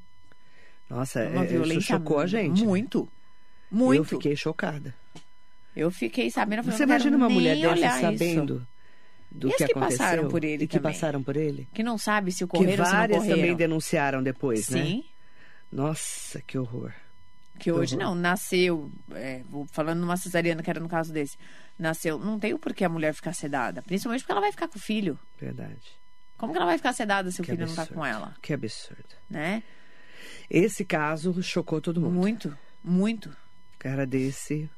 Nossa, 0.89 1.21
É 1.21 1.29
uma 1.29 1.43
é, 1.43 1.47
violência 1.47 1.79
isso 1.79 1.87
chocou 1.87 2.19
a 2.19 2.27
gente. 2.27 2.63
Muito. 2.63 3.09
Muito. 3.71 3.97
Eu 3.99 4.03
fiquei 4.03 4.35
chocada. 4.35 4.93
Eu 5.75 5.89
fiquei 5.89 6.29
sabendo. 6.29 6.61
Você 6.63 6.83
imagina 6.83 7.17
uma 7.17 7.29
mulher 7.29 7.57
dessa 7.75 7.99
sabendo 8.01 8.57
Isso. 8.57 8.67
do 9.31 9.47
E 9.47 9.51
que 9.51 9.57
que 9.57 9.63
aconteceu? 9.71 9.97
passaram 9.97 10.29
por 10.29 10.43
ele 10.43 10.65
e 10.65 10.67
que 10.67 10.77
também? 10.79 10.93
passaram 10.93 11.23
por 11.23 11.35
ele? 11.35 11.67
Que 11.73 11.81
não 11.81 11.97
sabe 11.97 12.31
se 12.31 12.43
o 12.43 12.47
Que 12.47 12.57
correram 12.57 12.83
ou 12.83 12.85
se 12.85 12.91
não 12.93 12.99
várias 12.99 13.25
também 13.25 13.55
denunciaram 13.55 14.21
depois, 14.21 14.69
né? 14.69 14.83
Sim. 14.83 15.03
Nossa, 15.71 16.39
que 16.41 16.57
horror. 16.59 16.93
Que 17.57 17.71
hoje 17.71 17.95
horror. 17.95 18.09
não, 18.09 18.15
nasceu, 18.15 18.91
é, 19.13 19.41
vou 19.49 19.65
falando 19.71 19.99
numa 20.01 20.17
cesariana, 20.17 20.61
que 20.61 20.69
era 20.69 20.79
no 20.79 20.89
caso 20.89 21.11
desse, 21.11 21.37
nasceu, 21.79 22.19
não 22.19 22.37
tem 22.39 22.53
o 22.53 22.59
porquê 22.59 22.83
a 22.83 22.89
mulher 22.89 23.13
ficar 23.15 23.33
sedada, 23.33 23.81
principalmente 23.81 24.21
porque 24.21 24.31
ela 24.31 24.41
vai 24.41 24.51
ficar 24.51 24.67
com 24.67 24.77
o 24.77 24.81
filho. 24.81 25.17
Verdade. 25.39 25.81
Como 26.43 26.51
que 26.53 26.57
ela 26.57 26.65
vai 26.67 26.77
ficar 26.77 26.91
sedada 26.93 27.31
se 27.31 27.39
o 27.39 27.43
Que 27.43 27.51
filho 27.51 27.65
não 27.65 27.73
tá 27.73 27.83
absurdo. 27.83 27.99
com 27.99 28.05
ela, 28.05 28.35
Que 28.41 28.53
absurdo. 28.53 29.03
né? 29.29 29.63
Esse 30.49 30.83
caso 30.83 31.41
chocou 31.41 31.79
todo 31.79 32.01
mundo. 32.01 32.13
Muito, 32.13 32.57
muito. 32.83 33.35
cara 33.79 34.05
desse 34.05 34.69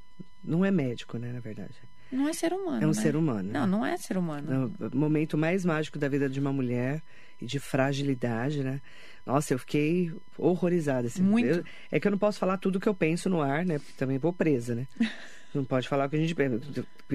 não 0.43 0.63
é 0.63 0.69
médico, 0.69 1.17
né, 1.17 1.32
na 1.34 1.39
verdade. 1.39 1.73
Não 2.12 2.30
é 2.30 2.34
ser 2.34 2.54
humano, 2.54 2.84
É 2.84 2.86
um 2.86 2.89
né? 2.89 2.93
ser 2.93 3.15
humano. 3.15 3.51
Não, 3.51 3.65
não 3.65 3.86
é 3.86 3.97
ser 3.97 4.15
humano. 4.15 4.71
É 4.80 4.86
o 4.86 4.95
momento 4.95 5.38
mais 5.38 5.65
mágico 5.65 5.97
da 5.97 6.08
vida 6.08 6.30
de 6.30 6.39
uma 6.39 6.54
mulher 6.54 7.01
e 7.41 7.45
de 7.47 7.58
fragilidade, 7.60 8.63
né? 8.63 8.80
Nossa, 9.25 9.54
eu 9.56 9.60
fiquei 9.60 10.13
horrorizada. 10.38 11.08
Assim. 11.08 11.23
Muito. 11.23 11.47
Eu- 11.47 11.63
é 11.91 11.99
que 11.99 12.08
eu 12.08 12.12
não 12.12 12.17
posso 12.19 12.38
falar 12.38 12.58
tudo 12.58 12.80
que 12.80 12.88
eu 12.88 12.93
penso 12.93 13.28
no 13.28 13.41
ar, 13.41 13.65
né? 13.65 13.80
Porque 13.80 13.93
também 13.97 14.19
vou 14.19 14.32
presa, 14.32 14.75
né? 14.75 14.88
Não 15.54 15.63
pode 15.63 15.88
falar 15.88 16.08
o 16.08 16.10
que 16.10 16.17
a 16.17 16.19
gente 16.19 16.36
pensa. 16.36 16.60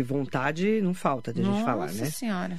Vontade 0.02 0.80
não 0.80 0.94
falta 0.94 1.30
de 1.30 1.42
a 1.42 1.44
gente 1.44 1.52
Nossa 1.52 1.64
falar, 1.66 1.92
né? 1.92 2.04
senhora. 2.06 2.58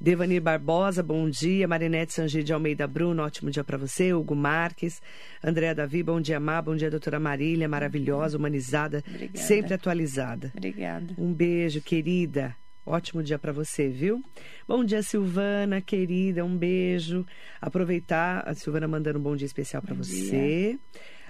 Devanir 0.00 0.40
Barbosa, 0.40 1.02
bom 1.02 1.28
dia. 1.28 1.68
Marinete 1.68 2.14
Sangi 2.14 2.42
de 2.42 2.54
Almeida 2.54 2.86
Bruno, 2.86 3.22
ótimo 3.22 3.50
dia 3.50 3.62
para 3.62 3.76
você. 3.76 4.14
Hugo 4.14 4.34
Marques. 4.34 5.02
Andréa 5.44 5.74
Davi, 5.74 6.02
bom 6.02 6.18
dia, 6.22 6.40
Má. 6.40 6.62
Bom 6.62 6.74
dia, 6.74 6.90
doutora 6.90 7.20
Marília, 7.20 7.68
maravilhosa, 7.68 8.38
humanizada, 8.38 9.04
Obrigada. 9.06 9.38
sempre 9.38 9.74
atualizada. 9.74 10.50
Obrigada. 10.56 11.14
Um 11.18 11.34
beijo, 11.34 11.82
querida. 11.82 12.56
Ótimo 12.86 13.22
dia 13.22 13.38
para 13.38 13.52
você, 13.52 13.88
viu? 13.88 14.24
Bom 14.66 14.82
dia, 14.82 15.02
Silvana, 15.02 15.82
querida. 15.82 16.46
Um 16.46 16.56
beijo. 16.56 17.26
Aproveitar, 17.60 18.42
a 18.48 18.54
Silvana 18.54 18.88
mandando 18.88 19.18
um 19.18 19.22
bom 19.22 19.36
dia 19.36 19.44
especial 19.44 19.82
para 19.82 19.94
você. 19.94 20.78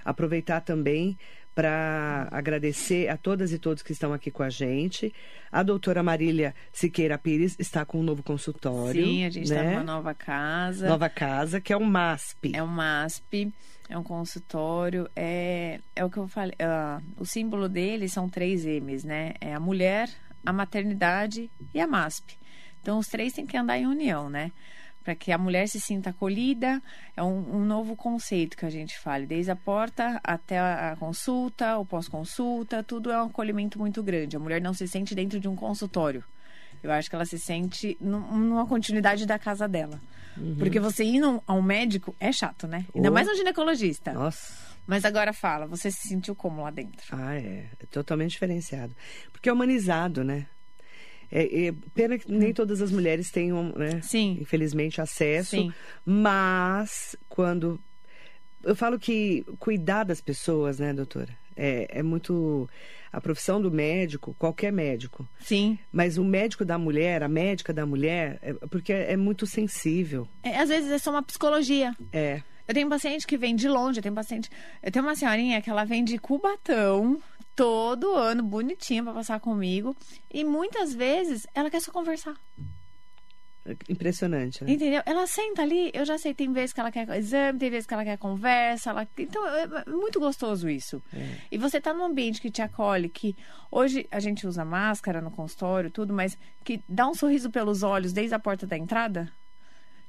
Aproveitar 0.05 0.61
também 0.61 1.17
para 1.53 2.27
agradecer 2.31 3.09
a 3.09 3.17
todas 3.17 3.51
e 3.51 3.59
todos 3.59 3.83
que 3.83 3.91
estão 3.91 4.13
aqui 4.13 4.31
com 4.31 4.43
a 4.43 4.49
gente. 4.49 5.13
A 5.51 5.63
doutora 5.63 6.01
Marília 6.01 6.55
Siqueira 6.71 7.17
Pires 7.17 7.55
está 7.59 7.85
com 7.85 7.99
um 7.99 8.03
novo 8.03 8.23
consultório. 8.23 9.03
Sim, 9.05 9.25
a 9.25 9.29
gente 9.29 9.43
está 9.43 9.61
né? 9.61 9.71
numa 9.71 9.83
nova 9.83 10.13
casa. 10.13 10.87
Nova 10.87 11.09
casa, 11.09 11.59
que 11.59 11.73
é 11.73 11.77
o 11.77 11.83
MASP. 11.83 12.51
É 12.55 12.63
um 12.63 12.67
MASP, 12.67 13.53
é 13.89 13.97
um 13.97 14.03
consultório, 14.03 15.09
é, 15.15 15.81
é 15.95 16.05
o 16.05 16.09
que 16.09 16.17
eu 16.17 16.27
falei. 16.27 16.55
ah, 16.59 17.01
o 17.17 17.25
símbolo 17.25 17.67
dele 17.67 18.07
são 18.07 18.29
três 18.29 18.65
M's, 18.65 19.03
né? 19.03 19.33
É 19.41 19.53
a 19.53 19.59
mulher, 19.59 20.09
a 20.45 20.53
maternidade 20.53 21.51
e 21.73 21.81
a 21.81 21.87
MASP. 21.87 22.37
Então, 22.81 22.97
os 22.97 23.07
três 23.07 23.33
têm 23.33 23.45
que 23.45 23.57
andar 23.57 23.77
em 23.77 23.85
união, 23.85 24.29
né? 24.29 24.51
Para 25.03 25.15
que 25.15 25.31
a 25.31 25.37
mulher 25.37 25.67
se 25.67 25.79
sinta 25.79 26.11
acolhida. 26.11 26.81
É 27.15 27.23
um, 27.23 27.57
um, 27.57 27.65
novo 27.65 27.95
conceito 27.95 28.55
que 28.55 28.65
a 28.65 28.69
gente 28.69 28.97
fala, 28.99 29.25
desde 29.25 29.51
a 29.51 29.55
porta 29.55 30.19
até 30.23 30.59
a, 30.59 30.95
consulta, 30.99 31.77
o 31.77 31.85
pós-consulta, 31.85 32.83
tudo 32.83 33.11
é 33.11 33.21
um 33.21 33.27
acolhimento 33.27 33.79
muito 33.79 34.01
grande. 34.03 34.35
A 34.35 34.39
mulher 34.39 34.61
não 34.61 34.73
se 34.73 34.87
sente 34.87 35.15
dentro 35.15 35.39
de 35.39 35.47
um 35.47 35.55
consultório. 35.55 36.23
Eu 36.83 36.91
acho 36.91 37.09
que 37.09 37.15
ela 37.15 37.25
se 37.25 37.37
sente 37.37 37.97
numa 37.99 38.65
continuidade 38.65 39.25
da 39.25 39.37
casa 39.37 39.67
dela. 39.67 39.99
Uhum. 40.37 40.55
Porque 40.55 40.79
você 40.79 41.03
ir 41.03 41.19
num, 41.19 41.39
a 41.45 41.53
um 41.53 41.61
médico 41.61 42.15
é 42.19 42.31
chato, 42.31 42.67
né? 42.67 42.85
Ainda 42.95 43.09
oh. 43.09 43.13
mais 43.13 43.27
um 43.27 43.35
ginecologista. 43.35 44.13
Nossa. 44.13 44.71
Mas 44.87 45.05
agora 45.05 45.31
fala, 45.31 45.67
você 45.67 45.91
se 45.91 46.07
sentiu 46.07 46.35
como 46.35 46.63
lá 46.63 46.71
dentro? 46.71 47.05
Ah, 47.11 47.35
é. 47.35 47.67
É 47.79 47.85
totalmente 47.91 48.31
diferenciado. 48.31 48.95
Porque 49.31 49.47
é 49.47 49.53
humanizado, 49.53 50.23
né? 50.23 50.47
É, 51.31 51.67
é, 51.67 51.73
pena 51.95 52.17
que 52.17 52.29
nem 52.29 52.53
todas 52.53 52.81
as 52.81 52.91
mulheres 52.91 53.31
tenham, 53.31 53.71
né? 53.75 54.01
Sim. 54.01 54.37
Infelizmente, 54.41 54.99
acesso. 54.99 55.51
Sim. 55.51 55.73
Mas 56.05 57.15
quando. 57.29 57.79
Eu 58.63 58.75
falo 58.75 58.99
que 58.99 59.43
cuidar 59.57 60.03
das 60.03 60.21
pessoas, 60.21 60.77
né, 60.77 60.93
doutora? 60.93 61.35
É, 61.55 61.99
é 61.99 62.03
muito. 62.03 62.69
A 63.11 63.19
profissão 63.19 63.61
do 63.61 63.69
médico, 63.69 64.35
qualquer 64.37 64.71
médico. 64.71 65.27
Sim. 65.39 65.77
Mas 65.91 66.17
o 66.17 66.23
médico 66.23 66.63
da 66.63 66.77
mulher, 66.77 67.23
a 67.23 67.27
médica 67.27 67.73
da 67.73 67.85
mulher, 67.85 68.39
é, 68.41 68.53
porque 68.69 68.93
é, 68.93 69.17
muito 69.17 69.45
sensível. 69.45 70.27
É, 70.43 70.57
às 70.57 70.69
vezes 70.69 70.91
é 70.91 70.97
só 70.97 71.11
uma 71.11 71.23
psicologia. 71.23 71.95
É. 72.11 72.41
Eu 72.67 72.73
tenho 72.73 72.87
paciente 72.87 73.27
que 73.27 73.37
vem 73.37 73.53
de 73.53 73.67
longe, 73.67 73.99
eu 73.99 74.03
tenho 74.03 74.15
paciente. 74.15 74.49
Eu 74.81 74.91
tenho 74.91 75.03
uma 75.03 75.15
senhorinha 75.15 75.61
que 75.61 75.69
ela 75.69 75.83
vem 75.83 76.05
de 76.05 76.17
Cubatão 76.17 77.21
todo 77.61 78.15
ano, 78.15 78.41
bonitinha, 78.41 79.03
para 79.03 79.13
passar 79.13 79.39
comigo. 79.39 79.95
E 80.33 80.43
muitas 80.43 80.95
vezes 80.95 81.45
ela 81.53 81.69
quer 81.69 81.79
só 81.79 81.91
conversar. 81.91 82.33
Impressionante, 83.87 84.63
né? 84.63 84.71
Entendeu? 84.71 85.03
Ela 85.05 85.27
senta 85.27 85.61
ali, 85.61 85.91
eu 85.93 86.03
já 86.03 86.17
sei, 86.17 86.33
tem 86.33 86.51
vezes 86.51 86.73
que 86.73 86.79
ela 86.79 86.91
quer 86.91 87.07
exame, 87.15 87.59
tem 87.59 87.69
vezes 87.69 87.85
que 87.85 87.93
ela 87.93 88.03
quer 88.03 88.17
conversa. 88.17 88.89
Ela... 88.89 89.07
Então, 89.15 89.47
é, 89.47 89.67
é 89.85 89.91
muito 89.91 90.19
gostoso 90.19 90.67
isso. 90.67 91.03
É. 91.13 91.37
E 91.51 91.57
você 91.59 91.79
tá 91.79 91.93
num 91.93 92.05
ambiente 92.05 92.41
que 92.41 92.49
te 92.49 92.63
acolhe, 92.63 93.07
que 93.07 93.35
hoje 93.69 94.07
a 94.09 94.19
gente 94.19 94.47
usa 94.47 94.65
máscara 94.65 95.21
no 95.21 95.29
consultório, 95.29 95.91
tudo, 95.91 96.11
mas 96.11 96.35
que 96.63 96.81
dá 96.89 97.07
um 97.07 97.13
sorriso 97.13 97.51
pelos 97.51 97.83
olhos 97.83 98.11
desde 98.11 98.33
a 98.33 98.39
porta 98.39 98.65
da 98.65 98.75
entrada 98.75 99.31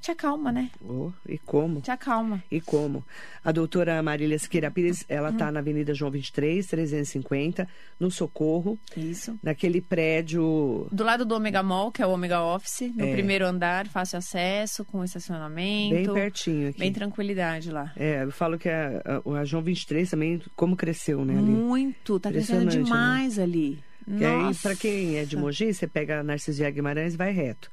te 0.02 0.10
acalma, 0.10 0.50
né? 0.50 0.68
Oh, 0.84 1.12
e 1.28 1.38
como? 1.38 1.80
Te 1.80 1.92
acalma. 1.92 2.42
E 2.50 2.60
como? 2.60 3.04
A 3.44 3.52
doutora 3.52 4.02
Marília 4.02 4.36
Siqueira 4.36 4.68
Pires, 4.68 5.04
ela 5.08 5.30
está 5.30 5.46
uhum. 5.46 5.52
na 5.52 5.60
Avenida 5.60 5.94
João 5.94 6.10
23, 6.10 6.66
350, 6.66 7.68
no 8.00 8.10
Socorro. 8.10 8.76
Isso. 8.96 9.38
Naquele 9.40 9.80
prédio... 9.80 10.88
Do 10.90 11.04
lado 11.04 11.24
do 11.24 11.36
Omega 11.36 11.62
Mall, 11.62 11.92
que 11.92 12.02
é 12.02 12.06
o 12.06 12.10
Omega 12.10 12.42
Office, 12.42 12.92
no 12.94 13.04
é. 13.04 13.12
primeiro 13.12 13.46
andar, 13.46 13.86
fácil 13.86 14.18
acesso, 14.18 14.84
com 14.84 15.04
estacionamento. 15.04 15.94
Bem 15.94 16.12
pertinho 16.12 16.70
aqui. 16.70 16.80
Bem 16.80 16.92
tranquilidade 16.92 17.70
lá. 17.70 17.92
É, 17.96 18.24
eu 18.24 18.32
falo 18.32 18.58
que 18.58 18.68
a, 18.68 19.00
a, 19.24 19.38
a 19.38 19.44
João 19.44 19.62
23 19.62 20.10
também, 20.10 20.42
como 20.56 20.74
cresceu, 20.74 21.24
né? 21.24 21.38
Ali. 21.38 21.42
Muito, 21.42 22.18
tá 22.18 22.28
crescendo 22.28 22.64
né? 22.64 22.70
demais 22.70 23.36
né? 23.36 23.44
ali. 23.44 23.78
Que 24.04 24.26
Nossa. 24.26 24.48
aí, 24.48 24.54
pra 24.62 24.74
quem 24.74 25.16
é 25.16 25.24
de 25.24 25.36
Mogi, 25.36 25.72
você 25.72 25.86
pega 25.86 26.24
Narciso 26.24 26.68
Guimarães 26.72 27.14
e 27.14 27.16
vai 27.16 27.30
reto. 27.30 27.70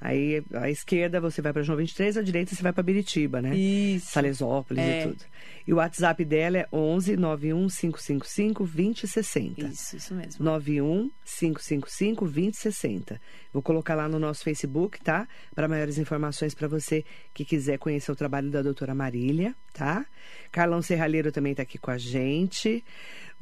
Aí, 0.00 0.42
à 0.52 0.70
esquerda, 0.70 1.20
você 1.20 1.40
vai 1.40 1.52
para 1.52 1.62
João 1.62 1.78
23, 1.78 2.18
à 2.18 2.22
direita, 2.22 2.54
você 2.54 2.62
vai 2.62 2.72
para 2.72 2.82
Biritiba, 2.82 3.40
né? 3.40 3.56
Isso. 3.56 4.12
Salesópolis 4.12 4.82
é. 4.82 5.00
e 5.00 5.08
tudo. 5.08 5.24
E 5.66 5.72
o 5.72 5.76
WhatsApp 5.76 6.24
dela 6.24 6.58
é 6.58 6.68
11 6.70 7.16
91 7.16 7.66
555 7.66 8.64
2060. 8.64 9.62
Isso, 9.62 9.96
isso 9.96 10.14
mesmo. 10.14 10.44
91 10.44 11.10
555 11.24 12.24
2060. 12.26 13.20
Vou 13.52 13.62
colocar 13.62 13.94
lá 13.94 14.08
no 14.08 14.18
nosso 14.18 14.44
Facebook, 14.44 15.00
tá? 15.02 15.26
Para 15.54 15.66
maiores 15.66 15.98
informações 15.98 16.54
para 16.54 16.68
você 16.68 17.04
que 17.32 17.44
quiser 17.44 17.78
conhecer 17.78 18.12
o 18.12 18.16
trabalho 18.16 18.50
da 18.50 18.62
doutora 18.62 18.94
Marília, 18.94 19.56
tá? 19.72 20.06
Carlão 20.52 20.82
Serralheiro 20.82 21.32
também 21.32 21.52
está 21.52 21.62
aqui 21.62 21.78
com 21.78 21.90
a 21.90 21.98
gente. 21.98 22.84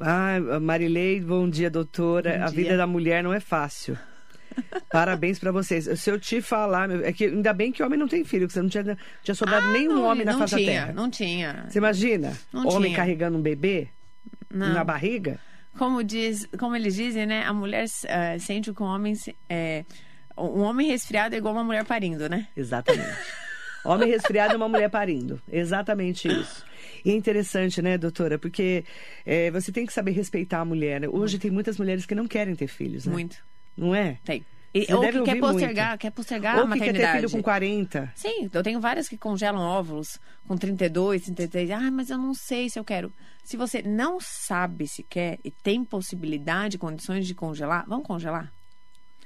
Ah, 0.01 0.39
Marilei, 0.63 1.21
bom 1.21 1.49
dia, 1.49 1.69
doutora. 1.69 2.31
Bom 2.31 2.37
dia. 2.37 2.47
A 2.47 2.51
vida 2.51 2.77
da 2.77 2.87
mulher 2.87 3.23
não 3.23 3.33
é 3.33 3.41
fácil. 3.41 3.99
Parabéns 4.91 5.39
para 5.39 5.51
vocês. 5.53 5.89
Se 5.99 6.11
eu 6.11 6.19
te 6.19 6.41
falar, 6.41 6.91
é 7.03 7.13
que 7.13 7.27
ainda 7.27 7.53
bem 7.53 7.73
que 7.73 7.83
homem 7.83 7.99
não 7.99 8.09
tem 8.09 8.25
filho, 8.25 8.47
que 8.47 8.53
você 8.53 8.63
não 8.63 8.69
tinha, 8.69 8.97
tinha 9.23 9.35
sobrado 9.35 9.67
ah, 9.67 9.73
nenhum 9.73 9.95
não, 9.95 10.05
homem 10.05 10.25
na 10.25 10.39
face 10.39 10.57
tinha, 10.57 10.67
da 10.67 10.73
terra. 10.73 10.93
Não 10.93 11.11
tinha. 11.11 11.67
Você 11.69 11.79
imagina? 11.79 12.33
Não 12.53 12.67
homem 12.69 12.91
tinha. 12.91 12.97
carregando 12.97 13.39
um 13.39 13.43
bebê 13.43 13.89
não. 14.51 14.73
na 14.73 14.85
barriga? 14.85 15.39
Como 15.77 16.05
diz, 16.05 16.49
como 16.59 16.77
eles 16.77 16.95
dizem, 16.95 17.27
né? 17.27 17.45
A 17.45 17.53
mulher 17.53 17.85
uh, 17.85 18.41
sente 18.41 18.71
o 18.71 18.83
homem 18.85 19.15
é, 19.49 19.85
um 20.37 20.63
homem 20.63 20.89
resfriado 20.89 21.35
é 21.35 21.39
igual 21.39 21.55
uma 21.55 21.65
mulher 21.65 21.85
parindo, 21.85 22.29
né? 22.29 22.49
Exatamente. 22.57 23.17
homem 23.85 24.09
resfriado 24.09 24.55
é 24.55 24.57
uma 24.57 24.69
mulher 24.69 24.91
parindo. 24.91 25.41
Exatamente 25.51 26.29
isso. 26.29 26.65
E 27.05 27.11
é 27.11 27.15
interessante, 27.15 27.81
né, 27.81 27.97
doutora? 27.97 28.39
Porque 28.39 28.85
é, 29.25 29.51
você 29.51 29.71
tem 29.71 29.87
que 29.87 29.93
saber 29.93 30.13
respeitar 30.13 30.61
a 30.61 30.65
mulher. 30.65 31.01
Né? 31.01 31.09
Hoje 31.09 31.39
tem 31.39 31.51
muitas 31.51 31.79
mulheres 31.79 32.07
que 32.07 32.15
não 32.15 32.27
querem 32.27 32.55
ter 32.57 32.67
filhos, 32.67 33.07
né? 33.07 33.13
Muito. 33.13 33.37
Não 33.77 33.95
é? 33.95 34.18
Tem. 34.25 34.45
E, 34.75 34.93
ou 34.93 35.01
que 35.03 35.22
quer 35.22 35.39
postergar, 35.39 35.89
muito. 35.91 36.01
quer 36.01 36.11
postergar 36.11 36.57
ou 36.57 36.64
a 36.64 36.66
maternidade. 36.66 36.99
Ou 36.99 37.01
que 37.01 37.01
quer 37.01 37.12
ter 37.12 37.18
filho 37.20 37.31
com 37.31 37.43
40. 37.43 38.12
Sim, 38.16 38.51
eu 38.53 38.62
tenho 38.62 38.81
várias 38.81 39.09
que 39.09 39.16
congelam 39.16 39.62
óvulos 39.62 40.18
com 40.49 40.57
32, 40.57 41.22
33. 41.22 41.70
Ah, 41.70 41.91
mas 41.93 42.11
eu 42.11 42.18
não 42.18 42.35
sei 42.35 42.68
se 42.68 42.77
eu 42.77 42.85
quero. 42.85 43.12
Se 43.45 43.57
você 43.57 43.83
não 43.83 44.18
sabe 44.20 44.89
se 44.89 45.05
quer 45.05 45.39
e 45.45 45.51
tem 45.51 45.85
possibilidade, 45.85 46.77
condições 46.77 47.25
de 47.25 47.35
congelar, 47.35 47.85
vamos 47.87 48.05
congelar. 48.05 48.53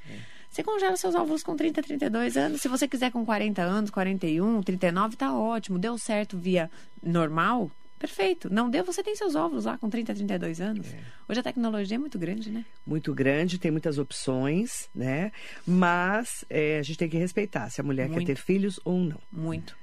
É. 0.07 0.19
Você 0.51 0.63
congela 0.63 0.97
seus 0.97 1.15
óvulos 1.15 1.43
com 1.43 1.57
30, 1.57 1.83
32 1.83 2.37
anos. 2.37 2.61
Se 2.61 2.69
você 2.69 2.87
quiser 2.87 3.11
com 3.11 3.25
40 3.25 3.63
anos, 3.63 3.91
41, 3.91 4.63
39, 4.63 5.17
tá 5.17 5.33
ótimo. 5.33 5.79
Deu 5.79 5.97
certo 5.97 6.37
via 6.37 6.71
normal, 7.03 7.71
Perfeito. 7.99 8.53
Não 8.53 8.71
deu, 8.71 8.85
você 8.85 9.03
tem 9.03 9.17
seus 9.17 9.35
óvulos 9.35 9.65
lá 9.65 9.77
com 9.77 9.91
30, 9.91 10.15
32 10.15 10.61
anos. 10.61 10.87
É. 10.93 11.01
Hoje 11.29 11.41
a 11.41 11.43
tecnologia 11.43 11.97
é 11.97 11.99
muito 11.99 12.19
grande, 12.19 12.51
né? 12.51 12.65
Muito 12.87 13.13
grande, 13.13 13.59
tem 13.59 13.71
muitas 13.71 13.99
opções, 13.99 14.89
né? 14.95 15.33
Mas 15.67 16.45
é, 16.49 16.79
a 16.79 16.83
gente 16.83 16.99
tem 16.99 17.09
que 17.09 17.17
respeitar 17.17 17.69
se 17.71 17.81
a 17.81 17.85
mulher 17.85 18.09
muito. 18.09 18.21
quer 18.21 18.35
ter 18.35 18.37
filhos 18.41 18.79
ou 18.85 18.99
não. 18.99 19.21
Muito. 19.33 19.77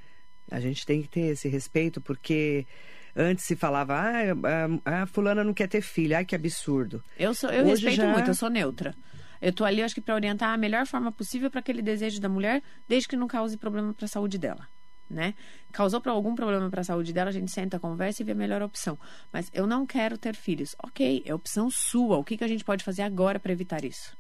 A 0.50 0.60
gente 0.60 0.86
tem 0.86 1.02
que 1.02 1.10
ter 1.10 1.32
esse 1.32 1.50
respeito, 1.50 2.00
porque 2.00 2.66
antes 3.16 3.44
se 3.44 3.56
falava, 3.56 3.96
ah, 3.96 4.80
a, 4.86 5.02
a 5.02 5.06
fulana 5.08 5.44
não 5.44 5.54
quer 5.54 5.68
ter 5.68 5.82
filho, 5.82 6.16
ai 6.16 6.24
que 6.24 6.36
absurdo. 6.36 7.04
Eu, 7.18 7.34
sou, 7.34 7.50
eu 7.50 7.66
respeito 7.66 7.98
já... 7.98 8.08
muito, 8.08 8.30
eu 8.30 8.36
sou 8.36 8.50
neutra. 8.50 8.96
Eu 9.42 9.52
tô 9.52 9.66
ali, 9.66 9.82
acho 9.82 9.94
que 9.94 10.02
para 10.02 10.16
orientar 10.16 10.54
a 10.54 10.58
melhor 10.58 10.88
forma 10.88 11.12
possível 11.12 11.52
para 11.52 11.60
aquele 11.60 11.82
desejo 11.82 12.22
da 12.22 12.30
mulher, 12.30 12.64
desde 12.88 13.10
que 13.10 13.18
não 13.18 13.28
cause 13.28 13.58
problema 13.58 13.94
para 13.94 14.06
a 14.06 14.08
saúde 14.08 14.38
dela 14.38 14.68
né? 15.10 15.34
Causou 15.72 16.02
para 16.02 16.12
algum 16.12 16.36
problema 16.36 16.70
para 16.70 16.82
a 16.82 16.84
saúde 16.84 17.14
dela, 17.14 17.30
a 17.30 17.34
gente 17.34 17.52
senta, 17.52 17.80
conversa 17.80 18.22
e 18.22 18.26
vê 18.26 18.32
a 18.32 18.36
melhor 18.36 18.62
opção. 18.62 18.98
Mas 19.32 19.50
eu 19.54 19.68
não 19.68 19.86
quero 19.86 20.18
ter 20.18 20.36
filhos. 20.36 20.76
Ok, 20.84 21.24
é 21.26 21.34
opção 21.34 21.70
sua. 21.70 22.18
O 22.18 22.24
que, 22.24 22.38
que 22.38 22.44
a 22.44 22.48
gente 22.48 22.64
pode 22.64 22.84
fazer 22.84 23.02
agora 23.02 23.40
para 23.40 23.52
evitar 23.52 23.84
isso? 23.84 24.16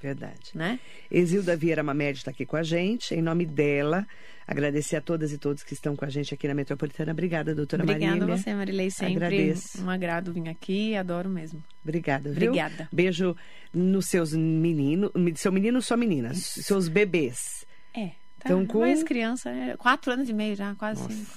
Verdade. 0.00 0.50
Né? 0.54 0.78
Exilda 1.10 1.56
Vieira 1.56 1.82
Mamed 1.82 2.18
está 2.18 2.30
aqui 2.30 2.44
com 2.44 2.56
a 2.56 2.62
gente. 2.62 3.14
Em 3.14 3.22
nome 3.22 3.46
dela, 3.46 4.06
agradecer 4.46 4.96
a 4.96 5.00
todas 5.00 5.32
e 5.32 5.38
todos 5.38 5.62
que 5.62 5.74
estão 5.74 5.96
com 5.96 6.04
a 6.04 6.08
gente 6.08 6.34
aqui 6.34 6.46
na 6.46 6.54
Metropolitana. 6.54 7.12
Obrigada, 7.12 7.54
doutora 7.54 7.84
Marília. 7.84 8.08
Obrigada 8.08 8.32
a 8.32 8.36
você, 8.36 8.54
Marilei. 8.54 8.90
Sempre 8.90 9.24
Agradeço. 9.24 9.82
um 9.82 9.90
agrado 9.90 10.32
vir 10.32 10.48
aqui. 10.48 10.94
Adoro 10.94 11.28
mesmo. 11.28 11.62
Obrigada, 11.82 12.30
viu? 12.30 12.50
Obrigada. 12.50 12.88
Beijo 12.92 13.34
nos 13.72 14.06
seus 14.06 14.32
meninos, 14.32 15.10
seu 15.36 15.50
menino 15.50 15.78
e 15.78 15.82
sua 15.82 15.96
menina, 15.96 16.34
seus 16.34 16.88
bebês. 16.88 17.64
É. 17.94 18.10
Então, 18.46 18.66
com... 18.66 18.80
Mais 18.80 19.02
criança, 19.02 19.50
é 19.50 19.76
quatro 19.76 20.12
anos 20.12 20.28
e 20.28 20.32
meio 20.32 20.56
já, 20.56 20.74
quase 20.74 21.02
Nossa. 21.02 21.14
cinco. 21.14 21.30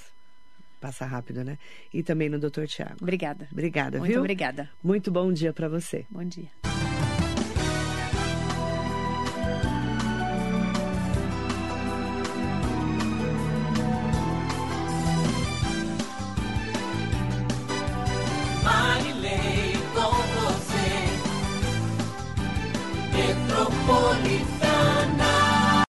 Passa 0.80 1.04
rápido, 1.04 1.44
né? 1.44 1.58
E 1.92 2.02
também 2.02 2.28
no 2.30 2.38
Dr. 2.38 2.64
Tiago. 2.66 2.96
Obrigada. 3.02 3.46
Obrigada, 3.52 3.98
Muito 3.98 4.12
viu? 4.12 4.20
obrigada. 4.20 4.70
Muito 4.82 5.10
bom 5.10 5.30
dia 5.30 5.52
para 5.52 5.68
você. 5.68 6.06
Bom 6.10 6.24
dia. 6.24 6.48